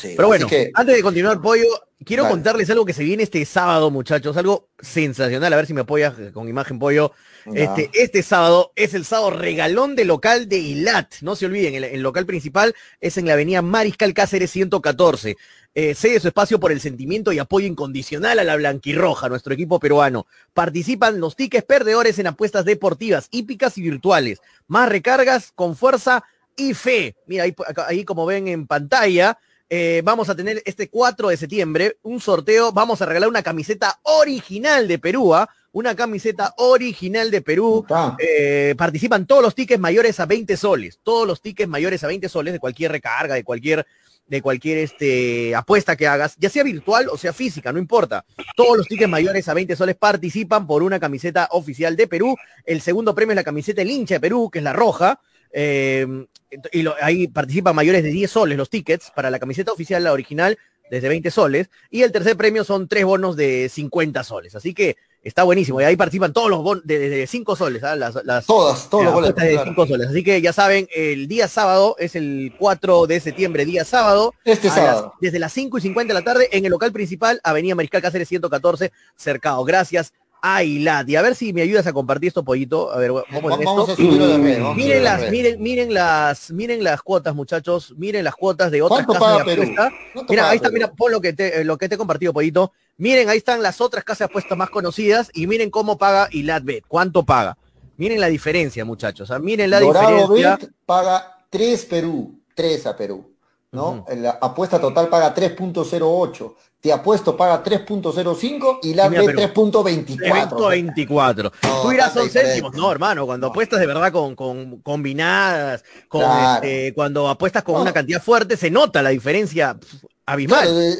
[0.00, 1.66] Pero bueno, antes de continuar, Pollo,
[2.04, 5.82] quiero contarles algo que se viene este sábado, muchachos, algo sensacional, a ver si me
[5.82, 7.12] apoyas con imagen, Pollo.
[7.54, 12.00] Este, este sábado es el sábado regalón de local de Ilat, no se olviden, el,
[12.00, 15.36] local principal es en la avenida Mariscal Cáceres 114.
[15.74, 19.80] Eh, cede su espacio por el sentimiento y apoyo incondicional a la blanquirroja, nuestro equipo
[19.80, 20.26] peruano.
[20.52, 24.40] Participan los tickets perdedores en apuestas deportivas, hípicas y virtuales.
[24.66, 26.24] Más recargas con fuerza
[26.56, 27.16] y fe.
[27.26, 27.54] Mira, ahí,
[27.86, 29.38] ahí como ven en pantalla,
[29.74, 32.72] eh, vamos a tener este 4 de septiembre un sorteo.
[32.72, 35.48] Vamos a regalar una camiseta original de Perú, ¿ah?
[35.72, 37.86] una camiseta original de Perú.
[38.18, 42.28] Eh, participan todos los tickets mayores a 20 soles, todos los tickets mayores a 20
[42.28, 43.86] soles de cualquier recarga, de cualquier
[44.26, 48.26] de cualquier este, apuesta que hagas, ya sea virtual o sea física, no importa.
[48.54, 52.36] Todos los tickets mayores a 20 soles participan por una camiseta oficial de Perú.
[52.66, 55.18] El segundo premio es la camiseta El hincha de Perú, que es la roja.
[55.52, 56.26] Eh,
[56.72, 60.58] y ahí participan mayores de 10 soles los tickets para la camiseta oficial, la original,
[60.90, 61.70] desde 20 soles.
[61.90, 64.54] Y el tercer premio son tres bonos de 50 soles.
[64.54, 65.80] Así que está buenísimo.
[65.80, 67.82] Y ahí participan todos los bonos de, 5 soles.
[67.84, 67.96] ¿ah?
[67.96, 69.42] Las, Todas, todos los boletos.
[69.42, 70.08] De 5 soles.
[70.08, 74.34] Así que ya saben, el día sábado es el 4 de septiembre, día sábado.
[74.44, 75.14] Este sábado.
[75.20, 78.28] desde las 5 y 50 de la tarde en el local principal, Avenida Mariscal Cáceres
[78.28, 79.64] 114, cercado.
[79.64, 80.12] Gracias
[80.42, 81.08] Ailat.
[81.08, 82.92] Y a ver si me ayudas a compartir esto, pollito.
[82.92, 84.60] A ver, vamos, a subirlo de red.
[84.74, 87.94] Miren las, miren, miren las, miren las cuotas, muchachos.
[87.96, 89.90] Miren las cuotas de otras casas de apuesta.
[90.28, 92.72] Mira, ahí está, mira, pon lo que te, lo que te he compartido, pollito.
[92.96, 96.28] Miren, ahí están las otras casas de apuestas más conocidas y miren cómo paga
[96.62, 96.84] Bet.
[96.88, 97.56] ¿Cuánto paga?
[97.96, 99.30] Miren la diferencia, muchachos.
[99.40, 100.58] miren la diferencia.
[100.84, 103.32] paga 3 Perú, 3 a Perú.
[103.72, 104.04] ¿no?
[104.16, 110.18] La apuesta total paga 3.08 te apuesto paga 3.05 y la de 3.24.
[110.50, 111.52] 3.24.
[111.80, 112.74] Tú dirás son céntimos.
[112.74, 117.92] No, hermano, cuando apuestas de verdad con, con combinadas, con este, cuando apuestas con una
[117.92, 119.78] cantidad fuerte, se nota la diferencia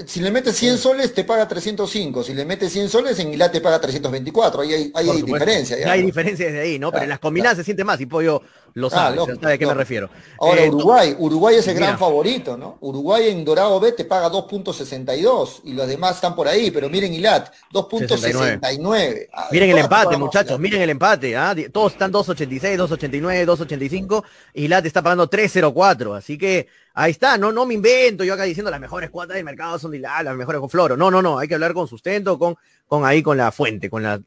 [0.07, 3.53] si le metes 100 soles te paga 305, si le metes 100 soles en ILA
[3.53, 5.77] te paga 324, ahí hay, hay diferencia.
[5.91, 6.91] hay diferencia desde ahí, ¿no?
[6.91, 8.43] Pero en las combinadas se siente más y Pollo
[8.75, 10.11] lo sabe, sabe a qué me refiero.
[10.41, 12.79] Ahora eh, Uruguay, Uruguay es el gran favorito, ¿no?
[12.81, 17.15] Uruguay en Dorado B te paga 2.62 y los demás están por ahí, pero miren
[17.15, 19.29] ILAT, 2.69.
[19.33, 21.55] Ah, miren el empate, muchachos, miren el empate, ¿ah?
[21.73, 24.25] todos están 2.86, 2.89, 2.85,
[24.55, 28.71] ILAT está pagando 3.04, así que Ahí está, no, no me invento yo acá diciendo
[28.71, 30.97] las mejores cuotas del mercado son de la, las mejores con Floro.
[30.97, 32.57] No, no, no, hay que hablar con sustento, con,
[32.87, 34.21] con ahí, con la fuente, con la,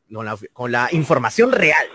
[0.54, 1.86] con la, información real.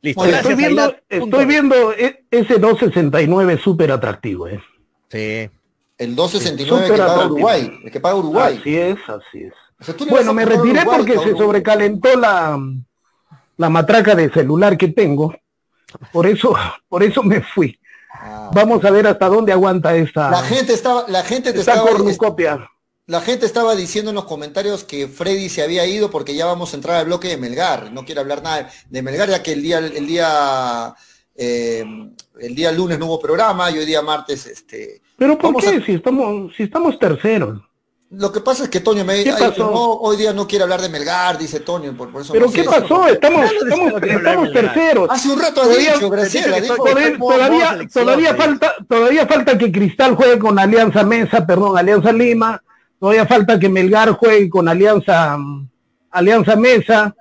[0.00, 0.24] Listo.
[0.24, 4.60] estoy viendo, estoy viendo e, ese 269 súper atractivo, ¿eh?
[5.08, 5.50] Sí.
[5.98, 8.58] El 269 que paga Uruguay, el que paga Uruguay.
[8.60, 10.08] Así es, así es.
[10.08, 12.58] bueno, me retiré porque se sobrecalentó la,
[13.56, 15.34] la matraca de celular que tengo.
[16.12, 16.54] Por eso,
[16.88, 17.78] por eso me fui.
[18.12, 18.50] Ah.
[18.54, 20.30] Vamos a ver hasta dónde aguanta esta.
[20.30, 21.84] La gente estaba, la gente te estaba,
[23.06, 26.72] La gente estaba diciendo en los comentarios que Freddy se había ido porque ya vamos
[26.72, 27.92] a entrar al bloque de Melgar.
[27.92, 30.94] No quiero hablar nada de Melgar, ya que el día, el día
[31.40, 31.84] Eh,
[32.40, 35.00] el día lunes no hubo programa y hoy día martes, este.
[35.16, 35.80] Pero ¿por qué?
[35.86, 37.60] Si estamos, si estamos terceros.
[38.10, 39.22] Lo que pasa es que Toño me
[39.70, 43.06] hoy día no quiere hablar de Melgar, dice Toño, por, eso Pero ¿qué pasó?
[43.06, 45.08] Estamos, estamos, terceros.
[45.10, 50.58] Hace un rato ha dicho, Graciela, todavía, todavía, falta, todavía falta que Cristal juegue con
[50.58, 52.62] Alianza Mesa, perdón, Alianza Lima,
[52.98, 55.36] todavía falta que Melgar juegue con Alianza,
[56.10, 57.14] Alianza Mesa.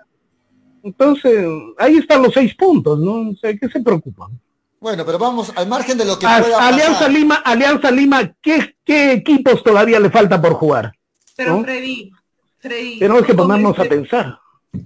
[0.83, 1.49] Entonces,
[1.79, 3.31] ahí están los seis puntos, ¿no?
[3.31, 4.39] O sea, ¿qué se preocupan?
[4.79, 9.11] Bueno, pero vamos al margen de lo que pueda Alianza Lima, Alianza Lima, ¿qué, ¿qué,
[9.11, 10.93] equipos todavía le falta por jugar?
[11.35, 12.11] Pero Freddy,
[12.59, 12.99] Freddy.
[12.99, 14.39] Tenemos que ponernos a pensar.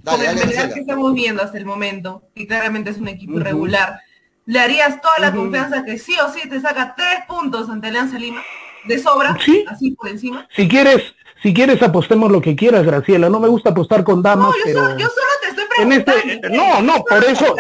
[0.04, 4.00] Con el que estamos viendo hasta el momento, que claramente es un equipo irregular,
[4.46, 8.18] ¿le harías toda la confianza que sí o sí te saca tres puntos ante Alianza
[8.18, 8.42] Lima?
[8.86, 9.66] De sobra, ¿Sí?
[9.68, 10.48] así por encima.
[10.56, 11.14] Si quieres,
[11.44, 13.30] si quieres apostemos lo que quieras, Graciela.
[13.30, 14.80] No me gusta apostar con damas, no, yo pero...
[14.80, 15.31] Solo, yo solo.
[15.80, 17.56] En este, no, no, por eso,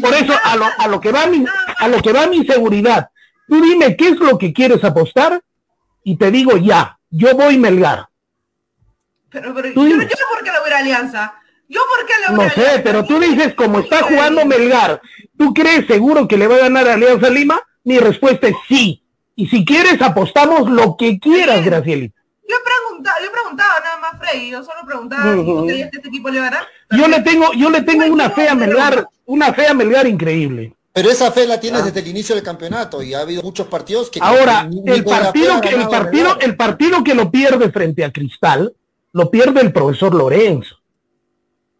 [0.00, 1.44] por eso a lo, a lo que va mi,
[1.78, 3.10] a lo que va mi seguridad.
[3.48, 5.40] Tú dime qué es lo que quieres apostar
[6.04, 8.08] y te digo ya, yo voy Melgar.
[9.30, 11.34] Pero, pero yo, yo, por qué le voy a Alianza.
[11.68, 15.00] Yo por qué le voy No sé, pero tú dices como está jugando Melgar,
[15.36, 17.60] ¿tú crees seguro que le va a ganar a Alianza Lima?
[17.84, 19.02] Mi respuesta es sí.
[19.34, 22.20] Y si quieres apostamos lo que quieras, Gracielita.
[22.48, 22.56] Yo
[23.02, 26.40] preguntaba, yo preguntaba nada más, Freddy, yo solo preguntaba si este equipo le.
[26.90, 30.74] Yo le tengo, yo le tengo una fe a Melgar, una fe a Melgar increíble.
[30.92, 31.84] Pero esa fe la tienes ah.
[31.84, 35.68] desde el inicio del campeonato y ha habido muchos partidos que ahora el partido que
[35.68, 38.74] el partido el partido que lo pierde frente a Cristal
[39.12, 40.76] lo pierde el profesor Lorenzo.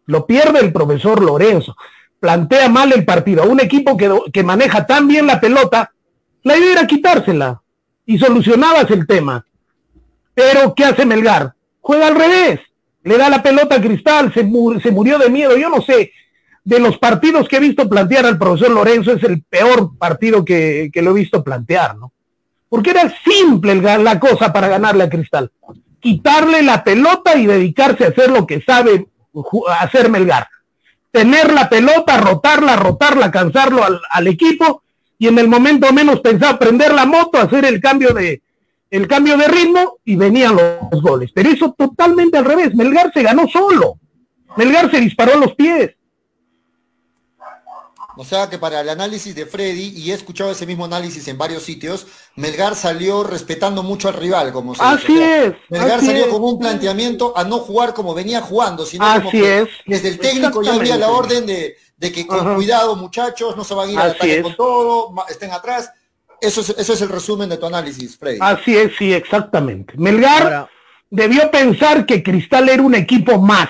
[0.05, 1.75] Lo pierde el profesor Lorenzo.
[2.19, 3.43] Plantea mal el partido.
[3.43, 5.91] A un equipo que, que maneja tan bien la pelota,
[6.43, 7.61] la idea era quitársela
[8.05, 9.45] y solucionabas el tema.
[10.39, 11.53] Pero, ¿qué hace Melgar?
[11.81, 12.61] Juega al revés.
[13.03, 15.57] Le da la pelota a Cristal, se, murió de miedo.
[15.57, 16.13] Yo no sé,
[16.63, 20.89] de los partidos que he visto plantear al profesor Lorenzo, es el peor partido que,
[20.95, 22.13] lo he visto plantear, ¿no?
[22.69, 25.51] Porque era simple la cosa para ganarle a Cristal.
[25.99, 29.07] Quitarle la pelota y dedicarse a hacer lo que sabe
[29.77, 30.47] hacer Melgar.
[31.11, 34.83] Tener la pelota, rotarla, rotarla, cansarlo al, al equipo
[35.17, 38.41] y en el momento menos pensaba prender la moto, hacer el cambio de,
[38.89, 41.31] el cambio de ritmo y venían los goles.
[41.33, 42.73] Pero eso totalmente al revés.
[42.75, 43.99] Melgar se ganó solo.
[44.57, 45.91] Melgar se disparó los pies.
[48.19, 51.37] O sea que para el análisis de Freddy, y he escuchado ese mismo análisis en
[51.37, 52.05] varios sitios,
[52.35, 55.53] Melgar salió respetando mucho al rival, como se Así es.
[55.69, 59.69] Melgar salió con un planteamiento a no jugar como venía jugando, sino como que es.
[59.85, 63.87] desde el técnico ya había la orden de, que con cuidado muchachos, no se van
[63.87, 65.89] a ir al ataque con todo, estén atrás.
[66.41, 68.37] Eso es, eso es el resumen de tu análisis, Freddy.
[68.41, 69.93] Así es, sí, exactamente.
[69.97, 70.69] Melgar
[71.09, 73.69] debió pensar que Cristal era un equipo más.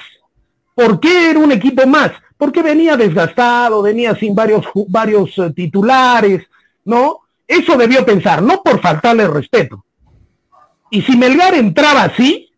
[0.76, 2.12] ¿Por qué era un equipo más?
[2.38, 6.46] Porque venía desgastado, venía sin varios, varios eh, titulares,
[6.86, 7.22] ¿no?
[7.48, 9.84] Eso debió pensar, no por faltarle respeto.
[10.92, 12.52] Y si Melgar entraba así,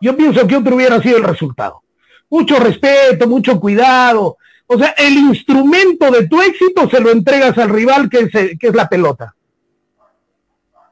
[0.00, 1.82] yo pienso que otro hubiera sido el resultado.
[2.28, 4.36] Mucho respeto, mucho cuidado,
[4.72, 8.68] o sea, el instrumento de tu éxito se lo entregas al rival que es, que
[8.68, 9.34] es la pelota.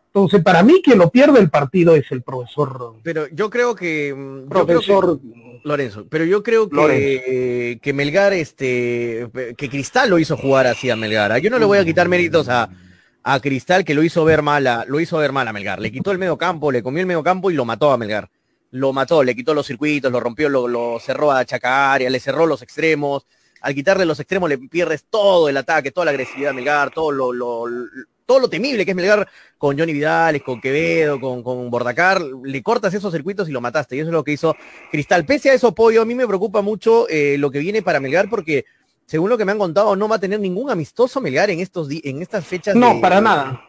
[0.07, 2.95] Entonces, para mí quien lo pierde el partido es el profesor.
[3.05, 5.21] Pero yo creo que mm, profesor
[5.63, 10.97] Lorenzo, pero yo creo que, que Melgar, este, que Cristal lo hizo jugar así a
[10.97, 11.39] Melgar.
[11.39, 12.69] Yo no le voy a quitar méritos a,
[13.23, 15.79] a Cristal que lo hizo ver mala, lo hizo ver mal a Melgar.
[15.79, 18.29] Le quitó el medio campo, le comió el medio campo y lo mató a Melgar.
[18.73, 22.45] Lo mató, le quitó los circuitos, lo rompió, lo, lo cerró a Chacaria, le cerró
[22.45, 23.25] los extremos
[23.61, 27.11] al quitarle los extremos le pierdes todo el ataque, toda la agresividad de Melgar, todo
[27.11, 27.65] lo,
[28.27, 29.27] todo lo temible que es Melgar
[29.57, 33.97] con Johnny Vidales, con Quevedo, con, con Bordacar, le cortas esos circuitos y lo mataste.
[33.97, 34.55] Y eso es lo que hizo
[34.91, 35.25] Cristal.
[35.25, 38.29] Pese a eso, Pollo, a mí me preocupa mucho eh, lo que viene para Melgar
[38.29, 38.67] porque,
[39.07, 41.89] según lo que me han contado, no va a tener ningún amistoso Melgar en, estos
[41.91, 42.77] en estas fechas.
[42.77, 43.65] No, para nada.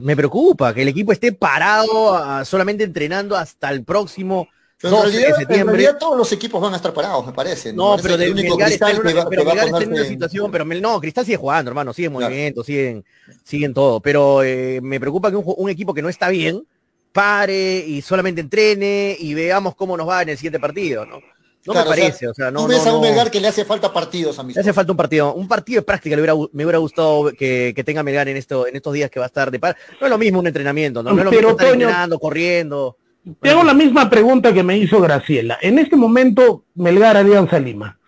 [0.00, 4.48] Me preocupa que el equipo esté parado, ah, solamente entrenando hasta el próximo
[4.82, 7.72] en, realidad, todos los equipos van a estar parados, me parece.
[7.72, 9.42] No, pero de Melgar está en una, pero
[9.80, 13.04] en una situación, pero no, Cristal sigue jugando, hermano, sigue en movimiento, siguen,
[13.44, 14.00] siguen todo.
[14.00, 16.64] Pero eh, me preocupa que un, equipo que no está bien
[17.12, 21.18] pare y solamente entrene y veamos cómo nos va en el siguiente partido, ¿no?
[21.66, 22.62] No me parece, o sea, no.
[22.62, 24.54] Tú ves a un Melgar que le hace falta partidos a mí.
[24.54, 27.74] Le hace falta un partido, un partido de práctica, le hubiera, me hubiera gustado que,
[27.76, 29.76] que tenga Melgar en esto, en estos días que va a estar de par.
[30.00, 31.10] No es lo mismo un entrenamiento, ¿no?
[31.10, 32.96] No es lo mismo estar entrenando, corriendo.
[33.40, 35.58] Te hago la misma pregunta que me hizo Graciela.
[35.60, 37.98] En este momento, Melgar Alianza Lima.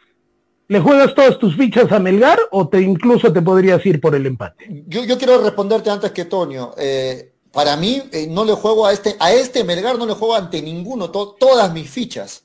[0.68, 4.24] ¿Le juegas todas tus fichas a Melgar o te incluso te podrías ir por el
[4.24, 4.84] empate?
[4.86, 6.74] Yo, quiero responderte antes que Tonio.
[6.78, 10.34] Eh, para mí, eh, no le juego a este, a este Melgar no le juego
[10.34, 12.44] ante ninguno, todas mis fichas.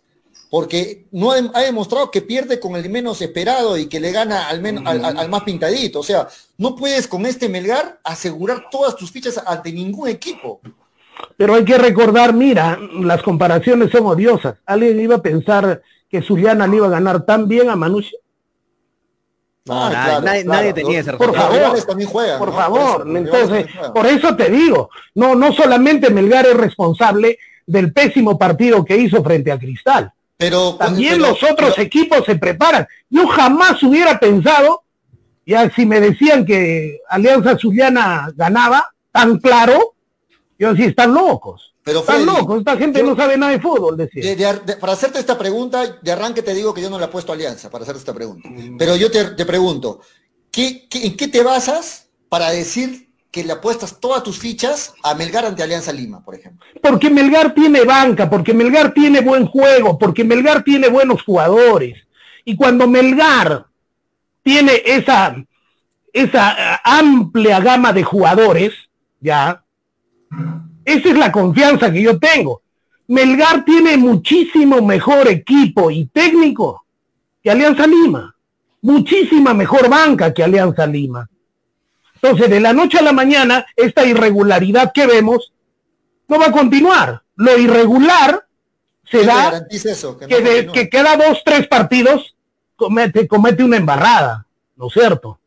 [0.49, 4.61] porque no ha, demostrado que pierde con el menos esperado y que le gana al,
[4.61, 5.99] menos, al, más pintadito.
[5.99, 6.27] O sea,
[6.57, 10.59] no puedes con este Melgar asegurar todas tus fichas ante ningún equipo.
[11.37, 14.55] Pero hay que recordar, mira, las comparaciones son odiosas.
[14.65, 18.15] ¿Alguien iba a pensar que Zuliana le iba a ganar tan bien a Manucci?
[19.69, 23.05] Ah, nadie, tenía ese Por favor, también juegan, por favor.
[23.05, 28.97] entonces, por eso te digo, no, no solamente Melgar es responsable del pésimo partido que
[28.97, 30.11] hizo frente a Cristal.
[30.37, 32.87] Pero también los otros equipos se preparan.
[33.09, 34.83] Yo jamás hubiera pensado,
[35.45, 39.95] ya si me decían que Alianza Zuliana ganaba tan claro,
[40.59, 41.73] yo decía, están locos.
[41.83, 44.61] Pero están locos, esta gente no sabe nada de fútbol, decía.
[44.79, 47.69] para hacerte esta pregunta, de arranque te digo que yo no le he puesto Alianza
[47.69, 48.49] para hacerte esta pregunta.
[48.77, 50.01] Pero yo te, pregunto,
[50.51, 55.45] ¿qué, en qué te basas para decir que le apuestas todas tus fichas a Melgar
[55.45, 56.65] ante Alianza Lima, por ejemplo?
[56.81, 62.05] Porque Melgar tiene banca, porque Melgar tiene buen juego, porque Melgar tiene buenos jugadores.
[62.43, 63.65] Y cuando Melgar
[64.43, 65.35] tiene esa,
[66.11, 68.73] esa eh, amplia gama de jugadores,
[69.19, 69.63] ya,
[70.85, 72.61] esa es la confianza que yo tengo.
[73.07, 76.85] Melgar tiene muchísimo mejor equipo y técnico
[77.41, 78.35] que Alianza Lima.
[78.81, 81.29] Muchísima mejor banca que Alianza Lima.
[82.15, 85.53] Entonces, de la noche a la mañana, esta irregularidad que vemos
[86.27, 87.21] no va a continuar.
[87.35, 88.45] Lo irregular
[89.03, 89.67] se da
[90.27, 92.35] que, que, queda dos, tres partidos,
[92.75, 94.45] comete, comete una embarrada,
[94.75, 95.39] ¿no es cierto?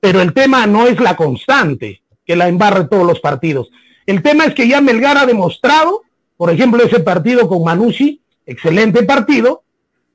[0.00, 3.70] Pero el tema no es la constante que la embarre todos los partidos.
[4.06, 6.02] El tema es que ya Melgar ha demostrado,
[6.36, 9.64] por ejemplo, ese partido con Manucci, excelente partido,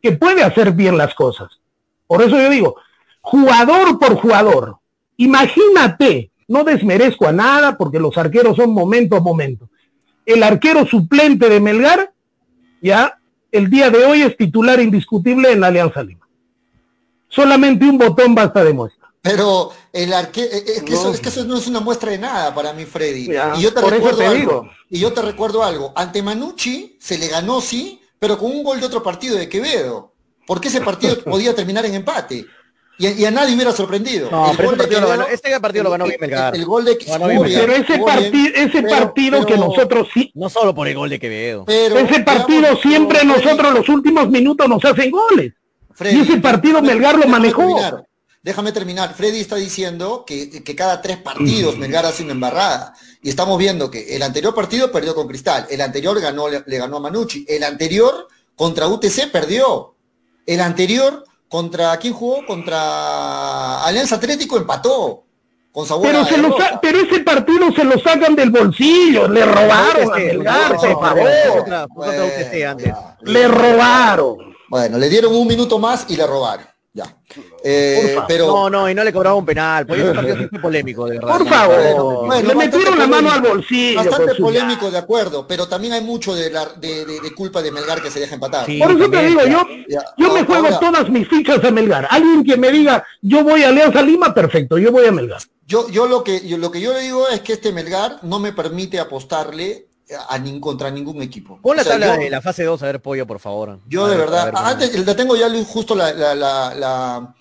[0.01, 1.59] que puede hacer bien las cosas.
[2.07, 2.75] Por eso yo digo,
[3.21, 4.77] jugador por jugador,
[5.17, 9.69] imagínate, no desmerezco a nada porque los arqueros son momento a momento.
[10.25, 12.13] El arquero suplente de Melgar,
[12.81, 13.19] ya,
[13.51, 16.27] el día de hoy es titular indiscutible en la Alianza Lima.
[17.27, 19.00] Solamente un botón basta de muestra.
[19.21, 22.55] Pero el arque es que, eso, es que eso no es una muestra de nada
[22.55, 23.29] para mí, Freddy.
[23.57, 24.69] y yo te recuerdo algo.
[24.89, 25.93] Y yo te recuerdo algo.
[25.95, 30.11] Ante Manucci se le ganó, sí, pero con un gol de otro partido de Quevedo.
[30.47, 32.45] Porque ese partido podía terminar en empate.
[32.97, 34.29] Y, a nadie hubiera sorprendido.
[35.31, 36.55] este partido lo ganó bien Melgar.
[36.55, 40.31] El, gol de Pero ese, partido, ese partido que nosotros sí.
[40.35, 41.65] No solo por el gol de Quevedo.
[41.65, 45.53] Pero, ese partido siempre nosotros los últimos minutos nos hacen goles.
[45.99, 47.75] y ese partido Melgar lo manejó.
[48.43, 49.13] Déjame terminar.
[49.13, 52.93] Freddy está diciendo que, cada tres partidos Melgar hace una embarrada.
[53.21, 55.67] Y estamos viendo que el anterior partido perdió con Cristal.
[55.69, 57.45] El anterior ganó, le, ganó a Manucci.
[57.47, 59.93] El anterior contra UTC perdió.
[60.47, 62.43] El anterior contra quién jugó?
[62.47, 65.23] Contra Alianza Atlético empató.
[65.71, 66.35] Con sabor pero, se
[66.81, 71.29] pero ese partido se lo sacan del bolsillo, le robaron a Melgar, por favor.
[73.21, 74.37] Le robaron.
[74.67, 76.70] Bueno, le dieron un minuto más y le robaron.
[76.93, 77.05] Ya.
[77.63, 78.47] Eh, pero...
[78.47, 81.37] No, no, y no le cobraba un penal, porque ese partido es polémico, de verdad.
[81.37, 84.03] Por favor, bueno, le metieron la mano al bolsillo.
[84.03, 88.01] Bastante polémico, de acuerdo, pero también hay mucho de, la, de, de, culpa de Melgar
[88.01, 88.65] que se deja empatar.
[88.65, 89.65] Por eso te digo, yo,
[90.17, 92.07] yo me juego todas mis fichas a Melgar.
[92.09, 95.41] Alguien que me diga, yo voy a Alianza Lima, perfecto, yo voy a Melgar.
[95.65, 98.39] Yo, yo, lo, que, yo lo que yo le digo es que este Melgar no
[98.39, 99.87] me permite apostarle
[100.17, 101.59] a contra ningún equipo.
[101.61, 103.79] Pon la tabla de la fase 2 a ver, Pollo, por favor.
[103.87, 107.33] Yo de verdad, antes, la tengo ya justo la, la, la,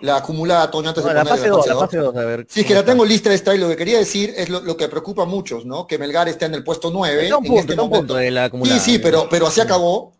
[0.00, 2.46] la, acumulada, Toño, antes de la fase 2, la fase 2, a ver.
[2.48, 4.88] Sí, es que la tengo lista esta y lo que quería decir es lo, que
[4.88, 5.86] preocupa a muchos, ¿no?
[5.86, 7.34] Que Melgar esté en el puesto 9.
[7.34, 8.78] un punto, en este punto de la acumulada.
[8.78, 10.12] Sí, sí, pero, pero así acabó.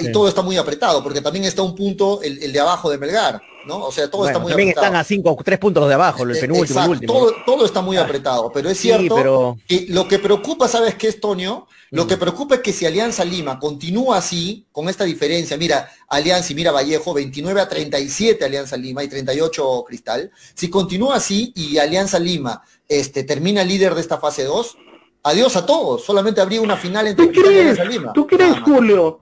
[0.00, 2.98] Y todo está muy apretado, porque también está un punto, el, el de abajo de
[2.98, 3.42] Melgar.
[3.66, 3.86] ¿no?
[3.86, 6.82] O sea, todo está muy también están a cinco, tres puntos de abajo, el penúltimo,
[6.82, 7.12] el último.
[7.12, 8.04] Todo, todo, está muy ah.
[8.04, 11.66] apretado, pero es cierto que lo que preocupa, ¿sabes qué es, Tonio?
[11.90, 12.20] Lo que mm.
[12.20, 16.72] preocupa es que si Alianza Lima continúa así, con esta diferencia, mira, Alianza y mira
[16.72, 22.62] Vallejo, 29 a 37 Alianza Lima y 38 Cristal, si continúa así y Alianza Lima
[22.88, 24.76] este, termina líder de esta fase 2,
[25.24, 28.12] adiós a todos, solamente habría una final entre Cristal y Alianza Lima.
[28.12, 29.20] ¿Tú crees, Julio,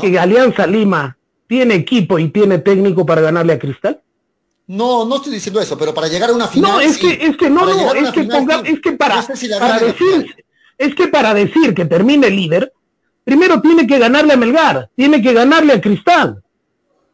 [0.00, 1.16] que Alianza Lima
[1.46, 4.00] tiene equipo y tiene técnico para ganarle a Cristal?
[4.68, 6.72] No, no estoy diciendo eso, pero para llegar a una final.
[6.72, 8.20] No, es que, es que no, no, es que,
[8.64, 9.24] es que para,
[9.60, 10.44] para decir,
[10.76, 12.72] es que para decir que termine líder,
[13.22, 16.42] primero tiene que ganarle a Melgar, tiene que ganarle a Cristal.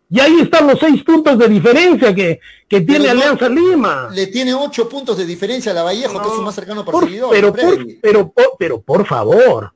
[0.08, 2.38] Y ahí están los seis puntos de diferencia que,
[2.68, 4.10] que tiene Alianza Lima.
[4.12, 7.30] Le tiene ocho puntos de diferencia a la Vallejo, que es su más cercano perseguidor.
[7.30, 9.72] Pero, por, pero, pero, por favor,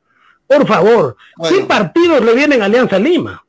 [0.46, 1.16] por favor,
[1.48, 3.42] ¿qué partidos le vienen a Alianza Lima?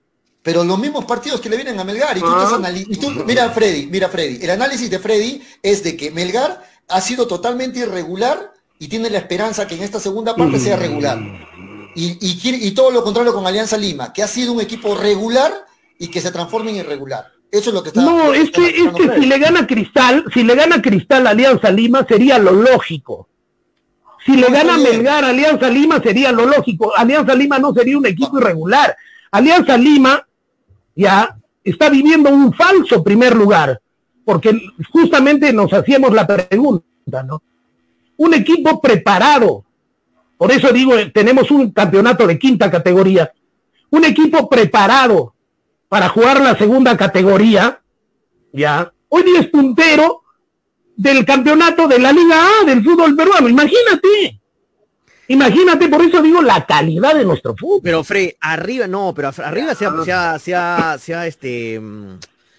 [0.48, 2.18] pero los mismos partidos que le vienen a Melgar.
[2.18, 2.72] Y tú, ah.
[2.74, 7.02] y tú mira Freddy, mira Freddy, el análisis de Freddy es de que Melgar ha
[7.02, 11.20] sido totalmente irregular y tiene la esperanza que en esta segunda parte sea regular.
[11.96, 15.52] y, todo lo contrario con Alianza Lima, que ha sido un equipo regular
[16.00, 17.26] y que se transforma en irregular.
[17.52, 18.02] Eso es lo que está.
[18.02, 22.54] No, es que, si le gana Cristal, si le gana Cristal Alianza Lima sería lo
[22.54, 23.28] lógico.
[24.28, 26.92] Si le gana Melgar Alianza Lima sería lo lógico.
[26.94, 28.94] Alianza Lima no sería un equipo irregular.
[29.32, 30.28] Alianza Lima
[30.94, 31.34] ya
[31.64, 33.80] está viviendo un falso primer lugar,
[34.26, 34.52] porque
[34.92, 37.42] justamente nos hacíamos la pregunta, ¿no?
[38.18, 39.64] Un equipo preparado,
[40.38, 43.32] por eso digo, tenemos un campeonato de quinta categoría.
[43.92, 45.36] Un equipo preparado
[45.88, 47.80] para jugar la segunda categoría,
[48.52, 48.92] ya.
[49.08, 50.24] Hoy día es puntero
[50.98, 53.48] del campeonato de la Liga A del fútbol peruano.
[53.48, 54.42] Imagínate.
[55.30, 57.82] Imagínate, por eso digo la calidad de nuestro fútbol.
[57.84, 61.82] Pero Frey, arriba no, pero arriba se ha, se ha, se ha, este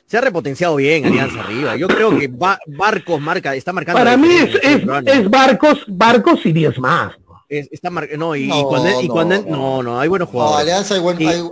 [0.06, 1.76] se ha repotenciado bien Alianza arriba.
[1.76, 2.30] Yo creo que
[2.66, 3.98] Barcos marca, está marcando.
[3.98, 7.12] Para mí es, es, Barcos, Barcos y 10 más
[7.48, 10.60] está no, y, cuando, y cuando no, no, hay buenos jugadores.
[10.60, 10.96] Alianza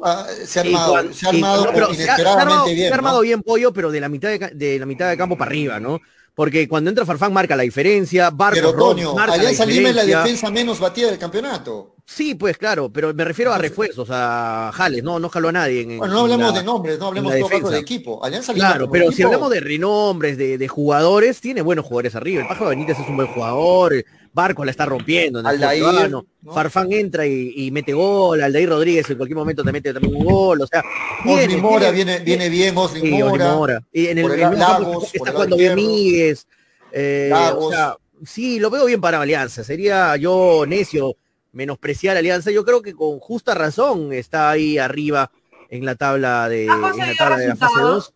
[0.02, 2.88] ah, se ha armado, se ha armado inesperadamente bien.
[2.88, 5.38] Se ha armado bien pollo, pero de la mitad de, de, la mitad de campo
[5.38, 6.00] para arriba, ¿no?
[6.36, 10.50] Porque cuando entra Farfán marca la diferencia, Barco Pero Toño, Alianza Lima es la defensa
[10.50, 11.94] menos batida del campeonato.
[12.04, 15.80] Sí, pues claro, pero me refiero a refuerzos, a Jales, no, no jaló a nadie.
[15.80, 18.22] En, bueno, no hablemos de nombres, no hablemos todo de equipo.
[18.22, 22.42] Alianza Lima claro, pero si hablamos de renombres, de, de, jugadores, tiene buenos jugadores arriba.
[22.42, 24.04] El Pájaro Benítez es un buen jugador,
[24.36, 25.40] Barco la está rompiendo.
[25.40, 26.26] En Aldair, ¿no?
[26.52, 30.60] Farfán entra y, mete gol, Aldair Rodríguez en cualquier momento te mete también un gol,
[30.60, 30.84] o sea.
[31.24, 33.82] Osli Mora viene, viene bien, Mora.
[33.90, 36.46] Y en el, está jugando bien Míguez.
[36.92, 39.64] Eh, o sea, sí, lo veo bien para Alianza.
[39.64, 41.16] Sería yo necio
[41.52, 42.50] menospreciar Alianza.
[42.50, 45.32] Yo creo que con justa razón está ahí arriba
[45.70, 48.14] en la tabla de, en la, tabla de la fase 2.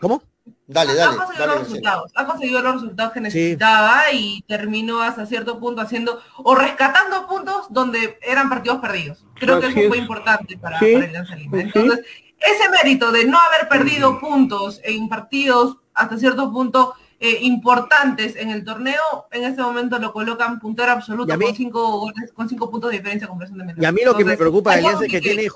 [0.00, 0.22] ¿Cómo?
[0.68, 1.14] Dale, dale.
[1.14, 5.80] Ha conseguido, los, resultados, ha conseguido los resultados que necesitaba y terminó hasta cierto punto
[5.80, 9.24] haciendo o rescatando puntos donde eran partidos perdidos.
[9.34, 11.60] Creo que eso fue importante para, el Lima.
[11.60, 12.04] Entonces,
[12.38, 18.50] ese mérito de no haber perdido puntos en partidos hasta cierto punto eh, importantes en
[18.50, 22.90] el torneo, en este momento lo colocan puntero absoluto con cinco goles, con cinco puntos
[22.90, 25.20] de diferencia con presión de Y a mí lo que me preocupa de es que
[25.20, 25.48] tiene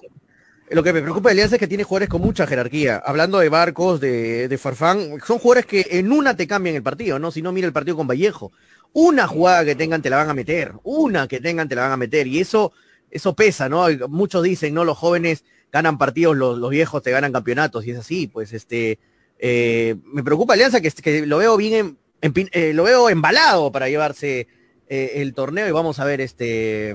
[0.70, 3.02] lo que me preocupa de Alianza es que tiene jugadores con mucha jerarquía.
[3.04, 7.32] Hablando de Barcos, de, Farfán, son jugadores que en una te cambian el partido, ¿no?
[7.32, 8.52] Si no, mira el partido con Vallejo.
[8.92, 11.92] Una jugada que tengan te la van a meter, una que tengan te la van
[11.92, 12.28] a meter.
[12.28, 12.72] Y eso,
[13.10, 13.86] eso pesa, ¿no?
[14.08, 14.84] Muchos dicen, ¿no?
[14.84, 18.98] Los jóvenes ganan partidos, los, viejos te ganan campeonatos, y es así, pues este.
[19.40, 24.46] Eh, me preocupa Alianza que, lo veo bien, eh, lo veo embalado para llevarse
[24.88, 26.94] eh, el torneo y vamos a ver este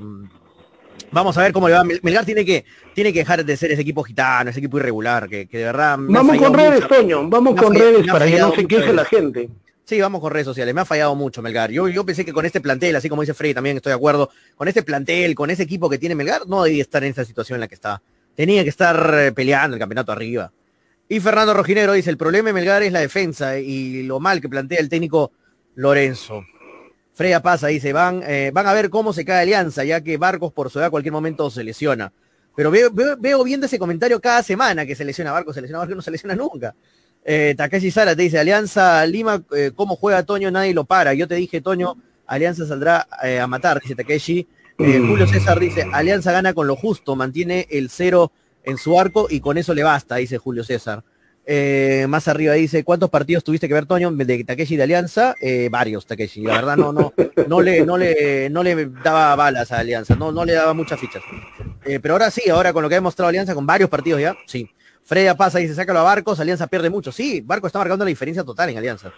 [1.16, 1.86] Vamos a ver cómo le va.
[1.86, 5.48] Melgar tiene que, tiene que dejar de ser ese equipo gitano, ese equipo irregular, que,
[5.50, 5.98] de verdad.
[5.98, 9.50] Vamos con redes, Toño, vamos con redes para que no se queje la gente.
[9.86, 10.76] Sí, vamos con redes sociales.
[10.76, 11.72] Me ha fallado mucho Melgar.
[11.72, 14.30] Yo, yo pensé que con este plantel, así como dice Freddy, también estoy de acuerdo,
[14.58, 17.56] con este plantel, con ese equipo que tiene Melgar, no debía estar en esa situación
[17.56, 18.02] en la que está.
[18.36, 20.52] Tenía que estar eh, peleando el campeonato arriba.
[21.08, 24.50] Y Fernando Rojinero dice, el problema de Melgar es la defensa y lo mal que
[24.50, 25.32] plantea el técnico
[25.76, 26.44] Lorenzo.
[27.16, 30.52] Freya pasa, dice, van, eh, van a ver cómo se cae Alianza, ya que Barcos
[30.52, 32.12] por su edad cualquier momento se lesiona.
[32.56, 35.96] Pero veo, veo, viendo ese comentario cada semana que se lesiona Barcos, se lesiona Barcos,
[35.96, 36.76] no se lesiona nunca.
[37.24, 40.52] Eh, Takeshi Sara te dice, Alianza Lima, eh, ¿cómo juega Toño?
[40.52, 41.14] Nadie lo para.
[41.14, 41.96] Yo te dije, Toño,
[42.28, 44.48] Alianza saldrá eh, a matar, dice Takeshi.
[44.78, 48.34] Julio César dice, Alianza gana con lo justo, mantiene el cero
[48.66, 51.02] en su arco y con eso le basta, dice Julio César.
[51.48, 55.36] Eh, más arriba dice, ¿cuántos partidos tuviste que ver, Toño, de Takeshi de Alianza?
[55.40, 56.42] Eh, varios, Takeshi.
[56.42, 57.14] La verdad no, no,
[57.48, 61.00] no le, no le, no le daba balas a Alianza, no, no le daba muchas
[61.00, 61.22] fichas.
[61.84, 64.36] Eh, pero ahora sí, ahora con lo que ha demostrado Alianza, con varios partidos ya,
[64.48, 64.70] sí.
[65.04, 67.12] Freya pasa y se saca a Barcos, Alianza pierde mucho.
[67.12, 69.14] Sí, Barcos está marcando la diferencia total en Alianza.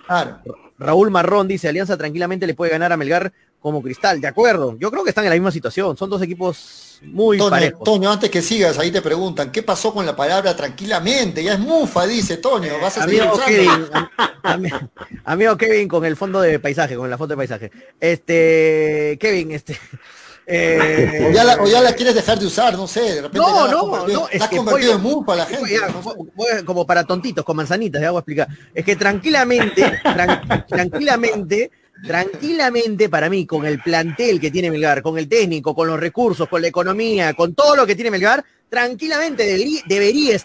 [0.77, 4.21] Raúl Marrón dice, Alianza tranquilamente le puede ganar a Melgar como Cristal.
[4.21, 5.97] De acuerdo, yo creo que están en la misma situación.
[5.97, 10.05] Son dos equipos muy Toño, Toño, antes que sigas, ahí te preguntan, ¿qué pasó con
[10.05, 11.43] la palabra tranquilamente?
[11.43, 13.88] Ya es mufa, dice Toño, vas a amigo Kevin,
[15.25, 17.71] amigo Kevin con el fondo de paisaje, con la foto de paisaje.
[17.99, 19.77] Este, Kevin, este...
[20.49, 24.29] Eh, o, ya la, quieres dejar de usar, no sé, de repente no, no, no,
[24.29, 25.77] es convertido en mufa la gente.
[26.63, 28.47] como para tontitos, con manzanitas, ya voy a explicar.
[28.73, 29.99] Es que tranquilamente,
[30.69, 31.69] tranquilamente
[32.06, 36.48] tranquilamente para mí, con el plantel que tiene Melgar, con el técnico, con los recursos,
[36.48, 39.44] con la economía, con todo lo que tiene Melgar, tranquilamente
[39.88, 40.38] debería,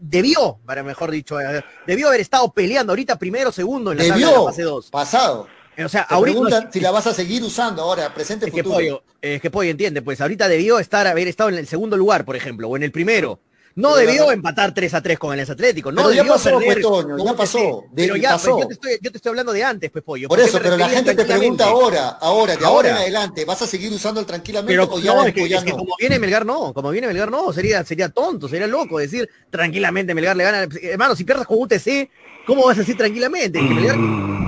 [0.00, 4.46] debió, para mejor dicho, eh, debió haber estado peleando ahorita primero, segundo en la, debió,
[4.46, 4.90] fase 2.
[4.90, 5.48] Pasado.
[5.84, 9.04] O sea, ahorita si la vas a seguir usando ahora, presente, es futuro.
[9.20, 12.24] Que es que Pollo entiende, pues ahorita debió estar, haber estado en el segundo lugar,
[12.24, 13.38] por ejemplo, o en el primero.
[13.74, 15.92] No debió empatar 3 a 3 con el Atlético.
[15.92, 16.82] No debió ya pasó, perder.
[16.82, 17.84] Toño, ya pasó.
[17.94, 18.60] Pero ya, pasó.
[18.60, 20.28] Yo, te estoy, yo, te estoy, hablando de antes, pues, Pollo.
[20.28, 23.66] Por eso, pero la gente te pregunta ahora, ahora, de ahora, en adelante, ¿vas a
[23.66, 26.44] seguir usando el tranquilamente pero, o ya no, es que, es que como viene Melgar,
[26.44, 26.72] no.
[26.72, 27.52] Como viene Melgar, no.
[27.52, 30.68] Sería, sería tonto, sería loco decir tranquilamente Melgar le gana.
[30.82, 32.10] Hermano, si pierdas con UTC,
[32.48, 33.60] ¿Cómo vas a decir tranquilamente?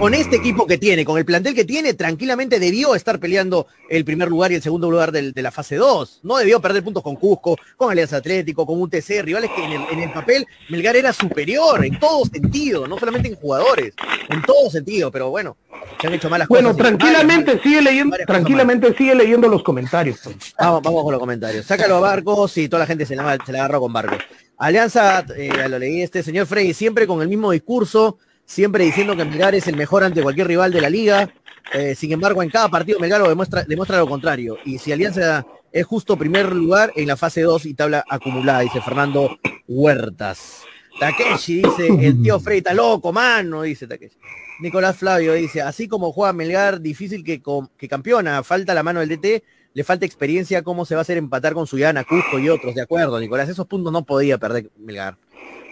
[0.00, 4.02] con este equipo que tiene, con el plantel que tiene, tranquilamente debió estar peleando el
[4.06, 6.20] primer lugar y el segundo lugar de la fase 2.
[6.22, 10.10] No debió perder puntos con Cusco, con Alianza Atlético, con UTC, rivales que en el,
[10.10, 13.92] papel Melgar era superior en todo sentido, no solamente en jugadores,
[14.30, 15.58] en todo sentido, pero bueno,
[16.00, 16.82] se han hecho malas bueno, cosas.
[16.82, 20.20] Bueno, tranquilamente sigue leyendo, tranquilamente sigue leyendo los comentarios.
[20.58, 21.66] Vamos, vamos con los comentarios.
[21.66, 24.20] Sácalo a Barcos y toda la gente se la, se la agarró con Barcos.
[24.60, 29.24] Alianza, eh, lo leí este señor Frey, siempre con el mismo discurso, siempre diciendo que
[29.24, 31.32] Melgar es el mejor ante cualquier rival de la liga.
[31.72, 34.58] Eh, sin embargo, en cada partido Melgar lo demuestra, demuestra lo contrario.
[34.66, 38.82] Y si Alianza es justo primer lugar en la fase 2 y tabla acumulada, dice
[38.82, 40.64] Fernando Huertas.
[40.98, 44.18] Takeshi dice, el tío Frey está loco, mano, dice Takeshi.
[44.60, 47.40] Nicolás Flavio dice, así como juega Melgar, difícil que,
[47.78, 51.16] que campeona, falta la mano del DT, le falta experiencia, cómo se va a hacer
[51.16, 55.16] empatar con Suyana, Cusco y otros, de acuerdo, Nicolás, esos puntos no podía perder Melgar.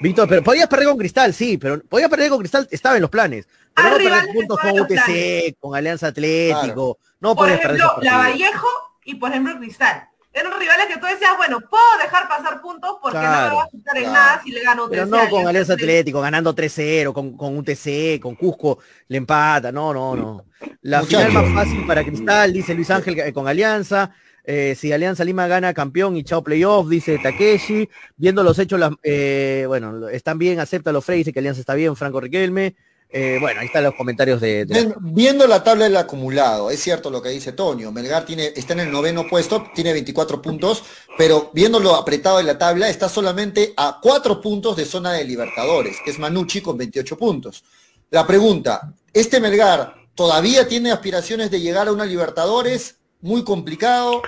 [0.00, 3.10] Víctor, pero podías perder con Cristal, sí, pero podías perder con Cristal, estaba en los
[3.10, 3.48] planes.
[3.74, 8.68] Pero no perder puntos con UTC, con Alianza Atlético, no por ejemplo, La Vallejo
[9.04, 10.08] y por ejemplo Cristal
[10.39, 13.65] eran rivales que tú decías, bueno, puedo dejar pasar puntos porque no me va a
[13.65, 17.36] afectar en nada si le gano 3 Pero no con Alianza Atlético, ganando 3-0, con,
[17.36, 18.78] con UTC, con Cusco,
[19.09, 20.44] le empata, no, no, no.
[20.82, 24.12] La final más fácil para Cristal, dice Luis Ángel eh, con Alianza.
[24.44, 27.89] Eh, si Alianza Lima gana campeón y chao playoff, dice Takeshi.
[28.16, 31.94] Viendo los hechos, eh, bueno, están bien, acepta los Frey, dice que Alianza está bien,
[31.97, 32.74] Franco Riquelme.
[33.10, 34.66] Eh, bueno, ahí están los comentarios de,
[35.01, 38.80] Viendo la tabla del acumulado, es cierto lo que dice Tonio, Melgar tiene, está en
[38.80, 40.85] el noveno puesto, tiene 24 puntos,
[41.16, 45.97] pero viéndolo apretado de la tabla, está solamente a 4 puntos de zona de Libertadores,
[46.05, 47.64] que es Manucci con 28 puntos.
[48.10, 52.97] La pregunta, ¿este Melgar todavía tiene aspiraciones de llegar a una Libertadores?
[53.22, 54.20] Muy complicado.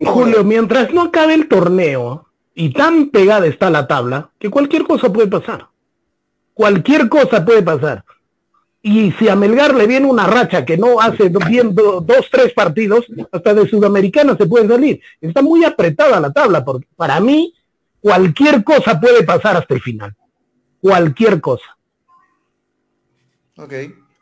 [0.00, 5.10] Julio, mientras no acabe el torneo y tan pegada está la tabla, que cualquier cosa
[5.10, 5.68] puede pasar
[6.56, 8.02] cualquier cosa puede pasar.
[8.80, 13.04] Y si a Melgar le viene una racha que no hace bien dos, tres partidos,
[13.30, 15.00] hasta de Sudamericana se puede salir.
[15.20, 17.52] Está muy apretada la tabla, porque para mí
[18.00, 20.14] cualquier cosa puede pasar hasta el final.
[20.80, 21.76] Cualquier cosa.
[23.58, 23.72] Ok.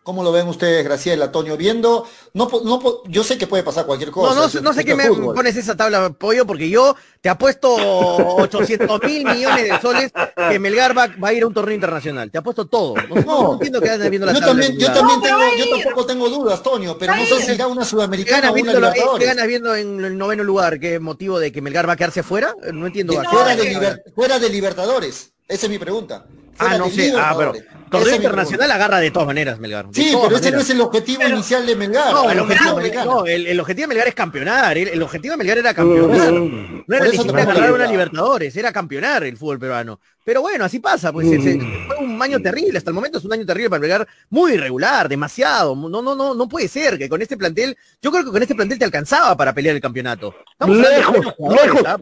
[0.05, 1.57] ¿Cómo lo ven ustedes, Graciela, Antonio?
[1.57, 4.35] Viendo, no, no, yo sé que puede pasar cualquier cosa.
[4.35, 9.25] No, no, sé qué me pones esa tabla, Pollo, porque yo te apuesto 800 mil
[9.35, 10.13] millones de soles
[10.51, 12.31] que Melgar va, a ir a un torneo internacional.
[12.31, 12.95] Te apuesto todo.
[13.25, 16.59] No, entiendo que andes viendo la yo También, yo también tengo, yo tampoco tengo dudas,
[16.59, 19.19] Antonio, pero no sé si irá una sudamericana o una Libertadores.
[19.19, 20.79] ¿Qué ganas viendo en el noveno lugar?
[20.79, 22.55] ¿Qué motivo de que Melgar va a quedarse afuera?
[22.75, 23.15] No entiendo.
[23.15, 25.33] fuera, de fuera de Libertadores.
[25.49, 26.27] Esa es mi pregunta.
[26.59, 27.13] Ah, no sé.
[27.17, 27.53] Ah, pero
[27.91, 29.87] torneo internacional agarra de todas maneras Melgar.
[29.93, 32.13] Sí, pero ese no es el objetivo inicial de Melgar.
[32.13, 34.77] No, el objetivo, no el, objetivo, de Melgar es campeonar.
[34.77, 36.33] El, objetivo de Melgar era campeonar.
[36.33, 40.01] No, era ni siquiera ganar una Libertadores, era campeonar el fútbol peruano.
[40.25, 41.87] Pero bueno, así pasa, pues mm.
[41.87, 45.09] fue un año terrible, hasta el momento es un año terrible para Melgar, muy irregular,
[45.09, 45.77] demasiado.
[45.77, 48.55] No, no, no, no puede ser que con este plantel, yo creo que con este
[48.55, 50.35] plantel te alcanzaba para pelear el campeonato.
[50.53, 51.99] Estamos lejos, lejos, ¿ah?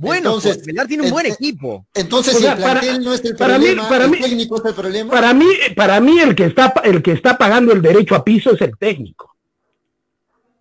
[0.00, 1.86] Bueno, entonces, pues, Melgar tiene un buen equipo.
[1.92, 5.10] Entonces, si el plantel no es el problema, para mí, el técnico es el problema.
[5.12, 5.46] Para mí,
[5.76, 8.78] para mí el que está el que está pagando el derecho a piso es el
[8.78, 9.36] técnico.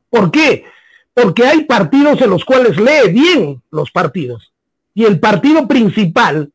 [0.09, 0.65] ¿Por qué?
[1.13, 4.51] Porque hay partidos en los cuales lee bien los partidos.
[4.93, 6.51] Y el partido principal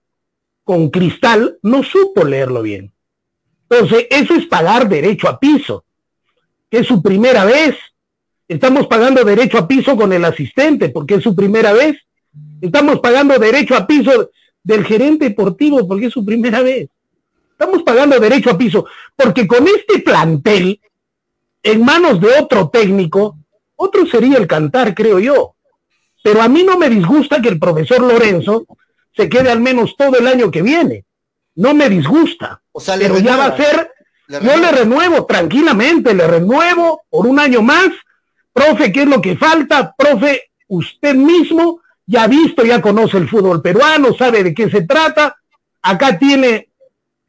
[0.62, 2.92] con Cristal no supo leerlo bien.
[3.70, 5.86] Entonces, eso es pagar derecho a piso,
[6.70, 7.76] que es su primera vez.
[8.46, 12.03] Estamos pagando derecho a piso con el asistente, porque es su primera vez
[12.64, 14.30] Estamos pagando derecho a piso
[14.62, 16.88] del gerente deportivo porque es su primera vez.
[17.52, 20.80] Estamos pagando derecho a piso porque con este plantel,
[21.62, 23.36] en manos de otro técnico,
[23.76, 25.54] otro sería el cantar, creo yo.
[26.22, 28.66] Pero a mí no me disgusta que el profesor Lorenzo
[29.14, 31.04] se quede al menos todo el año que viene.
[31.56, 32.62] No me disgusta.
[32.72, 33.92] O sea, pero ya va a ser,
[34.26, 37.88] yo le renuevo tranquilamente, le renuevo por un año más.
[38.54, 39.94] Profe, ¿qué es lo que falta?
[39.94, 44.82] Profe, usted mismo ya ha visto, ya conoce el fútbol peruano, sabe de qué se
[44.82, 45.36] trata,
[45.82, 46.68] acá tiene,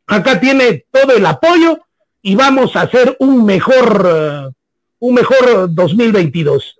[0.08, 1.80] acá tiene todo el apoyo
[2.22, 4.54] y vamos a hacer un mejor,
[5.00, 6.80] un mejor 2022.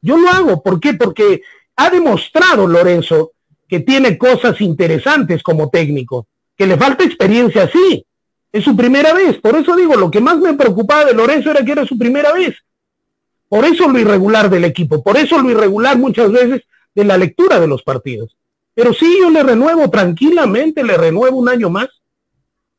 [0.00, 0.94] Yo lo hago, ¿por qué?
[0.94, 1.42] Porque
[1.76, 3.32] ha demostrado Lorenzo
[3.68, 6.26] que tiene cosas interesantes como técnico,
[6.56, 8.04] que le falta experiencia, sí,
[8.52, 11.64] es su primera vez, por eso digo, lo que más me preocupaba de Lorenzo era
[11.64, 12.54] que era su primera vez.
[13.48, 16.62] Por eso lo irregular del equipo, por eso lo irregular muchas veces
[16.96, 18.36] de la lectura de los partidos.
[18.74, 21.88] Pero sí, yo le renuevo tranquilamente, le renuevo un año más.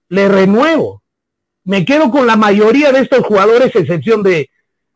[0.09, 1.03] Le renuevo.
[1.63, 4.49] Me quedo con la mayoría de estos jugadores, excepción de,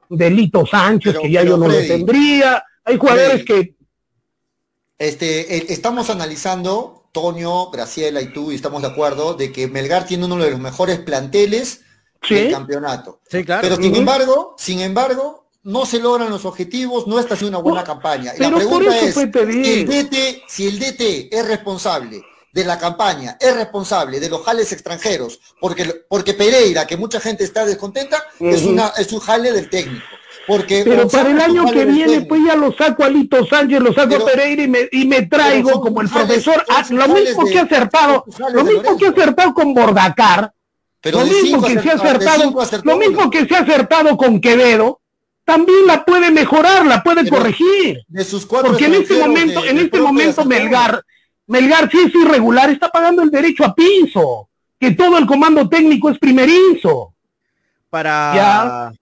[0.10, 2.64] de Lito Sánchez, que ya yo no le tendría.
[2.84, 3.76] Hay jugadores que...
[4.98, 10.26] Este, estamos analizando, Tonio, Graciela y tú, y estamos de acuerdo, de que Melgar tiene
[10.26, 11.82] uno de los mejores planteles
[12.28, 13.20] del campeonato.
[13.30, 13.62] Sí, claro.
[13.62, 17.84] Pero sin embargo, sin embargo, no se logran los objetivos, no está haciendo una buena
[17.84, 18.34] campaña.
[18.38, 23.56] la pregunta es, si el, DT, si el DT es responsable de la campaña, es
[23.56, 28.92] responsable de los jales extranjeros, porque, porque Pereira, que mucha gente está descontenta, es, una,
[28.98, 30.06] es un jale del técnico.
[30.48, 33.94] Porque pero para el año que viene, pues ya lo saco a Lito Sánchez, lo
[33.94, 37.64] saco a Pereira y me, y me traigo como el profesor, lo mismo que ha
[37.64, 40.52] acertado, lo mismo que ha acertado con Bordacar,
[41.04, 45.01] lo mismo que se ha acertado, lo mismo que se ha acertado con Quevedo,
[45.52, 48.02] también la puede mejorar, la puede corregir.
[48.08, 51.04] De sus Porque en este momento, en este momento Melgar,
[51.48, 54.50] Melgar si es irregular, está pagando el derecho a piso,
[54.80, 57.14] que todo el comando técnico es primerizo.
[57.90, 58.94] Para,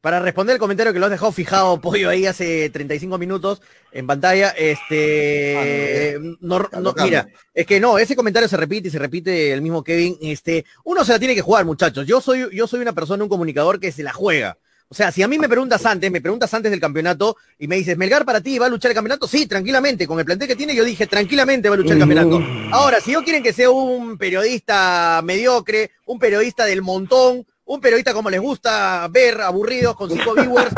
[0.00, 3.60] para responder el comentario que lo has dejado fijado, Pollo, ahí hace 35 minutos
[3.92, 9.52] en pantalla, este, ah, mira, es que no, ese comentario se repite y se repite
[9.52, 12.06] el mismo Kevin, este, uno se la tiene que jugar, muchachos.
[12.06, 14.56] Yo soy, yo soy una persona, un comunicador que se la juega.
[14.88, 17.76] O sea, si a mí me preguntas antes, me preguntas antes del campeonato y me
[17.76, 20.56] dices, Melgar para ti va a luchar el campeonato, sí, tranquilamente, con el plantel que
[20.56, 22.42] tiene, yo dije, tranquilamente va a luchar el campeonato.
[22.70, 28.12] Ahora, si yo quieren que sea un periodista mediocre, un periodista del montón, un periodista
[28.12, 30.70] como les gusta ver, aburridos, con cinco viewers,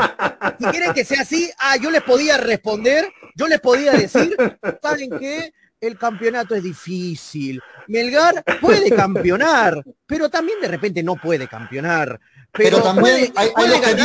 [0.57, 4.35] si quieren que sea así, ah, yo les podía responder, yo les podía decir,
[4.81, 5.53] ¿saben qué?
[5.79, 7.61] El campeonato es difícil.
[7.87, 12.19] Melgar puede campeonar, pero también de repente no puede campeonar.
[12.57, 13.95] Pero, también hay, hay los que,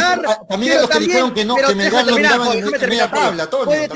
[0.49, 3.89] también los que dijeron que no, que Melgar miraba en media tabla, puede,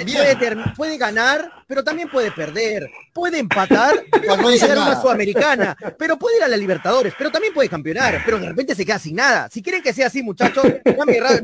[0.74, 4.02] puede, ganar, pero también puede perder, puede empatar,
[4.42, 8.38] puede ganar una sudamericana, pero puede ir a la Libertadores, pero también puede campeonar, pero
[8.38, 9.48] de repente se queda sin nada.
[9.50, 10.64] Si quieren que sea así, muchachos,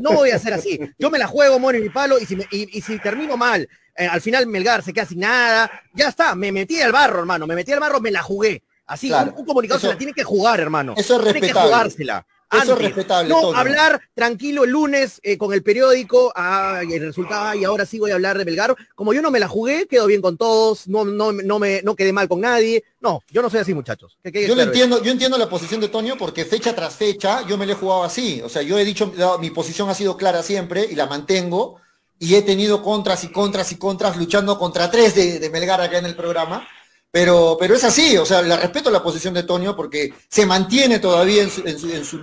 [0.01, 0.79] no voy a hacer así.
[0.97, 4.07] Yo me la juego, muero en mi palo, y si, y, si termino mal, eh,
[4.07, 7.55] al final Melgar se queda sin nada, ya está, me metí al barro, hermano, me
[7.55, 8.63] metí al barro, me la jugué.
[8.85, 10.93] Así, un, comunicador se la tiene que jugar, hermano.
[10.97, 11.39] Eso es respetable.
[11.39, 12.25] Tiene que jugársela.
[12.61, 13.29] Eso es respetable.
[13.29, 17.85] No hablar tranquilo el lunes eh, con el periódico, ah, y el resultado, y ahora
[17.85, 18.75] sí voy a hablar de Belgar.
[18.95, 21.95] Como yo no me la jugué, quedo bien con todos, no, no, no, me, no
[21.95, 22.83] quedé mal con nadie.
[22.99, 24.17] No, yo no soy así, muchachos.
[24.23, 27.73] yo, entiendo, yo entiendo la posición de Toño porque fecha tras fecha yo me la
[27.73, 28.41] he jugado así.
[28.41, 31.81] O sea, yo he dicho, mi posición ha sido clara siempre y la mantengo.
[32.19, 35.97] Y he tenido contras y contras y contras luchando contra tres de, de Melgar acá
[35.97, 36.65] en el programa
[37.13, 40.97] pero, pero es así, o sea, le respeto la posición de Tonio porque se mantiene
[40.97, 41.61] todavía en su,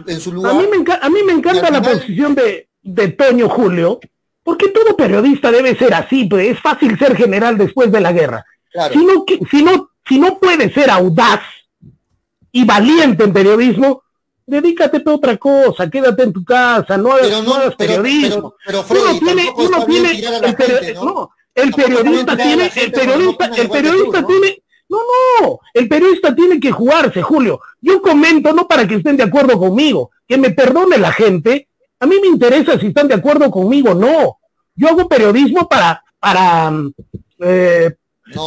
[0.05, 0.51] en su, lugar.
[0.51, 4.01] A mí me, a mí me encanta la posición de, de Toño Julio,
[4.43, 8.45] porque todo periodista debe ser así, pues es fácil ser general después de la guerra.
[8.93, 11.43] Si, no, si, no, si no puedes ser audaz
[12.51, 14.03] y valiente en periodismo,
[14.45, 18.57] dedícate a otra cosa, quédate en tu casa, no hagas, periodismo.
[18.67, 21.31] Pero, uno tiene, uno tiene, el, ¿no?
[21.55, 24.99] el periodista tiene, el periodista, el periodista tiene no,
[25.41, 27.61] no, el periodista tiene que jugarse, Julio.
[27.81, 31.69] Yo comento no para que estén de acuerdo conmigo, que me perdone la gente.
[32.01, 34.39] A mí me interesa si están de acuerdo conmigo, no.
[34.75, 36.73] Yo hago periodismo para, para,
[37.39, 37.95] eh,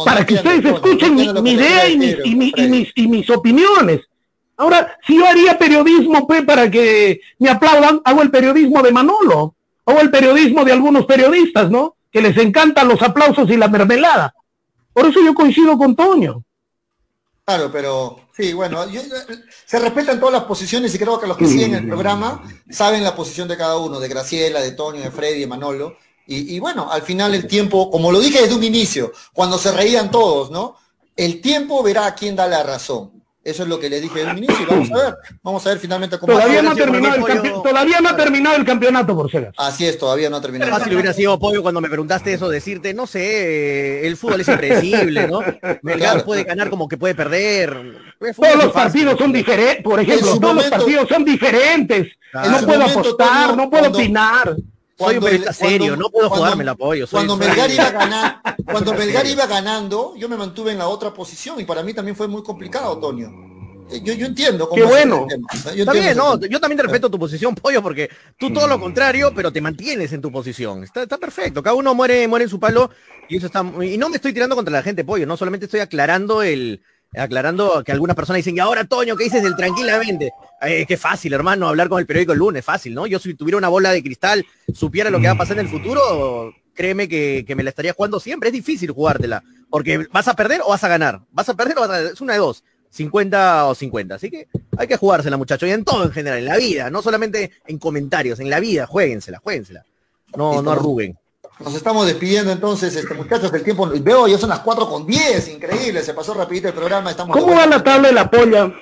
[0.04, 4.02] para que ustedes escuchen mi, idea y, mis, y, mis, opiniones.
[4.58, 9.54] Ahora, si yo haría periodismo pues, para que me aplaudan, hago el periodismo de Manolo,
[9.86, 11.96] hago el periodismo de algunos periodistas, ¿no?
[12.12, 14.34] Que les encantan los aplausos y la mermelada.
[14.94, 16.42] Por eso yo coincido con Toño.
[17.44, 18.86] Claro, pero sí, bueno,
[19.66, 23.14] se respetan todas las posiciones y creo que los que siguen el programa saben la
[23.14, 25.98] posición de cada uno, de Graciela, de Toño, de Freddy, de Manolo.
[26.26, 29.72] Y, y, bueno, al final el tiempo, como lo dije desde un inicio, cuando se
[29.72, 30.76] reían todos, ¿no?
[31.14, 33.13] El tiempo verá a quién da la razón.
[33.44, 35.14] Eso es lo que le dije en un inicio y vamos a ver.
[35.42, 38.64] Vamos a ver finalmente cómo Todavía, no ha, terminado el, todavía no ha terminado el
[38.64, 39.52] campeonato, por ser.
[39.58, 40.70] Así es, todavía no ha terminado.
[40.70, 45.28] Fácil hubiera sido pollo cuando me preguntaste eso, decirte, no sé, el fútbol es impredecible,
[45.28, 45.40] ¿no?
[45.82, 48.14] Melgar puede ganar como que puede perder.
[48.34, 52.08] Todos los partidos son diferentes, por ejemplo, todos los partidos son diferentes.
[52.32, 54.56] No puedo apostar, no puedo opinar.
[54.96, 57.06] Soy un periodista serio, no puedo jugarme el apoyo.
[57.10, 61.60] cuando Melgar iba ganar, cuando Melgar iba ganando, yo me mantuve en la otra posición
[61.60, 63.28] y para mí también fue muy complicado, Toño.
[63.90, 65.26] Eh, yo, yo entiendo Qué bueno.
[65.74, 68.08] Yo, también, no, yo también te respeto tu posición, pollo, porque
[68.38, 70.84] tú todo lo contrario, pero te mantienes en tu posición.
[70.84, 71.62] Está, está perfecto.
[71.62, 72.90] Cada uno muere, muere en su palo
[73.28, 73.64] y eso está.
[73.82, 76.82] Y no me estoy tirando contra la gente, pollo, no solamente estoy aclarando el,
[77.16, 80.32] aclarando que algunas personas dicen, y ahora Toño, ¿qué dices del tranquilamente?
[80.66, 83.06] Eh, qué fácil, hermano, hablar con el periódico el lunes, fácil, ¿no?
[83.06, 85.70] Yo si tuviera una bola de cristal, supiera lo que va a pasar en el
[85.70, 88.48] futuro, créeme que, me la estaría jugando siempre.
[88.48, 91.20] Es difícil jugártela, porque vas a perder o vas a ganar.
[91.32, 92.12] Vas a perder o vas a ganar.
[92.12, 92.64] Es una de dos.
[92.90, 94.14] 50 o 50.
[94.14, 94.46] Así que
[94.76, 95.68] hay que jugársela, muchachos.
[95.68, 98.86] Y en todo en general, en la vida, no solamente en comentarios, en la vida,
[98.86, 99.84] jueguensela, jueguensela.
[100.36, 101.18] No, no arruguen.
[101.60, 105.48] Nos estamos despidiendo entonces, este muchachos, el tiempo, veo, ya son las 4 con 10,
[105.48, 107.10] increíble, se pasó rapidito el programa.
[107.10, 108.72] Estamos ¿Cómo va la tabla de la polla?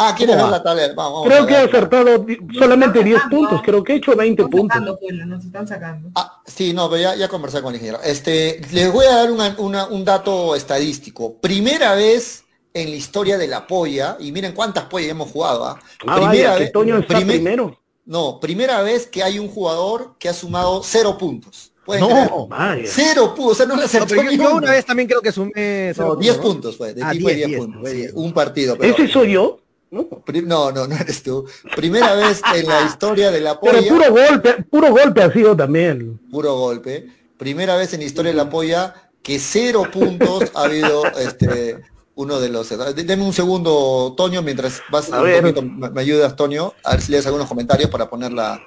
[0.00, 0.92] Ah, ¿quieres ver la tabla?
[0.94, 2.24] Vamos, creo que he acertado
[2.56, 4.80] solamente 10 puntos, creo que he hecho 20 puntos.
[5.26, 6.10] nos están sacando.
[6.14, 8.00] Ah, sí, no, pero ya, ya conversé con el ingeniero.
[8.04, 11.34] Este, les voy a dar un dato estadístico.
[11.34, 12.44] Primera vez
[12.74, 15.66] en la historia de la polla, y miren cuántas pollas hemos jugado.
[15.66, 15.80] ¿ah?
[16.06, 17.78] ah primera vez, Toño está primero.
[18.04, 21.72] No, primera vez que hay un jugador que ha sumado cero puntos.
[21.86, 22.48] No,
[22.84, 25.94] cero puntos, o sea, no le acertó no, yo, una vez también creo que sumé
[25.96, 28.76] no, 10 puntos fue, de ah, tipo 10, puntos, sí, un partido.
[28.76, 29.58] Pero, ¿Ese soy yo?
[29.90, 31.46] No, no, no, eres tú.
[31.74, 33.78] Primera vez en la historia de la polla.
[33.80, 36.20] Pero puro golpe, puro golpe ha sido también.
[36.30, 37.06] Puro golpe.
[37.38, 41.78] Primera vez en la historia de la polla que cero puntos ha habido este
[42.14, 42.68] uno de los...
[42.96, 47.12] Deme un segundo, Toño, mientras vas a un poquito, me ayudas, Toño, a ver si
[47.12, 48.60] lees algunos comentarios para poner la,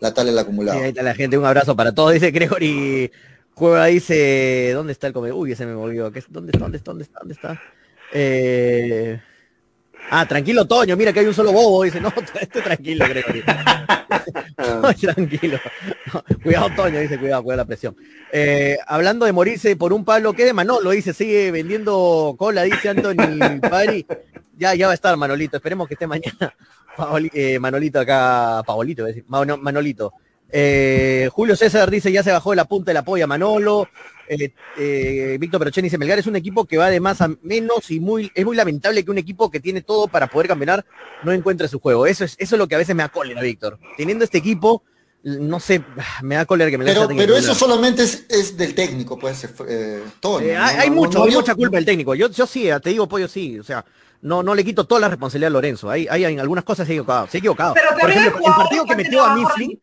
[0.00, 0.80] la tal el acumulado.
[0.80, 2.14] ahí está la gente, un abrazo para todos.
[2.14, 3.12] Dice Gregory
[3.54, 5.38] Juega, dice, ¿dónde está el comedor?
[5.38, 6.10] Uy, ese me movió.
[6.28, 6.64] ¿Dónde está?
[6.64, 6.90] ¿Dónde está?
[6.90, 7.18] ¿Dónde está?
[7.20, 7.62] ¿Dónde está?
[8.12, 9.20] Eh...
[10.10, 11.82] Ah, tranquilo, Toño, mira que hay un solo bobo.
[11.82, 13.42] Dice, no, estoy tranquilo, Gregory.
[15.00, 15.58] tranquilo.
[16.42, 17.96] cuidado, Toño, dice, cuidado, cuidado la presión.
[18.32, 20.90] Eh, hablando de morirse por un palo, ¿qué de Manolo?
[20.90, 24.06] Dice, sigue vendiendo cola, dice Anthony Pari.
[24.56, 26.54] Ya, ya va a estar Manolito, esperemos que esté mañana.
[27.32, 30.12] Eh, Manolito acá, Paolito, decir, Manolito.
[30.48, 33.88] Eh, Julio César dice, ya se bajó de la punta de la polla Manolo.
[34.28, 37.90] Eh, eh, Víctor Perocheni dice, Melgar es un equipo que va de más a menos
[37.90, 40.84] y muy, es muy lamentable que un equipo que tiene todo para poder campeonar
[41.22, 42.06] no encuentre su juego.
[42.06, 43.78] Eso es, eso es lo que a veces me da cólera, Víctor.
[43.96, 44.82] Teniendo este equipo,
[45.22, 45.82] no sé,
[46.22, 49.46] me da cólera que me Pero, pero eso solamente es, del técnico, pues,
[50.20, 50.38] todo.
[50.38, 52.14] hay, mucho, mucha culpa del técnico.
[52.14, 53.58] Yo, yo sí, te digo, Pollo, sí.
[53.58, 53.84] O sea,
[54.24, 55.90] no, no le quito toda la responsabilidad a Lorenzo.
[55.90, 57.26] Hay, hay, algunas cosas se ha equivocado.
[57.26, 57.74] Se ha equivocado.
[57.74, 59.80] Pero Por ejemplo, el partido que metió a Mifflin.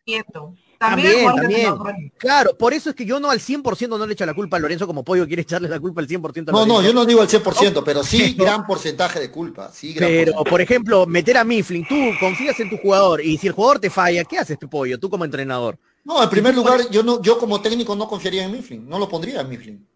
[0.82, 2.12] También, también.
[2.18, 4.60] Claro, por eso es que yo no al 100% no le echo la culpa a
[4.60, 7.20] Lorenzo como Pollo quiere echarle la culpa al 100% a No, no, yo no digo
[7.20, 9.70] al 100%, pero sí gran porcentaje de culpa.
[9.72, 13.52] Sí, pero, por ejemplo, meter a Mifflin, tú confías en tu jugador y si el
[13.52, 15.78] jugador te falla, ¿qué haces tu Pollo, tú como entrenador?
[16.04, 19.08] No, en primer lugar, yo no, yo como técnico no confiaría en Mifflin, no lo
[19.08, 19.86] pondría en Mifflin.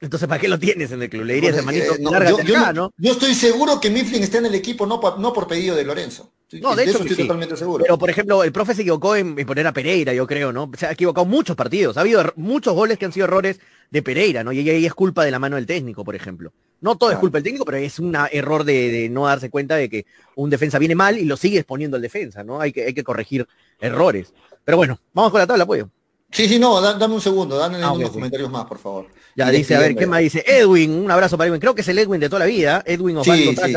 [0.00, 1.24] Entonces, ¿para qué lo tienes en el club?
[1.24, 5.00] Le dirías, hermanito, eh, no, yo, estoy seguro que Mifflin está en el equipo no,
[5.18, 6.30] no por pedido de Lorenzo.
[6.62, 7.84] No, de, hecho, estoy totalmente seguro.
[7.84, 10.70] Pero, por ejemplo, el profe se equivocó en, poner a Pereira, yo creo, ¿no?
[10.78, 11.96] Se ha equivocado muchos partidos.
[11.96, 13.60] Ha habido muchos goles que han sido errores
[13.90, 14.52] de Pereira, ¿no?
[14.52, 16.52] Y ahí es culpa de la mano del técnico, por ejemplo.
[16.80, 19.90] No todo es culpa del técnico, pero es un error de, no darse cuenta de
[19.90, 20.06] que
[20.36, 22.60] un defensa viene mal y lo sigue exponiendo el defensa, ¿no?
[22.60, 23.46] Hay que, hay que corregir
[23.80, 24.32] errores.
[24.64, 25.90] Pero bueno, vamos con la tabla, apoyo.
[26.30, 29.06] Sí, sí, no, dame un segundo, dame ah, unos comentarios más, por favor.
[29.34, 30.44] Ya dice, a ver, ¿qué más dice?
[30.46, 31.60] Edwin, un abrazo para Edwin.
[31.60, 33.74] Creo que es el Edwin de toda la vida, Edwin Osvaldo sí,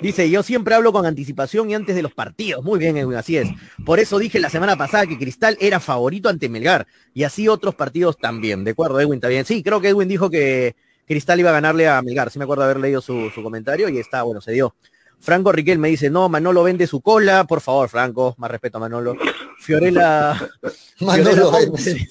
[0.00, 2.64] Dice, yo siempre hablo con anticipación y antes de los partidos.
[2.64, 3.48] Muy bien, Edwin, así es.
[3.84, 6.86] Por eso dije la semana pasada que Cristal era favorito ante Melgar.
[7.14, 8.64] Y así otros partidos también.
[8.64, 9.44] De acuerdo, Edwin, está bien.
[9.44, 10.74] Sí, creo que Edwin dijo que
[11.06, 12.30] Cristal iba a ganarle a Melgar.
[12.30, 14.74] Sí me acuerdo haber leído su, su comentario y está, bueno, se dio.
[15.22, 17.44] Franco Riquel me dice, no, Manolo vende su cola.
[17.44, 19.16] Por favor, Franco, más respeto a Manolo.
[19.58, 20.36] Fiorella...
[21.00, 22.08] Manolo vende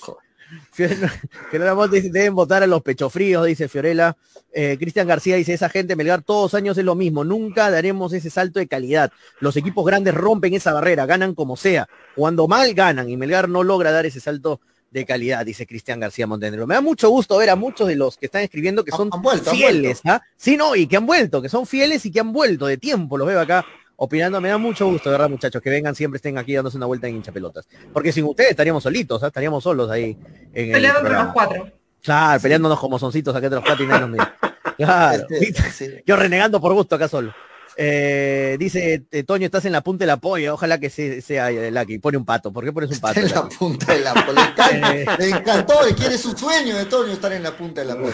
[0.73, 4.15] Fiorella dice, deben votar a los pechofríos, dice Fiorella.
[4.53, 8.29] Eh, Cristian García dice, esa gente Melgar todos años es lo mismo, nunca daremos ese
[8.29, 9.11] salto de calidad.
[9.39, 11.88] Los equipos grandes rompen esa barrera, ganan como sea.
[12.15, 14.61] Cuando mal ganan y Melgar no logra dar ese salto
[14.91, 16.68] de calidad, dice Cristian García Montenegro.
[16.68, 19.09] Me da mucho gusto ver a muchos de los que están escribiendo que son
[19.49, 20.22] fieles, ¿ah?
[20.35, 23.18] Sí, no, y que han vuelto, que son fieles y que han vuelto de tiempo,
[23.18, 23.65] los veo acá
[23.95, 24.41] opinando.
[24.41, 25.61] Me da mucho gusto, ¿verdad, muchachos?
[25.61, 27.68] Que vengan siempre, estén aquí dándose una vuelta en hincha pelotas.
[27.93, 29.27] Porque sin ustedes estaríamos solitos, ¿ah?
[29.27, 30.18] estaríamos solos ahí.
[30.53, 31.72] En Peleando entre los cuatro.
[32.03, 34.27] Claro, peleándonos como soncitos acá entre los cuatro y menos.
[34.77, 35.27] Claro.
[35.30, 37.34] Este, Yo renegando por gusto acá solo.
[37.84, 41.74] Eh, dice eh, Toño, estás en la punta de la polla, ojalá que sea el
[41.74, 41.98] Lucky.
[41.98, 42.53] Pone un pato.
[42.53, 43.20] ¿Por qué pones un pato?
[43.20, 44.53] en la punta de la polla.
[44.91, 47.95] Le, encantó, le encantó, quiere su sueño de Toño estar en la punta de la
[47.95, 48.14] polla.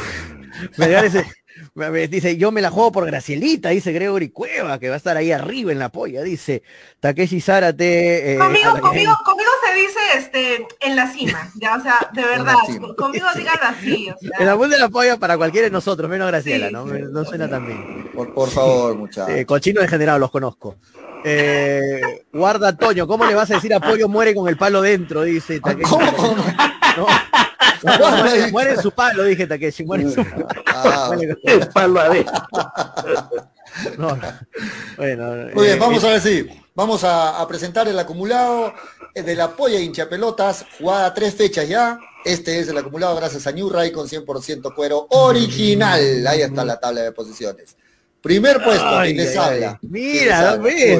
[0.78, 5.18] Me Dice, yo me la juego por Gracielita, dice Gregory Cueva, que va a estar
[5.18, 6.64] ahí arriba en la polla, dice
[7.00, 8.34] Takeshi Zárate.
[8.34, 12.56] Eh, conmigo, conmigo, conmigo dice este en la cima, ya, o sea, de verdad,
[12.98, 14.10] conmigo díganlo así.
[14.10, 14.40] O sea.
[14.40, 16.86] En la punta de la polla para cualquiera de nosotros, menos Graciela, ¿no?
[16.86, 18.12] No suena tan bien.
[18.14, 19.36] Por, favor, muchachos.
[19.36, 20.76] Eh, cochino degenerado, los conozco.
[21.24, 22.02] Eh,
[22.32, 25.24] guarda Toño, ¿cómo le vas a decir a Pollo muere con el palo dentro?
[25.24, 25.90] Dice Takeshi.
[25.90, 26.36] ¿Cómo?
[26.98, 27.08] ¿No?
[28.52, 30.48] muere, en su palo, dije Takeshi, muere en su palo.
[30.68, 31.12] Ah,
[31.44, 32.34] el palo adentro.
[33.98, 34.18] No,
[34.98, 38.74] bueno, Muy bien, vamos a ver si vamos a, presentar el acumulado
[39.24, 42.00] de la polla hincha pelotas, jugada tres fechas ya.
[42.26, 46.26] Este es el acumulado gracias a New Ray con 100% cuero original.
[46.28, 47.76] Ahí está la tabla de posiciones.
[48.22, 49.80] Primer puesto, Ay, les ay, habla.
[49.84, 51.00] Mira, ves,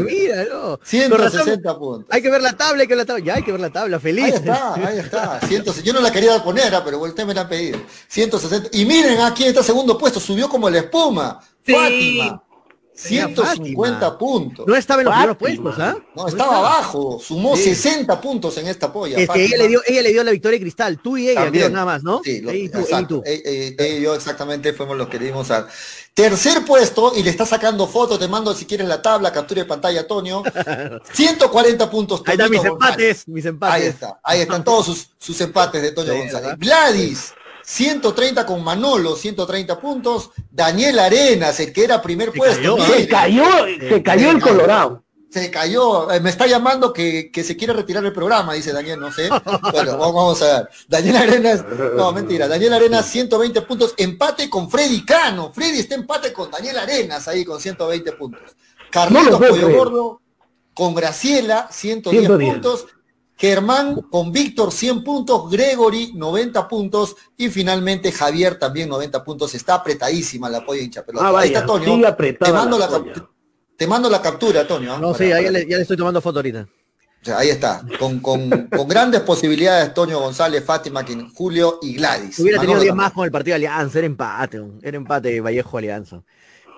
[0.50, 0.80] no.
[0.84, 2.06] 160 puntos.
[2.10, 3.26] Hay que ver la tabla, hay que ver la tabla.
[3.26, 4.26] Ya hay que ver la tabla, feliz.
[4.26, 5.40] Ahí está, ahí está.
[5.42, 7.80] 100, yo no la quería poner, ah, pero usted me la ha pedido.
[8.08, 8.70] 160.
[8.72, 11.42] Y miren, aquí está segundo puesto, subió como la espuma.
[11.66, 11.74] Sí.
[11.74, 12.44] Fátima.
[13.10, 14.18] Mira, 150 Fátima.
[14.18, 14.66] puntos.
[14.68, 15.98] No estaba en los primeros puestos, ¿ah?
[16.16, 17.20] No, estaba abajo.
[17.24, 17.76] Sumó Sí.
[17.76, 19.18] 60 puntos en esta polla.
[19.18, 21.44] Es que ella le dio, ella le dio la victoria a Cristal, tú y ella,
[21.44, 21.72] También.
[21.74, 22.22] nada más, ¿no?
[22.24, 23.24] Sí, lo- Ella y tú, ella y tú.
[23.26, 25.68] Ella y yo exactamente fuimos los que le dimos a
[26.14, 29.68] tercer puesto y le está sacando fotos, te mando si quieres la tabla, captura de
[29.68, 30.42] pantalla, Antonio.
[31.14, 32.22] 140 puntos.
[32.26, 32.80] Ahí están mis González.
[32.98, 33.76] empates, mis empates.
[33.84, 36.42] Ahí está, ahí están todos sus, sus empates de Toño Sí, González.
[36.44, 36.58] ¿verdad?
[36.60, 37.34] Gladys,
[37.68, 40.32] 130 con Manolo, 130 puntos.
[40.50, 42.78] Daniel Arenas, el que era primer Se puesto.
[42.78, 43.44] cayó, mire, Se cayó,
[43.90, 45.04] se cayó el Colorado.
[45.30, 49.02] se cayó, eh, me está llamando que, que se quiere retirar el programa, dice Daniel,
[49.02, 49.28] no sé.
[49.74, 50.70] Bueno, vamos, a ver.
[50.88, 52.48] Daniel Arenas, no, mentira.
[52.48, 55.52] Daniel Arenas, 120 puntos, empate con Freddy Cano.
[55.54, 58.42] Freddy está empate con Daniel Arenas ahí con 120 puntos.
[58.44, 59.78] No Carlitos puedo Pollo.
[59.78, 60.22] Gordo
[60.74, 62.54] con Graciela, 110, 110.
[62.54, 62.88] puntos.
[63.38, 69.54] Germán con Víctor 100 puntos, Gregory 90 puntos y finalmente Javier también 90 puntos.
[69.54, 71.26] Está apretadísima la polla hincha pelota.
[71.26, 71.94] Ah, Ahí vaya, está Toño.
[71.96, 73.04] sigue apretada Te mando la la,
[73.78, 74.94] te mando la captura, Toño.
[74.94, 74.98] ¿ah?
[75.00, 76.68] No, Para- sí, ahí para- le- ya le estoy tomando foto ahorita.
[77.22, 77.84] o sea, ahí está.
[78.00, 82.40] Con, con, con grandes posibilidades, Toño González, Fátima, Quin- Julio y Gladys.
[82.40, 82.96] Hubiera tenido Manolo 10 también.
[82.96, 86.24] más con el partido de Alianza, era empate, un- era empate Vallejo Alianza.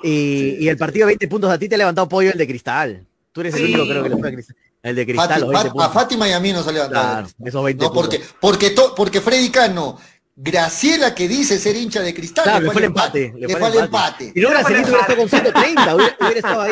[0.04, 2.48] Y, y el partido de 20 puntos a ti te ha levantado pollo el de
[2.48, 3.06] Cristal.
[3.32, 3.74] Tú eres el Sí.
[3.74, 4.56] único creo que le fue a Cristal.
[4.82, 5.90] El de Cristal, Fati- los 20 Fat- a.
[5.90, 7.08] Fátima y a mí nos ha levantado.
[7.12, 10.00] Claro, esos 20 No, porque, porque, to- porque Freddy Cano,
[10.42, 13.34] Graciela que dice ser hincha de cristal, Claro, le fue el empate.
[13.38, 14.32] Le fue el empate.
[14.34, 15.52] Y no, Gracielito hubiera estado con empate.
[15.52, 16.72] 130, hubiera, hubiera estado ahí,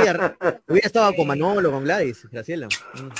[0.69, 2.69] hubiera estado con Manolo, con Gladys, Graciela.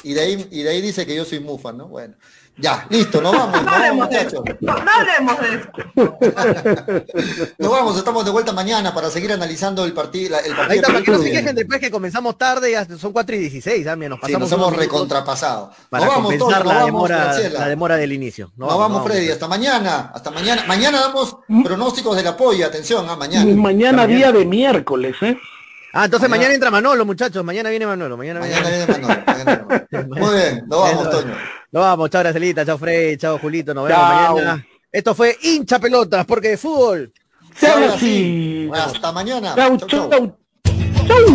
[0.04, 1.90] Y de ahí, y de ahí dice que yo soy mufa, ¿no?
[1.90, 2.16] Bueno.
[2.60, 4.44] Ya, listo, nos vamos, No nos vamos, hablemos de muchachos.
[4.46, 4.58] eso.
[4.62, 5.70] No, no hablemos de eso.
[7.60, 10.38] Nos vamos, estamos de vuelta mañana para seguir analizando el partido.
[10.40, 13.14] El partido Ahí está, para que no se quejen después que comenzamos tarde, ya son
[13.14, 15.72] 4 y 16, ah, mira, nos Sí, pasamos nos hemos recontrapasado.
[15.90, 18.52] para Nos vamos, compensar todos, nos la, vamos, demora, la demora del inicio.
[18.56, 20.64] Nos vamos, Freddy, hasta mañana, hasta mañana.
[20.68, 23.54] Mañana damos pronósticos del apoyo, atención, ah, mañana.
[23.56, 25.38] Mañana día de miércoles, ¿eh?
[25.94, 29.44] Ah, entonces Mañana- mañana entra Manolo, muchachos, mañana viene Manolo, mañana, Mañana viene Manolo, mañana
[29.46, 30.26] viene Manolo.
[30.28, 31.34] Muy bien, nos vamos, Toño.
[31.72, 34.36] Nos vamos, chao Gracelita, chao Freddy, chao Julito, nos vemos Chao.
[34.36, 34.66] mañana.
[34.92, 37.12] Esto fue hincha pelotas, porque de fútbol.
[37.56, 38.70] Se habla Ahora así.
[38.74, 39.54] Hasta mañana.
[39.56, 40.10] Chau, Chau, chau.
[40.10, 40.38] chau,
[41.08, 41.28] chau.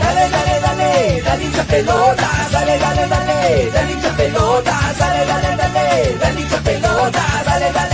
[0.00, 6.16] Dale, dale, dale, dale hincha pelota, dale, dale, dale, dale hincha pelota, dale, dale, dale,
[6.20, 7.93] dale hincha pelota, dale, dale, dale.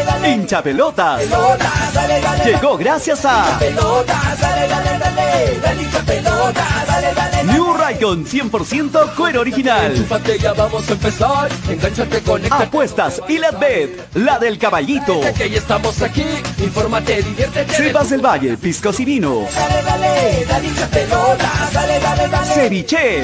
[0.25, 1.23] Hincha pelotas.
[2.45, 3.59] Llegó gracias a
[7.45, 9.93] New Raycon 100% cuero original.
[10.57, 11.49] Vamos a empezar.
[12.49, 15.21] Apuestas y la bet, la del caballito.
[15.23, 16.25] Estamos aquí.
[16.59, 17.73] Infórmate, diviértete.
[17.73, 19.47] Sebas del Valle, piscos y vino.
[22.53, 23.23] Ceviche.